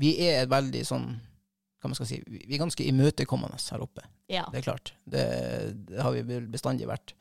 vi 0.00 0.14
er 0.30 0.48
veldig 0.50 0.84
sånn 0.86 1.10
hva 1.80 1.88
man 1.88 1.96
skal 1.96 2.08
si, 2.10 2.18
Vi 2.28 2.42
er 2.54 2.60
ganske 2.60 2.84
imøtekommende 2.84 3.56
her 3.56 3.80
oppe. 3.80 4.02
ja. 4.28 4.44
Det 4.52 4.60
er 4.60 4.66
klart. 4.66 4.92
Det, 5.04 5.22
det 5.88 6.02
har 6.04 6.12
vi 6.12 6.40
bestandig 6.52 6.88
vært. 6.88 7.14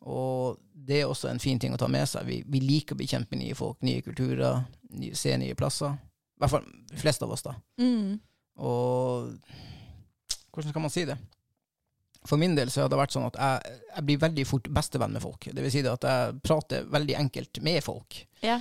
Og 0.00 0.56
det 0.72 1.02
er 1.02 1.10
også 1.10 1.28
en 1.28 1.42
fin 1.42 1.58
ting 1.60 1.74
å 1.76 1.80
ta 1.80 1.88
med 1.88 2.08
seg. 2.08 2.24
Vi, 2.24 2.38
vi 2.48 2.62
liker 2.64 2.96
å 2.96 3.00
bekjempe 3.02 3.36
nye 3.36 3.54
folk, 3.54 3.82
nye 3.84 4.00
kulturer, 4.00 4.62
nye, 4.96 5.12
se 5.14 5.34
nye 5.36 5.54
plasser. 5.58 5.92
I 5.92 6.40
hvert 6.40 6.54
fall 6.54 6.70
de 6.88 7.02
fleste 7.02 7.26
av 7.26 7.34
oss, 7.36 7.44
da. 7.44 7.52
Mm. 7.76 8.16
Og 8.64 9.36
hvordan 10.48 10.72
skal 10.72 10.84
man 10.86 10.94
si 10.94 11.04
det? 11.04 11.18
For 12.28 12.40
min 12.40 12.54
del 12.56 12.68
så 12.70 12.84
har 12.84 12.90
det 12.92 12.98
vært 13.00 13.14
sånn 13.14 13.26
at 13.30 13.38
jeg, 13.40 13.80
jeg 13.94 14.06
blir 14.08 14.20
veldig 14.20 14.44
fort 14.48 14.68
bestevenn 14.76 15.14
med 15.16 15.24
folk. 15.24 15.48
Det 15.48 15.64
vil 15.64 15.72
si 15.72 15.82
at 15.88 16.04
jeg 16.04 16.38
prater 16.44 16.88
veldig 16.92 17.16
enkelt 17.22 17.62
med 17.64 17.82
folk. 17.84 18.22
ja. 18.44 18.60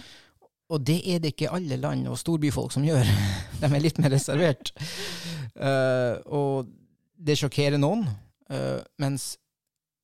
Og 0.70 0.84
det 0.86 1.00
er 1.10 1.18
det 1.18 1.32
ikke 1.34 1.50
alle 1.50 1.80
land 1.82 2.08
og 2.12 2.18
storbyfolk 2.22 2.74
som 2.76 2.84
gjør. 2.86 3.08
De 3.62 3.66
er 3.66 3.82
litt 3.82 3.98
mer 3.98 4.14
reservert. 4.14 4.70
Uh, 5.58 6.22
og 6.30 6.70
det 7.18 7.40
sjokkerer 7.40 7.82
noen, 7.82 8.06
uh, 8.54 8.78
mens 9.02 9.34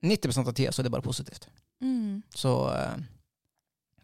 90% 0.04 0.50
av 0.50 0.56
tida 0.58 0.74
så 0.74 0.82
er 0.82 0.88
det 0.88 0.94
bare 0.96 1.06
positivt. 1.06 1.46
Mm. 1.86 2.24
Så 2.34 2.56
uh, 2.66 2.98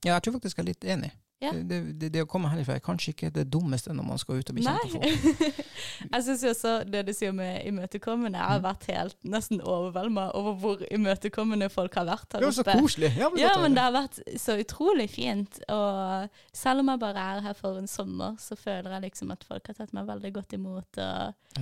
ja, 0.05 0.13
jeg 0.13 0.23
tror 0.23 0.37
faktisk 0.37 0.61
jeg 0.61 0.63
er 0.63 0.69
litt 0.69 0.87
enig. 0.95 1.11
Ja. 1.41 1.51
Det, 1.57 1.77
det, 1.97 2.11
det 2.13 2.21
å 2.21 2.27
komme 2.29 2.51
herifra 2.51 2.75
er 2.77 2.83
kanskje 2.85 3.15
ikke 3.15 3.31
det 3.33 3.47
dummeste 3.49 3.93
når 3.97 4.05
man 4.05 4.19
skal 4.21 4.37
ut 4.43 4.49
og 4.51 4.55
bli 4.59 4.65
kjent 4.65 4.93
med 4.93 5.07
folk. 5.25 5.61
jeg 6.13 6.25
syns 6.27 6.43
også 6.51 6.73
det 6.85 7.01
du 7.07 7.13
sier 7.17 7.33
med 7.33 7.65
imøtekommende, 7.65 8.37
jeg 8.37 8.47
har 8.47 8.59
Mm. 8.61 8.65
vært 8.67 8.85
helt 8.91 9.15
nesten 9.25 9.61
overvelda 9.65 10.27
over 10.37 10.53
hvor 10.61 10.83
imøtekommende 10.93 11.69
folk 11.73 11.95
har 11.97 12.05
vært 12.11 12.35
her 12.37 12.43
Det 12.45 12.49
var 12.51 12.57
så 12.59 12.65
koselig. 12.69 13.09
Ja, 13.17 13.29
men, 13.33 13.39
Ja, 13.41 13.53
men 13.61 13.73
det 13.73 13.81
har 13.87 13.95
vært 13.95 14.19
så 14.37 14.57
utrolig 14.61 15.07
fint. 15.09 15.57
Og 15.67 16.29
selv 16.53 16.83
om 16.83 16.91
jeg 16.93 16.99
bare 17.07 17.23
er 17.37 17.41
her 17.47 17.53
for 17.57 17.77
en 17.81 17.87
sommer, 17.89 18.35
så 18.37 18.55
føler 18.55 18.91
jeg 18.99 19.01
liksom 19.09 19.31
at 19.33 19.43
folk 19.47 19.65
har 19.71 19.73
tatt 19.81 19.93
meg 19.97 20.05
veldig 20.11 20.33
godt 20.37 20.53
imot. 20.59 20.85
Det 20.93 21.07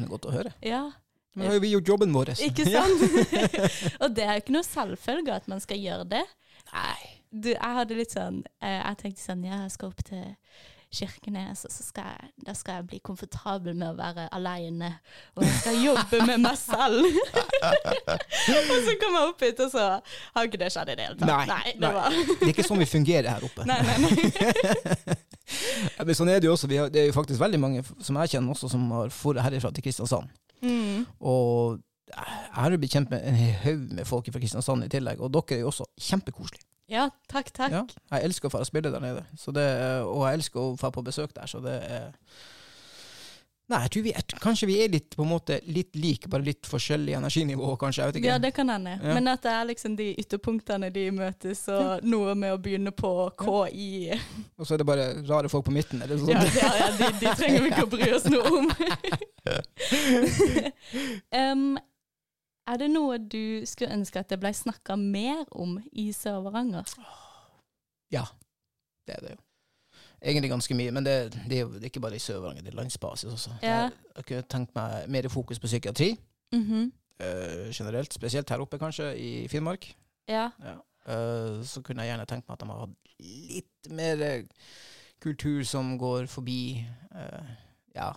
er 0.03 0.09
godt 0.11 0.27
å 0.27 0.33
høre. 0.35 0.51
ja, 0.61 0.89
Men 1.35 1.45
da 1.47 1.53
har 1.53 1.59
vi 1.63 1.71
gjort 1.71 1.87
jobben 1.93 2.11
vår. 2.11 2.33
ikke 2.49 2.65
sant? 2.67 2.99
og 4.03 4.11
det 4.17 4.23
er 4.27 4.33
jo 4.35 4.43
ikke 4.43 4.57
noe 4.59 4.67
selvfølge 4.67 5.39
at 5.39 5.47
man 5.47 5.63
skal 5.63 5.79
gjøre 5.79 6.09
det. 6.17 6.25
Nei. 6.73 7.15
Du, 7.29 7.51
jeg 7.53 7.77
hadde 7.77 7.93
litt 7.93 8.13
sånn 8.15 8.39
eh, 8.57 8.79
Jeg 8.79 8.97
tenkte 9.03 9.21
sånn 9.21 9.43
Ja, 9.45 9.61
jeg 9.67 9.73
skal 9.75 9.91
opp 9.91 9.99
til 10.07 10.23
Kirkenes, 10.89 11.61
og 11.67 11.69
så 11.69 11.83
skal 11.85 12.07
jeg, 12.09 12.29
da 12.47 12.53
skal 12.57 12.79
jeg 12.79 12.85
bli 12.89 12.97
komfortabel 13.05 13.75
med 13.77 13.91
å 13.91 13.97
være 13.99 14.23
aleine. 14.33 14.87
Og 15.37 15.43
jeg 15.45 15.57
skal 15.59 15.75
jobbe 15.83 16.21
med 16.25 16.41
meg 16.41 16.55
selv. 16.57 17.05
og 18.55 18.71
så 18.87 18.95
kom 18.97 19.17
jeg 19.19 19.27
opp 19.27 19.43
hit, 19.45 19.61
og 19.61 19.69
så 19.69 19.83
har 19.99 20.49
ikke 20.49 20.61
det 20.63 20.71
skjedd 20.73 20.89
i 20.89 20.95
det 20.97 21.05
hele 21.05 21.19
tatt. 21.19 21.29
Nei, 21.29 21.75
det 21.75 21.83
nei. 21.83 21.91
var 21.93 22.15
Det 22.15 22.47
er 22.47 22.53
ikke 22.55 22.65
sånn 22.65 22.81
vi 22.81 22.87
fungerer 22.89 23.29
her 23.35 23.45
oppe. 23.45 23.67
Nei, 23.69 23.77
nei, 23.85 23.97
nei. 24.07 25.19
Sånn 26.17 26.29
er 26.29 26.41
det 26.41 26.49
jo 26.49 26.55
også. 26.55 26.69
Vi 26.69 26.77
har, 26.81 26.89
det 26.93 27.03
er 27.03 27.07
jo 27.11 27.13
faktisk 27.15 27.41
veldig 27.41 27.59
mange 27.61 27.85
som 27.85 28.17
jeg 28.21 28.33
kjenner 28.33 28.57
også, 28.57 28.71
som 28.73 28.89
har 28.95 29.13
dratt 29.13 29.45
herifra 29.45 29.71
til 29.75 29.85
Kristiansand. 29.85 30.33
Mm. 30.65 31.05
Og 31.21 31.77
jeg 32.09 32.57
har 32.57 32.73
jo 32.73 32.81
blitt 32.81 32.97
kjent 32.97 33.13
med 33.13 33.29
en 33.29 33.39
haug 33.61 33.85
med 33.93 34.09
folk 34.09 34.33
fra 34.33 34.41
Kristiansand 34.41 34.85
i 34.85 34.91
tillegg, 34.91 35.21
og 35.21 35.33
dere 35.37 35.59
er 35.59 35.63
jo 35.67 35.69
også 35.69 35.85
kjempekoselige. 36.09 36.65
Ja, 36.89 37.09
takk, 37.29 37.51
takk. 37.55 37.73
Ja, 37.73 37.83
jeg 38.15 38.29
elsker 38.29 38.49
å 38.49 38.53
få 38.57 38.63
spille 38.67 38.91
der 38.93 39.03
nede, 39.03 39.25
så 39.37 39.53
det, 39.55 39.67
og 40.07 40.25
jeg 40.27 40.39
elsker 40.39 40.63
å 40.63 40.77
få 40.79 40.89
på 40.93 41.05
besøk 41.05 41.35
der, 41.37 41.49
så 41.49 41.61
det 41.63 41.77
er 41.85 42.09
Nei, 43.69 43.83
jeg 43.83 43.91
tror 43.93 44.03
vi 44.07 44.11
er, 44.17 44.23
kanskje 44.41 44.65
vi 44.65 44.75
er 44.81 44.87
litt 44.89 45.13
på 45.13 45.21
en 45.21 45.29
måte 45.29 45.59
litt 45.69 45.93
like, 46.01 46.25
bare 46.31 46.41
litt 46.41 46.65
forskjellig 46.65 47.13
energinivå, 47.19 47.75
kanskje. 47.77 48.01
Jeg 48.01 48.09
vet 48.09 48.17
ikke. 48.17 48.29
Ja, 48.31 48.37
det 48.41 48.49
kan 48.55 48.71
hende. 48.73 48.95
Ja. 48.97 49.13
Men 49.13 49.29
at 49.29 49.43
det 49.45 49.51
er 49.53 49.67
liksom 49.69 49.97
de 49.99 50.07
ytterpunktene 50.23 50.89
de 50.95 51.03
møtes, 51.13 51.61
og 51.69 52.01
noe 52.09 52.33
med 52.33 52.55
å 52.55 52.57
begynne 52.57 52.89
på 52.97 53.11
KI. 53.37 54.17
Og 54.57 54.65
så 54.65 54.73
er 54.73 54.81
det 54.81 54.87
bare 54.89 55.05
rare 55.29 55.53
folk 55.53 55.67
på 55.69 55.75
midten, 55.75 56.01
eller 56.01 56.17
sånn. 56.17 56.33
Ja, 56.33 56.47
ja, 56.49 56.71
ja 56.81 56.89
de, 56.97 57.11
de 57.21 57.35
trenger 57.43 57.67
vi 57.67 57.69
ikke 57.69 57.85
å 57.85 57.91
bry 57.93 58.09
oss 58.17 58.25
noe 58.33 58.55
om. 58.57 58.73
um, 61.43 61.69
er 62.69 62.79
det 62.81 62.89
noe 62.91 63.17
du 63.17 63.65
skulle 63.65 63.93
ønske 63.93 64.21
at 64.21 64.29
det 64.29 64.39
ble 64.41 64.51
snakka 64.53 64.95
mer 64.99 65.45
om 65.51 65.77
i 65.91 66.09
Sør-Varanger? 66.15 66.89
Ja, 68.13 68.25
det 69.07 69.15
er 69.17 69.25
det 69.25 69.35
jo. 69.35 69.43
Egentlig 70.19 70.49
ganske 70.51 70.75
mye, 70.75 70.91
men 70.91 71.05
det, 71.05 71.15
det 71.49 71.57
er 71.57 71.61
jo 71.63 71.79
ikke 71.89 72.01
bare 72.03 72.17
i 72.17 72.23
Sør-Varanger, 72.23 72.65
det 72.65 72.73
er 72.73 72.79
landsbasis 72.81 73.31
også. 73.31 73.55
Ja. 73.63 73.67
Jeg, 73.67 73.91
jeg 74.17 74.25
kunne 74.31 74.49
tenkt 74.51 74.75
meg 74.75 75.09
mer 75.09 75.29
fokus 75.29 75.59
på 75.59 75.67
psykiatri 75.67 76.15
Mm 76.51 76.63
-hmm. 76.63 76.91
uh, 77.25 77.69
generelt, 77.73 78.13
spesielt 78.13 78.49
her 78.49 78.59
oppe 78.59 78.79
kanskje, 78.79 79.17
i 79.17 79.47
Finnmark. 79.47 79.95
Ja. 80.27 80.49
Ja. 80.63 80.75
Uh, 81.09 81.65
så 81.65 81.81
kunne 81.81 82.01
jeg 82.01 82.09
gjerne 82.09 82.25
tenkt 82.25 82.47
meg 82.47 82.53
at 82.53 82.59
de 82.59 82.65
har 82.65 82.79
hatt 82.79 82.89
litt 83.19 83.89
mer 83.89 84.21
eh, 84.21 84.43
kultur 85.21 85.63
som 85.63 85.97
går 85.97 86.25
forbi 86.25 86.87
Ja, 87.95 88.11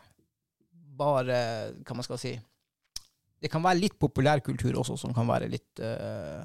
bare 0.98 1.72
Hva 1.72 1.94
man 1.94 2.02
skal 2.02 2.18
si 2.18 2.40
Det 3.42 3.50
kan 3.50 3.64
være 3.64 3.80
litt 3.80 3.98
populærkultur 4.00 4.76
også, 4.78 4.96
som 5.00 5.14
kan 5.16 5.26
være 5.28 5.50
litt 5.50 5.82
uh, 5.82 6.42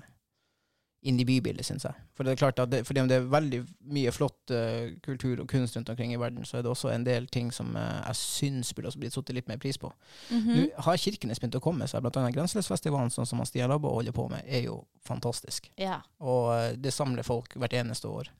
inn 1.08 1.20
i 1.22 1.26
bybildet, 1.28 1.66
syns 1.66 1.86
jeg. 1.86 2.06
For 2.18 2.26
det 2.26 2.34
er 2.34 2.40
klart 2.42 2.60
at 2.60 2.72
det, 2.72 2.82
fordi 2.88 3.04
om 3.04 3.10
det 3.10 3.20
er 3.20 3.28
veldig 3.32 3.60
mye 3.94 4.12
flott 4.16 4.54
uh, 4.54 4.90
kultur 5.06 5.44
og 5.44 5.50
kunst 5.52 5.78
rundt 5.78 5.92
omkring 5.94 6.14
i 6.14 6.20
verden, 6.20 6.46
så 6.46 6.58
er 6.58 6.66
det 6.66 6.72
også 6.72 6.90
en 6.92 7.06
del 7.06 7.30
ting 7.32 7.52
som 7.54 7.70
uh, 7.78 8.02
jeg 8.08 8.20
syns 8.22 8.74
burde 8.74 8.92
også 8.92 9.04
blitt 9.04 9.16
satt 9.16 9.32
litt 9.36 9.50
mer 9.52 9.62
pris 9.62 9.78
på. 9.82 9.92
Mhm. 10.34 10.50
Nå 10.58 10.66
har 10.88 11.00
Kirkenes 11.02 11.42
begynt 11.44 11.60
å 11.60 11.64
komme 11.64 11.88
seg, 11.88 12.02
blant 12.04 12.18
annet 12.20 12.36
Grenseløsfestivalen, 12.36 13.14
sånn 13.14 13.30
som 13.30 13.44
han 13.44 13.50
Stian 13.50 13.72
Labba 13.72 13.94
holder 13.94 14.16
på 14.16 14.28
med, 14.34 14.44
er 14.46 14.66
jo 14.68 14.82
fantastisk. 15.06 15.70
Ja. 15.78 16.02
Og 16.20 16.50
uh, 16.52 16.74
det 16.76 16.96
samler 16.96 17.28
folk 17.28 17.56
hvert 17.56 17.78
eneste 17.78 18.10
år. 18.10 18.34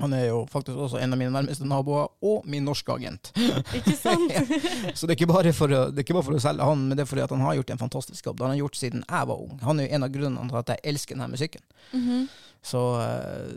Han 0.00 0.14
er 0.16 0.24
jo 0.30 0.38
faktisk 0.48 0.78
også 0.86 1.00
en 1.02 1.12
av 1.12 1.20
mine 1.20 1.32
nærmeste 1.34 1.66
naboer, 1.68 2.08
og 2.24 2.46
min 2.48 2.64
norske 2.64 2.94
agent. 2.94 3.28
Ikke 3.78 3.96
sant? 3.98 4.32
Så 4.96 5.06
det 5.06 5.14
er 5.14 5.20
ikke 5.20 5.28
å, 5.28 5.42
det 5.44 5.52
er 5.52 6.04
ikke 6.04 6.16
bare 6.16 6.26
for 6.30 6.38
å 6.38 6.42
selge 6.42 6.64
han, 6.64 6.86
men 6.88 6.96
det 6.96 7.04
er 7.04 7.10
fordi 7.10 7.26
han 7.28 7.44
har 7.44 7.58
gjort 7.58 7.74
en 7.74 7.82
fantastisk 7.82 8.26
jobb. 8.30 8.38
Det 8.38 8.46
har 8.46 8.54
han 8.54 8.62
gjort 8.62 8.78
siden 8.80 9.04
jeg 9.04 9.28
var 9.28 9.42
ung. 9.44 9.58
Han 9.66 9.80
er 9.80 9.88
jo 9.88 9.98
en 9.98 10.06
av 10.06 10.14
grunnene 10.14 10.48
til 10.48 10.60
at 10.62 10.72
jeg 10.72 10.84
elsker 10.92 11.18
denne 11.18 11.32
musikken. 11.34 11.66
Mhm. 11.92 12.22
Så 12.62 12.80
eh, 13.02 13.52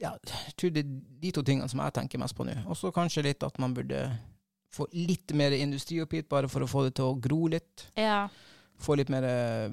ja, 0.00 0.14
jeg 0.16 0.54
tror 0.56 0.72
det 0.72 0.82
er 0.82 0.94
de 1.22 1.30
to 1.36 1.42
tingene 1.44 1.68
som 1.68 1.80
jeg 1.84 1.94
tenker 1.96 2.20
mest 2.20 2.36
på 2.36 2.46
nå. 2.48 2.56
Og 2.66 2.76
så 2.78 2.90
kanskje 2.94 3.24
litt 3.26 3.44
at 3.46 3.60
man 3.62 3.74
burde 3.76 4.00
få 4.76 4.88
litt 4.92 5.32
mer 5.36 5.54
industri 5.56 6.00
opp 6.02 6.16
hit, 6.16 6.28
bare 6.28 6.50
for 6.52 6.64
å 6.64 6.70
få 6.70 6.86
det 6.86 6.96
til 6.98 7.10
å 7.12 7.18
gro 7.20 7.46
litt. 7.52 7.86
Ja. 7.96 8.26
Få 8.82 8.98
litt 8.98 9.12
mer 9.12 9.28
eh, 9.28 9.70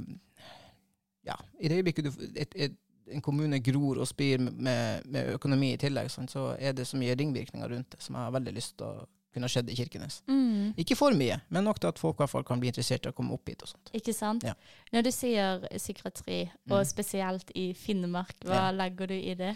Ja, 1.24 1.38
i 1.60 1.72
det 1.72 1.80
øyeblikket 1.80 2.08
du, 2.10 2.24
et, 2.36 2.56
et, 2.56 2.74
en 3.12 3.22
kommune 3.22 3.60
gror 3.60 4.00
og 4.00 4.08
spir 4.08 4.40
med, 4.40 5.04
med 5.06 5.34
økonomi 5.36 5.74
i 5.74 5.78
tillegg, 5.82 6.10
sånn, 6.14 6.30
så 6.32 6.54
er 6.60 6.74
det 6.74 6.86
så 6.88 6.98
mye 6.98 7.16
ringvirkninger 7.20 7.70
rundt 7.70 7.90
det 7.92 8.02
som 8.02 8.16
jeg 8.16 8.24
har 8.24 8.32
veldig 8.40 8.54
lyst 8.56 8.78
til 8.78 8.88
å 8.88 9.06
kunne 9.34 9.48
skjedd 9.50 9.70
i 9.74 9.76
Kirkenes. 9.76 10.20
Mm. 10.30 10.76
Ikke 10.78 10.94
for 10.96 11.10
mye, 11.18 11.40
men 11.50 11.64
nok 11.66 11.80
til 11.82 11.90
at 11.90 11.98
folk 11.98 12.20
fall 12.30 12.44
kan 12.46 12.60
bli 12.62 12.70
interessert 12.70 13.08
i 13.08 13.10
å 13.10 13.16
komme 13.18 13.34
opp 13.34 13.50
hit 13.50 13.64
og 13.66 13.72
sånt. 13.72 13.90
Ikke 13.98 14.14
sant? 14.14 14.44
Ja. 14.46 14.54
Når 14.94 15.08
du 15.08 15.10
sier 15.12 15.64
psykiatri, 15.74 16.52
og 16.70 16.84
Mm. 16.84 16.86
spesielt 16.86 17.50
i 17.56 17.74
Finnmark, 17.74 18.36
hva 18.46 18.54
Ja. 18.54 18.72
legger 18.72 19.08
du 19.08 19.16
i 19.16 19.34
det? 19.34 19.56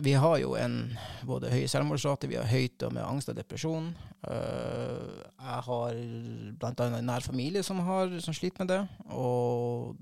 Vi 0.00 0.12
har 0.12 0.38
jo 0.38 0.54
en 0.54 0.96
både 1.26 1.50
høy 1.50 1.66
selvmordsrate, 1.66 2.28
vi 2.28 2.36
har 2.36 2.44
høyt 2.46 2.82
og 2.86 2.92
med 2.92 3.02
angst 3.02 3.28
og 3.28 3.34
depresjon. 3.34 3.96
Øh, 4.30 5.24
jeg 5.42 5.62
har 5.66 5.90
annet 5.90 6.80
en 6.80 7.04
nær 7.06 7.20
familie 7.20 7.62
som, 7.64 7.78
har, 7.80 8.20
som 8.20 8.32
sliter 8.34 8.58
med 8.64 8.68
det, 8.68 8.88
og 9.10 9.96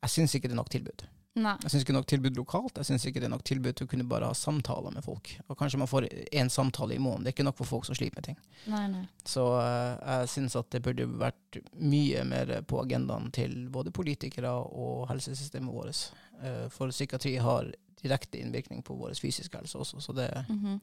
jeg 0.00 0.10
syns 0.10 0.34
ikke 0.34 0.46
det 0.46 0.52
er 0.54 0.62
nok 0.62 0.70
tilbud. 0.70 1.02
Nei. 1.38 1.54
Jeg 1.62 1.70
syns 1.70 1.84
ikke 1.84 1.94
nok 1.94 2.06
tilbud 2.10 2.38
lokalt, 2.40 2.78
jeg 2.80 2.88
syns 2.88 3.04
ikke 3.06 3.20
det 3.22 3.28
er 3.28 3.32
nok 3.34 3.44
tilbud 3.46 3.76
til 3.78 3.86
å 3.86 3.90
kunne 3.92 4.06
bare 4.10 4.28
ha 4.30 4.36
samtaler 4.36 4.94
med 4.94 5.04
folk. 5.06 5.30
Og 5.48 5.58
kanskje 5.60 5.78
man 5.78 5.90
får 5.90 6.08
én 6.34 6.50
samtale 6.50 6.96
i 6.96 7.00
måneden, 7.02 7.24
det 7.26 7.32
er 7.32 7.36
ikke 7.36 7.46
nok 7.46 7.58
for 7.60 7.70
folk 7.70 7.88
som 7.88 7.98
sliter 7.98 8.18
med 8.18 8.26
ting. 8.30 8.38
Nei, 8.72 8.84
nei. 8.92 9.04
Så 9.28 9.44
øh, 9.60 9.92
jeg 10.02 10.30
syns 10.34 10.56
at 10.58 10.70
det 10.74 10.82
burde 10.86 11.06
vært 11.20 11.60
mye 11.78 12.24
mer 12.28 12.54
på 12.68 12.80
agendaen 12.82 13.30
til 13.34 13.68
både 13.74 13.94
politikere 13.94 14.50
og 14.50 15.06
helsesystemet 15.12 15.74
vårt. 15.74 16.02
Øh, 16.42 16.66
for 16.74 16.90
psykiatri 16.94 17.36
har 17.42 17.70
direkte 18.02 18.38
innvirkning 18.38 18.82
på 18.86 18.94
vår 18.98 19.14
fysiske 19.18 19.58
helse 19.58 19.78
også, 19.78 20.00
så 20.00 20.16
det 20.16 20.32
Mhm. 20.48 20.80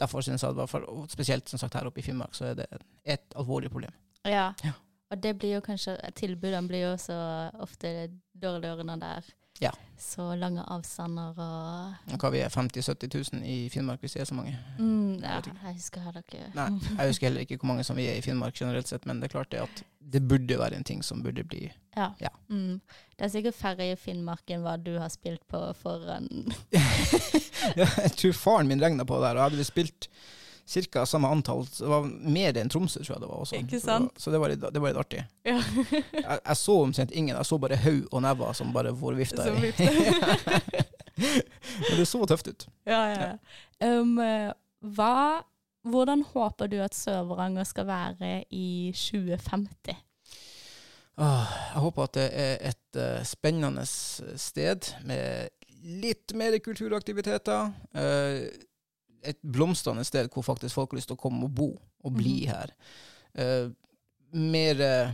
Derfor 0.00 0.22
syns 0.24 0.40
jeg, 0.42 0.56
og 0.88 1.10
spesielt 1.12 1.48
som 1.48 1.58
sagt 1.58 1.74
her 1.74 1.84
oppe 1.84 2.00
i 2.00 2.02
Finnmark, 2.02 2.32
så 2.34 2.44
er 2.44 2.54
det 2.54 2.66
et 3.04 3.34
alvorlig 3.36 3.68
problem. 3.70 3.92
Ja. 4.24 4.54
Ja. 4.64 4.72
Og 5.10 5.20
det 5.22 5.34
blir 5.38 5.54
jo 5.58 5.60
kanskje 5.60 5.96
Tilbudene 6.16 6.68
blir 6.68 6.84
jo 6.86 6.92
også 6.94 7.16
ofte 7.60 8.08
dårligere 8.42 8.84
når 8.86 9.02
det 9.02 9.10
er 9.18 9.28
Ja. 9.60 9.70
så 10.00 10.30
lange 10.40 10.62
avstander 10.72 11.36
og 11.36 12.14
Hva 12.22 12.30
vi 12.32 12.40
er 12.40 12.48
50 12.48 12.80
000-70 12.88 13.34
000 13.36 13.44
i 13.44 13.68
Finnmark 13.68 14.00
hvis 14.00 14.16
vi 14.16 14.22
er 14.22 14.28
så 14.30 14.34
mange? 14.38 14.54
mm, 14.78 15.20
ja. 15.20 15.40
Jeg 15.44 15.74
husker 15.76 16.00
heller 16.00 16.24
ikke. 16.24 16.46
Nei, 16.56 16.68
jeg 16.96 17.12
husker 17.12 17.26
heller 17.28 17.44
ikke 17.44 17.58
hvor 17.60 17.68
mange 17.74 17.84
som 17.84 17.96
vi 18.00 18.06
er 18.08 18.16
i 18.16 18.24
Finnmark 18.24 18.56
generelt 18.56 18.88
sett, 18.88 19.04
men 19.06 19.20
det 19.20 19.28
er 19.28 19.36
klart 19.36 19.52
det 19.52 19.60
at 19.66 19.82
det 20.10 20.22
burde 20.28 20.56
være 20.58 20.74
en 20.80 20.84
ting 20.84 21.04
som 21.04 21.22
burde 21.22 21.44
bli 21.44 21.66
Ja. 21.96 22.08
Ja. 22.20 22.32
Mm. 22.48 22.80
Det 23.18 23.24
er 23.26 23.28
sikkert 23.28 23.54
færre 23.54 23.90
i 23.92 23.96
Finnmark 24.00 24.48
enn 24.50 24.64
hva 24.64 24.76
du 24.80 24.94
har 24.98 25.10
spilt 25.12 25.42
på 25.50 25.60
foran 25.82 26.28
ja, 27.78 27.86
Jeg 27.86 28.12
tror 28.16 28.32
faren 28.32 28.68
min 28.70 28.80
regna 28.82 29.04
på 29.04 29.20
det 29.20 29.28
der, 29.28 29.36
og 29.36 29.50
hadde 29.50 29.60
vi 29.60 29.68
spilt 29.68 30.08
ca. 30.70 31.02
samme 31.06 31.28
antall, 31.28 31.64
det 31.78 31.88
var 31.90 32.04
mer 32.06 32.56
enn 32.60 32.70
Tromsø, 32.70 33.02
tror 33.02 33.16
jeg 33.16 33.22
det 33.24 33.28
var 33.30 33.42
også. 33.44 33.58
Ikke 33.60 33.80
sant? 33.82 34.12
Så, 34.20 34.30
det, 34.30 34.40
var 34.42 34.52
litt, 34.52 34.62
det 34.62 34.82
var 34.82 34.92
litt 34.92 35.00
artig. 35.02 35.24
Ja. 35.48 35.58
Jeg, 36.14 36.38
jeg 36.44 36.56
så 36.60 36.76
omtrent 36.84 37.10
ingen, 37.16 37.34
jeg 37.36 37.48
så 37.48 37.58
bare 37.62 37.78
haug 37.82 38.06
og 38.10 38.22
never 38.24 38.52
som 38.56 38.72
bare 38.74 38.92
for 38.96 39.18
vifta 39.18 39.46
Som 39.48 39.58
i. 39.58 39.70
vifta. 39.70 39.88
Men 41.20 41.96
det 41.98 42.06
så 42.08 42.22
tøft 42.30 42.48
ut. 42.48 42.66
ja, 42.88 43.00
ja. 43.12 43.30
Um, 43.84 44.18
eh, 44.20 44.52
hva, 44.96 45.42
hvordan 45.88 46.22
håper 46.32 46.68
du 46.72 46.78
at 46.84 46.94
Sør-Varanger 46.96 47.64
skal 47.68 47.86
være 47.88 48.30
i 48.52 48.92
2050? 48.96 49.96
Åh, 51.20 51.50
jeg 51.74 51.82
håper 51.84 52.06
at 52.06 52.14
det 52.16 52.26
er 52.32 52.54
et 52.70 52.96
eh, 53.00 53.22
spennende 53.28 53.84
sted 53.88 54.92
med 55.04 55.50
litt 56.00 56.32
mer 56.36 56.56
kulturaktiviteter. 56.64 57.72
eh, 57.96 58.48
et 59.22 59.40
blomstrende 59.42 60.04
sted 60.06 60.30
hvor 60.32 60.44
faktisk 60.46 60.76
folk 60.76 60.92
har 60.92 61.00
lyst 61.00 61.10
til 61.12 61.18
å 61.18 61.22
komme 61.22 61.46
og 61.46 61.54
bo 61.56 61.70
og 61.76 62.16
bli 62.16 62.44
mm. 62.44 62.50
her. 62.50 62.72
Uh, 63.36 63.72
mer 64.32 64.80
uh, 64.80 65.12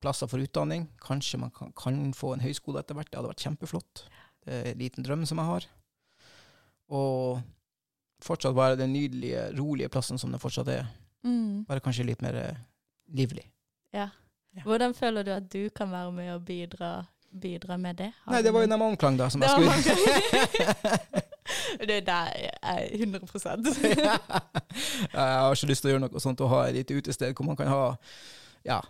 plasser 0.00 0.30
for 0.30 0.42
utdanning. 0.42 0.88
Kanskje 1.02 1.40
man 1.42 1.52
kan, 1.54 1.72
kan 1.76 2.00
få 2.16 2.34
en 2.34 2.44
høyskole 2.44 2.80
etter 2.80 2.96
hvert. 2.96 3.10
Det 3.10 3.20
hadde 3.20 3.32
vært 3.32 3.46
kjempeflott. 3.46 4.04
Det 4.44 4.56
er 4.56 4.72
en 4.72 4.80
liten 4.80 5.06
drøm 5.06 5.26
som 5.28 5.42
jeg 5.42 5.50
har. 5.50 5.68
Og 6.96 7.42
fortsatt 8.24 8.56
være 8.56 8.80
den 8.80 8.92
nydelige, 8.96 9.50
rolige 9.58 9.92
plassen 9.92 10.20
som 10.20 10.32
det 10.32 10.40
fortsatt 10.42 10.72
er. 10.72 10.88
Mm. 11.26 11.64
Bare 11.68 11.84
kanskje 11.84 12.08
litt 12.08 12.24
mer 12.24 12.38
uh, 12.40 12.60
livlig. 13.16 13.46
Ja. 13.96 14.08
Ja. 14.56 14.64
Hvordan 14.66 14.96
føler 14.98 15.22
du 15.22 15.30
at 15.30 15.46
du 15.52 15.68
kan 15.70 15.92
være 15.92 16.12
med 16.12 16.32
og 16.34 16.44
bidra, 16.44 17.04
bidra 17.30 17.76
med 17.78 18.00
det? 18.00 18.10
Har 18.24 18.34
Nei, 18.34 18.42
det 18.42 18.54
var 18.54 18.64
jo 18.64 18.70
en 18.70 18.74
annen 18.74 19.18
da, 19.20 19.28
som 19.30 19.44
jeg 19.44 19.50
skulle 19.54 21.22
Det 21.88 21.96
er 22.00 22.06
der 22.06 22.32
er 22.62 22.86
100 22.92 23.20
Ja, 24.04 24.18
jeg 25.12 25.40
har 25.40 25.54
ikke 25.54 25.70
lyst 25.70 25.84
til 25.84 25.90
å 25.90 25.94
gjøre 25.94 26.04
noe 26.06 26.22
sånt 26.22 26.40
og 26.44 26.52
ha 26.52 26.64
et 26.68 26.78
lite 26.78 26.96
utested 26.98 27.34
hvor 27.34 27.46
man 27.48 27.58
kan 27.58 27.70
ha 27.70 27.84
ja, 28.66 28.80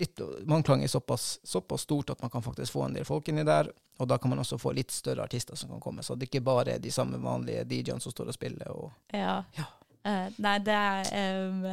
litt, 0.00 0.20
Mannklang 0.44 0.82
er 0.82 0.88
såpass, 0.88 1.40
såpass 1.42 1.80
stort 1.80 2.10
at 2.10 2.22
man 2.22 2.30
kan 2.30 2.42
faktisk 2.42 2.72
få 2.72 2.82
en 2.82 2.94
del 2.94 3.04
folk 3.04 3.28
inni 3.28 3.44
der. 3.44 3.70
Og 3.98 4.08
da 4.08 4.18
kan 4.18 4.30
man 4.30 4.38
også 4.40 4.58
få 4.58 4.72
litt 4.72 4.90
større 4.90 5.22
artister 5.22 5.56
som 5.56 5.70
kan 5.70 5.80
komme, 5.80 6.02
så 6.02 6.14
det 6.16 6.30
ikke 6.30 6.40
bare 6.44 6.76
er 6.76 6.80
de 6.80 6.92
samme 6.92 7.20
vanlige 7.20 7.66
DJ-ene 7.68 8.00
som 8.00 8.12
står 8.12 8.32
og 8.32 8.38
spiller. 8.38 8.72
Og, 8.72 8.90
Ja. 9.12 9.42
Ja. 9.58 9.68
Uh, 10.00 10.32
nei, 10.40 10.56
det 10.64 10.72
er 10.72 11.10
um, 11.44 11.64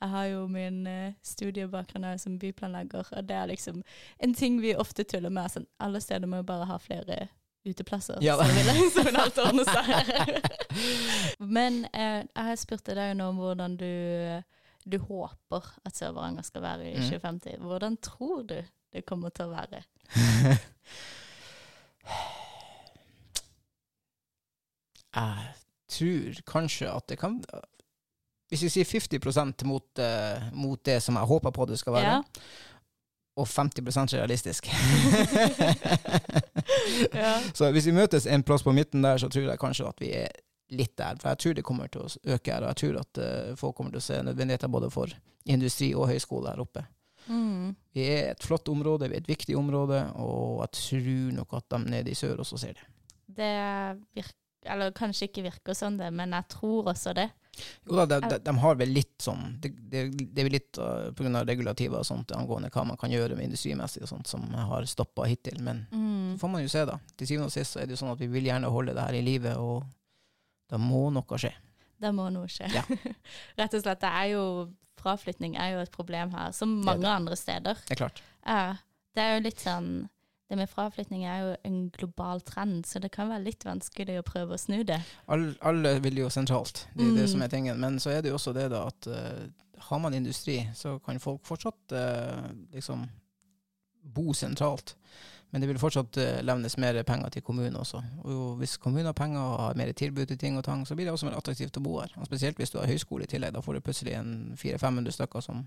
Jeg 0.00 0.08
har 0.10 0.24
jo 0.26 0.46
min 0.50 0.86
uh, 0.86 1.12
studiebakgrunn 1.22 2.18
som 2.18 2.38
byplanlegger, 2.38 3.06
og 3.12 3.28
det 3.28 3.36
er 3.36 3.46
liksom 3.46 3.82
en 4.18 4.34
ting 4.34 4.58
vi 4.60 4.74
ofte 4.74 5.04
tuller 5.04 5.30
med. 5.30 5.52
Sånn, 5.52 5.68
alle 5.78 6.02
steder 6.02 6.26
må 6.26 6.42
jo 6.42 6.48
bare 6.50 6.66
ha 6.66 6.80
flere 6.82 7.28
uteplasser, 7.64 8.18
Ja. 8.22 8.36
så 8.36 8.44
vil 8.52 8.90
så 8.92 9.02
vil 9.06 9.16
alt 9.16 9.38
ordne 9.38 9.64
seg. 9.64 9.86
Men 11.56 11.84
eh, 11.92 12.22
jeg 12.28 12.44
har 12.50 12.56
spurt 12.60 12.84
deg 12.86 13.16
nå 13.16 13.28
om 13.32 13.36
hvordan 13.40 13.76
du, 13.80 14.42
du 14.84 14.98
håper 14.98 15.70
at 15.86 15.96
Sør-Varanger 15.96 16.42
skal 16.44 16.62
være 16.62 16.90
i 16.92 16.94
Mhm. 16.98 17.08
2050. 17.10 17.58
Hvordan 17.64 17.96
tror 18.04 18.42
du 18.42 18.58
det 18.92 19.04
kommer 19.06 19.28
til 19.34 19.44
å 19.48 19.54
være? 19.56 19.82
jeg 25.14 25.54
tror 25.94 26.40
kanskje 26.50 26.90
at 26.90 27.08
det 27.08 27.18
kan 27.20 27.40
Hvis 28.50 28.62
vi 28.66 28.68
sier 28.68 28.84
50% 28.86 29.64
mot, 29.66 29.86
uh, 29.98 30.42
mot 30.52 30.80
det 30.86 30.98
som 31.02 31.16
jeg 31.18 31.26
håper 31.26 31.50
på 31.50 31.64
det 31.66 31.78
skal 31.80 31.92
være, 31.96 32.04
Ja. 32.04 32.22
og 33.36 33.46
50% 33.48 34.12
realistisk 34.14 34.68
Ja. 37.24 37.36
Så 37.54 37.70
hvis 37.74 37.86
vi 37.88 37.94
møtes 37.96 38.26
en 38.26 38.42
plass 38.46 38.64
på 38.64 38.72
midten 38.74 39.04
der, 39.04 39.18
så 39.20 39.28
tror 39.28 39.48
jeg 39.48 39.60
kanskje 39.60 39.88
at 39.88 40.02
vi 40.02 40.10
er 40.16 40.32
litt 40.74 40.94
der. 40.98 41.18
For 41.20 41.32
jeg 41.32 41.42
tror 41.42 41.56
det 41.58 41.64
kommer 41.66 41.90
til 41.92 42.04
å 42.04 42.34
øke 42.36 42.52
her, 42.52 42.64
og 42.64 42.72
jeg 42.72 42.80
tror 42.82 43.00
at 43.02 43.20
uh, 43.20 43.54
folk 43.60 43.76
kommer 43.78 43.94
til 43.94 44.02
å 44.02 44.06
se 44.06 44.20
nødvendigheter 44.24 44.72
både 44.72 44.90
for 44.92 45.12
industri 45.44 45.92
og 45.94 46.08
høyskole 46.10 46.52
her 46.52 46.62
oppe. 46.64 46.86
Mm. 47.26 47.74
Vi 47.96 48.06
er 48.12 48.32
et 48.34 48.44
flott 48.44 48.68
område, 48.68 49.08
vi 49.08 49.16
er 49.16 49.24
et 49.24 49.30
viktig 49.30 49.56
område, 49.56 50.00
og 50.20 50.64
jeg 50.64 50.74
tror 50.80 51.36
nok 51.38 51.54
at 51.60 51.68
de 51.72 51.80
nede 51.84 52.12
i 52.12 52.18
sør 52.18 52.42
også 52.44 52.60
ser 52.60 52.80
det. 52.80 52.88
Det 53.34 53.52
virker 54.14 54.40
Eller 54.64 54.94
kanskje 54.96 55.26
ikke 55.28 55.42
virker 55.44 55.76
sånn, 55.76 55.98
det, 56.00 56.06
men 56.16 56.32
jeg 56.32 56.48
tror 56.48 56.86
også 56.94 57.12
det. 57.12 57.26
Jo 57.88 57.96
da, 58.00 58.04
de, 58.10 58.18
de, 58.28 58.38
de 58.46 58.54
har 58.62 58.74
vel 58.80 58.92
litt 58.94 59.14
sånn 59.22 59.56
Det, 59.60 59.70
det, 59.90 60.02
det 60.34 60.40
er 60.42 60.48
vel 60.48 60.54
litt 60.56 60.78
uh, 60.80 61.10
pga. 61.16 61.42
regulativer 61.48 61.98
og 62.00 62.06
sånt 62.08 62.32
angående 62.36 62.70
hva 62.74 62.84
man 62.88 62.96
kan 63.00 63.10
gjøre 63.12 63.36
med 63.38 63.48
industrimessig 63.50 64.02
og 64.02 64.08
sånt, 64.10 64.26
som 64.30 64.44
har 64.54 64.86
stoppa 64.90 65.26
hittil. 65.30 65.60
Men 65.62 65.86
Mm. 65.92 66.34
så 66.36 66.40
får 66.44 66.50
man 66.50 66.62
jo 66.64 66.68
se, 66.72 66.84
da. 66.88 66.98
Til 67.16 67.26
syvende 67.28 67.46
og 67.50 67.52
sist 67.54 67.72
så 67.76 67.80
er 67.82 67.86
det 67.86 67.94
jo 67.96 68.00
sånn 68.04 68.12
at 68.14 68.18
vi 68.20 68.26
vil 68.32 68.44
gjerne 68.48 68.70
holde 68.72 68.94
det 68.96 69.02
her 69.04 69.14
i 69.18 69.22
live, 69.22 69.52
og 69.60 69.84
da 70.72 70.78
må 70.80 71.10
noe 71.14 71.38
skje. 71.38 71.52
det 72.00 72.10
må 72.14 72.26
noe 72.32 72.48
skje. 72.50 72.66
Ja. 72.74 72.82
Rett 73.58 73.74
og 73.76 73.82
slett, 73.84 74.00
det 74.02 74.10
er 74.10 74.32
jo 74.34 74.44
Fraflytning 75.04 75.54
er 75.60 75.74
jo 75.74 75.80
et 75.84 75.90
problem 75.92 76.30
her, 76.32 76.52
som 76.56 76.70
mange 76.84 77.02
det. 77.04 77.10
andre 77.12 77.36
steder. 77.36 77.74
Det 77.84 77.92
er 77.92 77.98
klart. 78.06 78.22
Ja, 78.46 78.76
det 79.14 79.22
er 79.22 79.34
jo 79.36 79.42
litt 79.44 79.60
sånn 79.60 79.88
Det 80.48 80.56
med 80.60 80.68
fraflytning 80.68 81.24
er 81.24 81.38
jo 81.40 81.52
en 81.64 81.76
global 81.90 82.40
trend, 82.44 82.84
så 82.86 83.00
det 83.00 83.10
kan 83.14 83.30
være 83.32 83.46
litt 83.46 83.64
vanskelig 83.64 84.18
å 84.20 84.24
prøve 84.26 84.54
å 84.54 84.60
snu 84.60 84.82
det. 84.84 84.98
All, 85.32 85.54
alle 85.64 85.94
vil 86.04 86.18
jo 86.20 86.30
sentralt, 86.30 86.86
det 86.94 87.06
er 87.06 87.14
det 87.16 87.24
Mm. 87.24 87.30
som 87.32 87.42
er 87.42 87.48
tingen. 87.48 87.80
Men 87.80 87.96
så 88.00 88.10
er 88.10 88.20
det 88.22 88.28
jo 88.28 88.34
også 88.36 88.52
det 88.52 88.66
da 88.70 88.82
at 88.86 89.06
uh, 89.08 89.46
har 89.88 89.98
man 89.98 90.14
industri, 90.14 90.58
så 90.74 90.98
kan 90.98 91.20
folk 91.20 91.46
fortsatt 91.48 91.92
uh, 91.96 92.50
liksom 92.72 93.06
bo 94.02 94.34
sentralt. 94.36 94.96
Men 95.50 95.60
det 95.62 95.68
vil 95.70 95.78
fortsatt 95.78 96.16
uh, 96.20 96.42
levnes 96.44 96.76
mer 96.76 97.02
penger 97.02 97.28
til 97.28 97.42
kommunen 97.42 97.76
også. 97.76 98.02
Og 98.24 98.58
hvis 98.60 98.76
kommunen 98.76 99.06
har 99.06 99.16
penger 99.16 99.40
og 99.40 99.58
har 99.60 99.74
mer 99.80 99.92
tilbud 99.92 100.26
til 100.26 100.38
ting 100.38 100.58
og 100.58 100.64
tang, 100.64 100.84
så 100.86 100.94
blir 100.94 101.06
det 101.06 101.12
også 101.12 101.26
mer 101.30 101.38
attraktivt 101.38 101.76
å 101.80 101.82
bo 101.82 102.00
her. 102.00 102.12
Og 102.20 102.26
spesielt 102.26 102.56
hvis 102.60 102.70
du 102.70 102.78
har 102.78 102.86
høyskole 102.86 103.24
i 103.24 103.26
tillegg. 103.32 103.54
Da 103.54 103.60
får 103.64 103.74
du 103.74 103.80
plutselig 103.80 104.12
en 104.18 104.52
400-500 104.60 105.10
stykker 105.10 105.40
som 105.40 105.64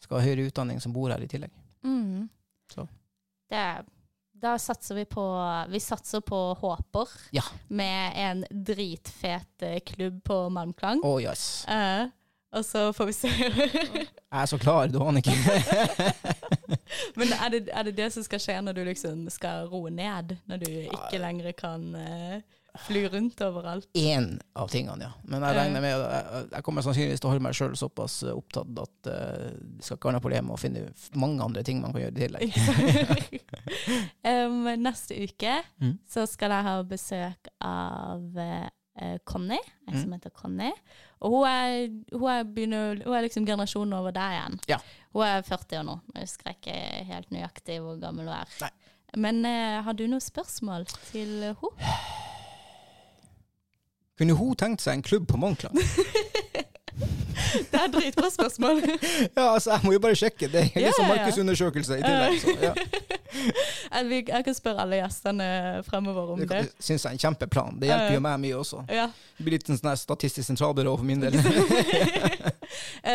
skal 0.00 0.20
ha 0.20 0.24
høyere 0.24 0.46
utdanning, 0.46 0.80
som 0.80 0.92
bor 0.92 1.10
her 1.10 1.20
i 1.20 1.26
tillegg. 1.28 1.50
Mm. 1.82 2.28
Så. 2.70 2.86
Det, 3.50 3.64
da 4.40 4.54
satser 4.58 4.94
vi 4.94 5.04
på 5.10 5.24
Vi 5.68 5.80
satser 5.80 6.22
på 6.24 6.38
håper 6.60 7.08
Ja. 7.36 7.42
med 7.68 8.12
en 8.16 8.44
dritfet 8.50 9.62
eh, 9.66 9.80
klubb 9.86 10.22
på 10.24 10.48
Malmklang. 10.54 11.02
Å 11.04 11.16
yes. 11.20 11.66
Uh, 11.68 12.08
og 12.56 12.64
så 12.66 12.88
får 12.92 13.06
vi 13.06 13.12
se. 13.14 13.28
Jeg 13.30 14.06
er 14.42 14.46
så 14.50 14.58
klar, 14.58 14.88
du 14.90 14.98
aner 15.02 15.22
ikke. 15.22 15.34
Men 17.18 17.34
er 17.36 17.52
det, 17.52 17.60
er 17.70 17.86
det 17.86 17.96
det 17.98 18.08
som 18.14 18.24
skal 18.26 18.42
skje 18.42 18.56
når 18.64 18.78
du 18.78 18.82
liksom 18.88 19.28
skal 19.30 19.68
roe 19.70 19.92
ned? 19.94 20.34
Når 20.50 20.62
du 20.64 20.70
ikke 20.70 21.20
lenger 21.22 21.52
kan 21.58 21.84
eh, 21.94 22.40
fly 22.86 23.02
rundt 23.12 23.40
overalt? 23.44 23.86
Én 23.98 24.38
av 24.58 24.68
tingene, 24.72 25.04
ja. 25.08 25.12
Men 25.24 25.42
jeg 25.46 25.56
regner 25.58 25.84
med 25.84 25.92
jeg, 25.94 26.48
jeg 26.54 26.64
kommer 26.66 26.82
sannsynligvis 26.86 27.20
til 27.22 27.28
å 27.28 27.32
holde 27.34 27.44
meg 27.46 27.56
sjøl 27.58 27.76
såpass 27.78 28.18
eh, 28.26 28.34
opptatt 28.36 28.80
at 28.84 29.10
uh, 29.12 29.46
det 29.76 29.84
skal 29.86 29.96
ikke 29.98 30.08
være 30.10 30.16
noe 30.18 30.24
problem 30.24 30.50
å 30.54 30.58
finne 30.60 30.86
mange 31.20 31.44
andre 31.44 31.62
ting 31.66 31.80
man 31.82 31.92
kan 31.94 32.02
gjøre 32.06 32.16
i 32.16 32.20
tillegg. 32.24 33.40
um, 34.24 34.64
neste 34.88 35.16
uke 35.24 35.56
Mm. 35.80 35.94
så 36.08 36.26
skal 36.28 36.52
jeg 36.52 36.64
ha 36.66 36.74
besøk 36.84 37.48
av 37.64 38.20
uh, 38.36 38.68
Conny, 39.24 39.56
Conny, 39.56 39.58
som 39.96 40.10
Mm. 40.10 40.12
heter 40.18 40.30
Conny. 40.36 40.70
Og 41.24 41.30
hun 41.32 41.46
er, 41.48 41.88
hun 42.12 42.26
er, 42.28 42.44
begynner, 42.44 43.00
hun 43.04 43.14
er 43.16 43.22
liksom 43.24 43.46
generasjonen 43.48 43.94
over 43.96 44.12
deg 44.12 44.34
igjen. 44.36 44.58
Ja. 44.68 44.78
Hun 45.14 45.24
er 45.24 45.42
40 45.46 45.78
år 45.80 45.86
nå. 45.88 45.94
Jeg 46.14 46.26
husker 46.26 46.52
ikke 46.52 46.76
helt 47.08 47.30
nøyaktig 47.32 47.78
hvor 47.80 47.96
gammel 48.02 48.28
hun 48.28 48.36
er. 48.36 48.52
Nei. 48.60 48.70
Men 49.16 49.40
uh, 49.48 49.80
har 49.86 49.96
du 49.98 50.04
noen 50.06 50.22
spørsmål 50.22 50.84
til 51.10 51.32
henne? 51.48 52.29
Kunne 54.20 54.36
hun 54.36 54.54
tenkt 54.60 54.84
seg 54.84 54.98
en 54.98 55.02
klubb 55.06 55.26
på 55.30 55.40
Monkland? 55.40 55.80
Det 57.50 57.74
er 57.74 57.86
et 57.88 57.94
dritbra 57.94 58.28
spørsmål. 58.30 58.78
ja, 59.36 59.44
altså, 59.56 59.70
jeg 59.72 59.80
må 59.86 59.92
jo 59.94 60.00
bare 60.04 60.14
sjekke. 60.18 60.46
Det 60.52 60.60
er 60.60 60.82
Ja, 60.84 60.90
ja. 60.92 61.06
markedsundersøkelse 61.08 61.96
i 61.98 62.02
tillegg. 62.04 62.36
Så, 62.42 62.52
ja. 62.62 62.74
Jeg 64.10 64.44
kan 64.44 64.54
spørre 64.54 64.84
alle 64.84 64.98
gjestene 65.00 65.46
fremover 65.86 66.34
om 66.34 66.38
Det 66.42 66.48
det. 66.50 66.58
kan- 66.60 66.84
syns 66.84 67.04
jeg 67.04 67.10
er 67.10 67.16
en 67.16 67.22
kjempeplan. 67.24 67.78
Det 67.80 67.88
hjelper 67.90 68.14
jo 68.14 68.20
meg 68.26 68.40
mye 68.44 68.58
også. 68.60 68.82
Ja. 68.92 69.06
Det 69.38 69.46
blir 69.46 69.56
litt 69.56 69.70
en 69.72 69.80
sånn 69.80 69.96
statistisk 69.98 70.46
sentralbyrå 70.50 70.94
for 71.00 71.06
min 71.08 71.24
del. 71.24 71.34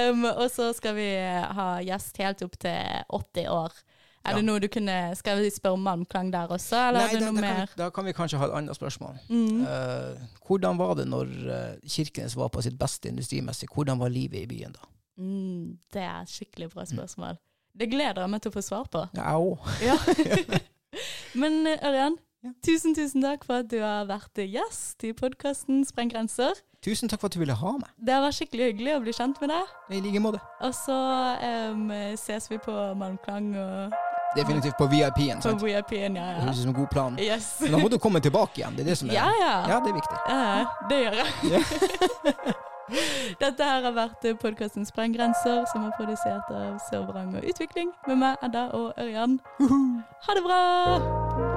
um, 0.10 0.26
og 0.34 0.48
så 0.52 0.72
skal 0.76 0.96
vi 0.98 1.08
ha 1.60 1.68
gjest 1.86 2.18
helt 2.24 2.42
opp 2.48 2.58
til 2.60 3.04
80 3.22 3.48
år. 3.56 3.78
Er 4.26 4.32
Ja. 4.32 4.36
det 4.38 4.46
noe 4.46 4.60
du 4.60 4.68
kunne 4.68 5.16
Skal 5.16 5.38
vi 5.44 5.50
spørre 5.54 5.74
om 5.78 5.84
Malmklang 5.86 6.32
der 6.34 6.48
også, 6.48 6.76
eller 6.88 7.00
Nei, 7.00 7.08
er 7.08 7.12
det 7.14 7.22
da, 7.22 7.32
noe 7.32 7.42
da, 7.42 7.48
kan, 7.48 7.58
mer? 7.60 7.66
vi- 7.70 7.78
da 7.84 7.90
kan 7.90 8.06
vi 8.06 8.14
kanskje 8.14 8.38
ha 8.42 8.46
et 8.48 8.54
annet 8.58 8.76
spørsmål. 8.76 9.18
Mm. 9.30 9.62
Uh, 9.62 10.28
hvordan 10.48 10.78
var 10.78 10.94
det 10.96 11.08
når 11.08 11.26
eh, 11.52 11.76
Kirkenes 11.88 12.36
var 12.36 12.50
på 12.50 12.62
sitt 12.66 12.78
beste 12.80 13.10
industrimessig? 13.10 13.70
Hvordan 13.70 14.00
var 14.00 14.10
livet 14.10 14.42
i 14.42 14.46
byen 14.48 14.74
da? 14.74 14.80
Mm, 15.18 15.78
det 15.94 16.02
er 16.02 16.22
et 16.22 16.28
skikkelig 16.30 16.72
bra 16.74 16.84
spørsmål. 16.86 17.38
Det 17.78 17.90
gleder 17.92 18.22
jeg 18.22 18.30
meg 18.30 18.42
til 18.42 18.52
å 18.52 18.56
få 18.56 18.62
svar 18.64 18.86
på. 18.92 19.06
Ja, 19.16 19.36
òg. 19.38 19.60
Ja. 19.84 19.96
Men 21.42 21.66
eh, 21.68 21.80
Ørjan, 21.84 22.18
Ja. 22.46 22.52
tusen 22.64 22.94
tusen 22.96 23.24
takk 23.26 23.44
for 23.44 23.64
at 23.64 23.70
du 23.72 23.80
har 23.82 24.06
vært 24.06 24.38
gjest 24.38 25.04
i 25.04 25.14
podkasten 25.18 25.84
Spreng 25.88 26.12
grenser. 26.14 26.54
Tusen 26.86 27.10
takk 27.10 27.20
for 27.24 27.26
at 27.32 27.34
du 27.34 27.40
ville 27.42 27.56
ha 27.58 27.72
meg. 27.80 27.90
Det 27.98 28.14
vært 28.22 28.36
skikkelig 28.38 28.68
hyggelig 28.70 28.92
å 28.94 29.02
bli 29.02 29.14
kjent 29.18 29.40
med 29.42 29.50
deg. 29.50 29.72
I 29.90 30.02
like 30.06 30.22
måte. 30.22 30.40
Og 30.62 30.76
så 30.78 30.98
um, 31.74 31.90
ses 32.22 32.46
vi 32.52 32.60
på 32.62 32.76
Malmklang 33.00 33.48
og 33.58 33.96
Definitivt 34.36 34.78
på 34.78 34.88
VIP-en. 34.92 35.42
på? 35.42 35.66
VIP-en, 35.66 36.16
ja 36.16 36.28
Det 36.28 36.36
ja. 36.36 36.44
høres 36.44 36.58
ut 36.60 36.62
som 36.62 36.74
en 36.74 36.80
god 36.82 36.88
plan. 36.92 37.18
Yes. 37.20 37.56
Men 37.62 37.72
da 37.72 37.78
må 37.78 37.90
du 37.90 37.98
komme 38.00 38.20
tilbake 38.20 38.62
igjen. 38.62 38.76
Det 38.76 38.86
er 38.86 38.92
det 38.92 38.98
som 39.00 39.10
er 39.10 39.14
Ja 39.14 39.28
ja. 39.42 39.56
Ja, 39.70 39.80
det 39.80 39.90
er 39.90 40.00
viktig. 40.00 40.18
Ja, 40.28 40.66
det 40.90 41.02
gjør 41.04 41.20
jeg. 41.22 42.56
Dette 43.42 43.66
her 43.66 43.82
har 43.82 43.96
vært 43.96 44.28
podkasten 44.42 44.86
Sprenggrenser, 44.86 45.64
som 45.72 45.88
er 45.88 45.96
produsert 45.98 46.54
av 46.54 46.78
Sør-Varanger 46.92 47.48
Utvikling, 47.50 47.90
med 48.06 48.22
meg, 48.22 48.38
Edda 48.46 48.68
og 48.78 48.94
Ørjan. 49.02 49.40
Ha 49.60 50.38
det 50.38 50.46
bra! 50.46 51.55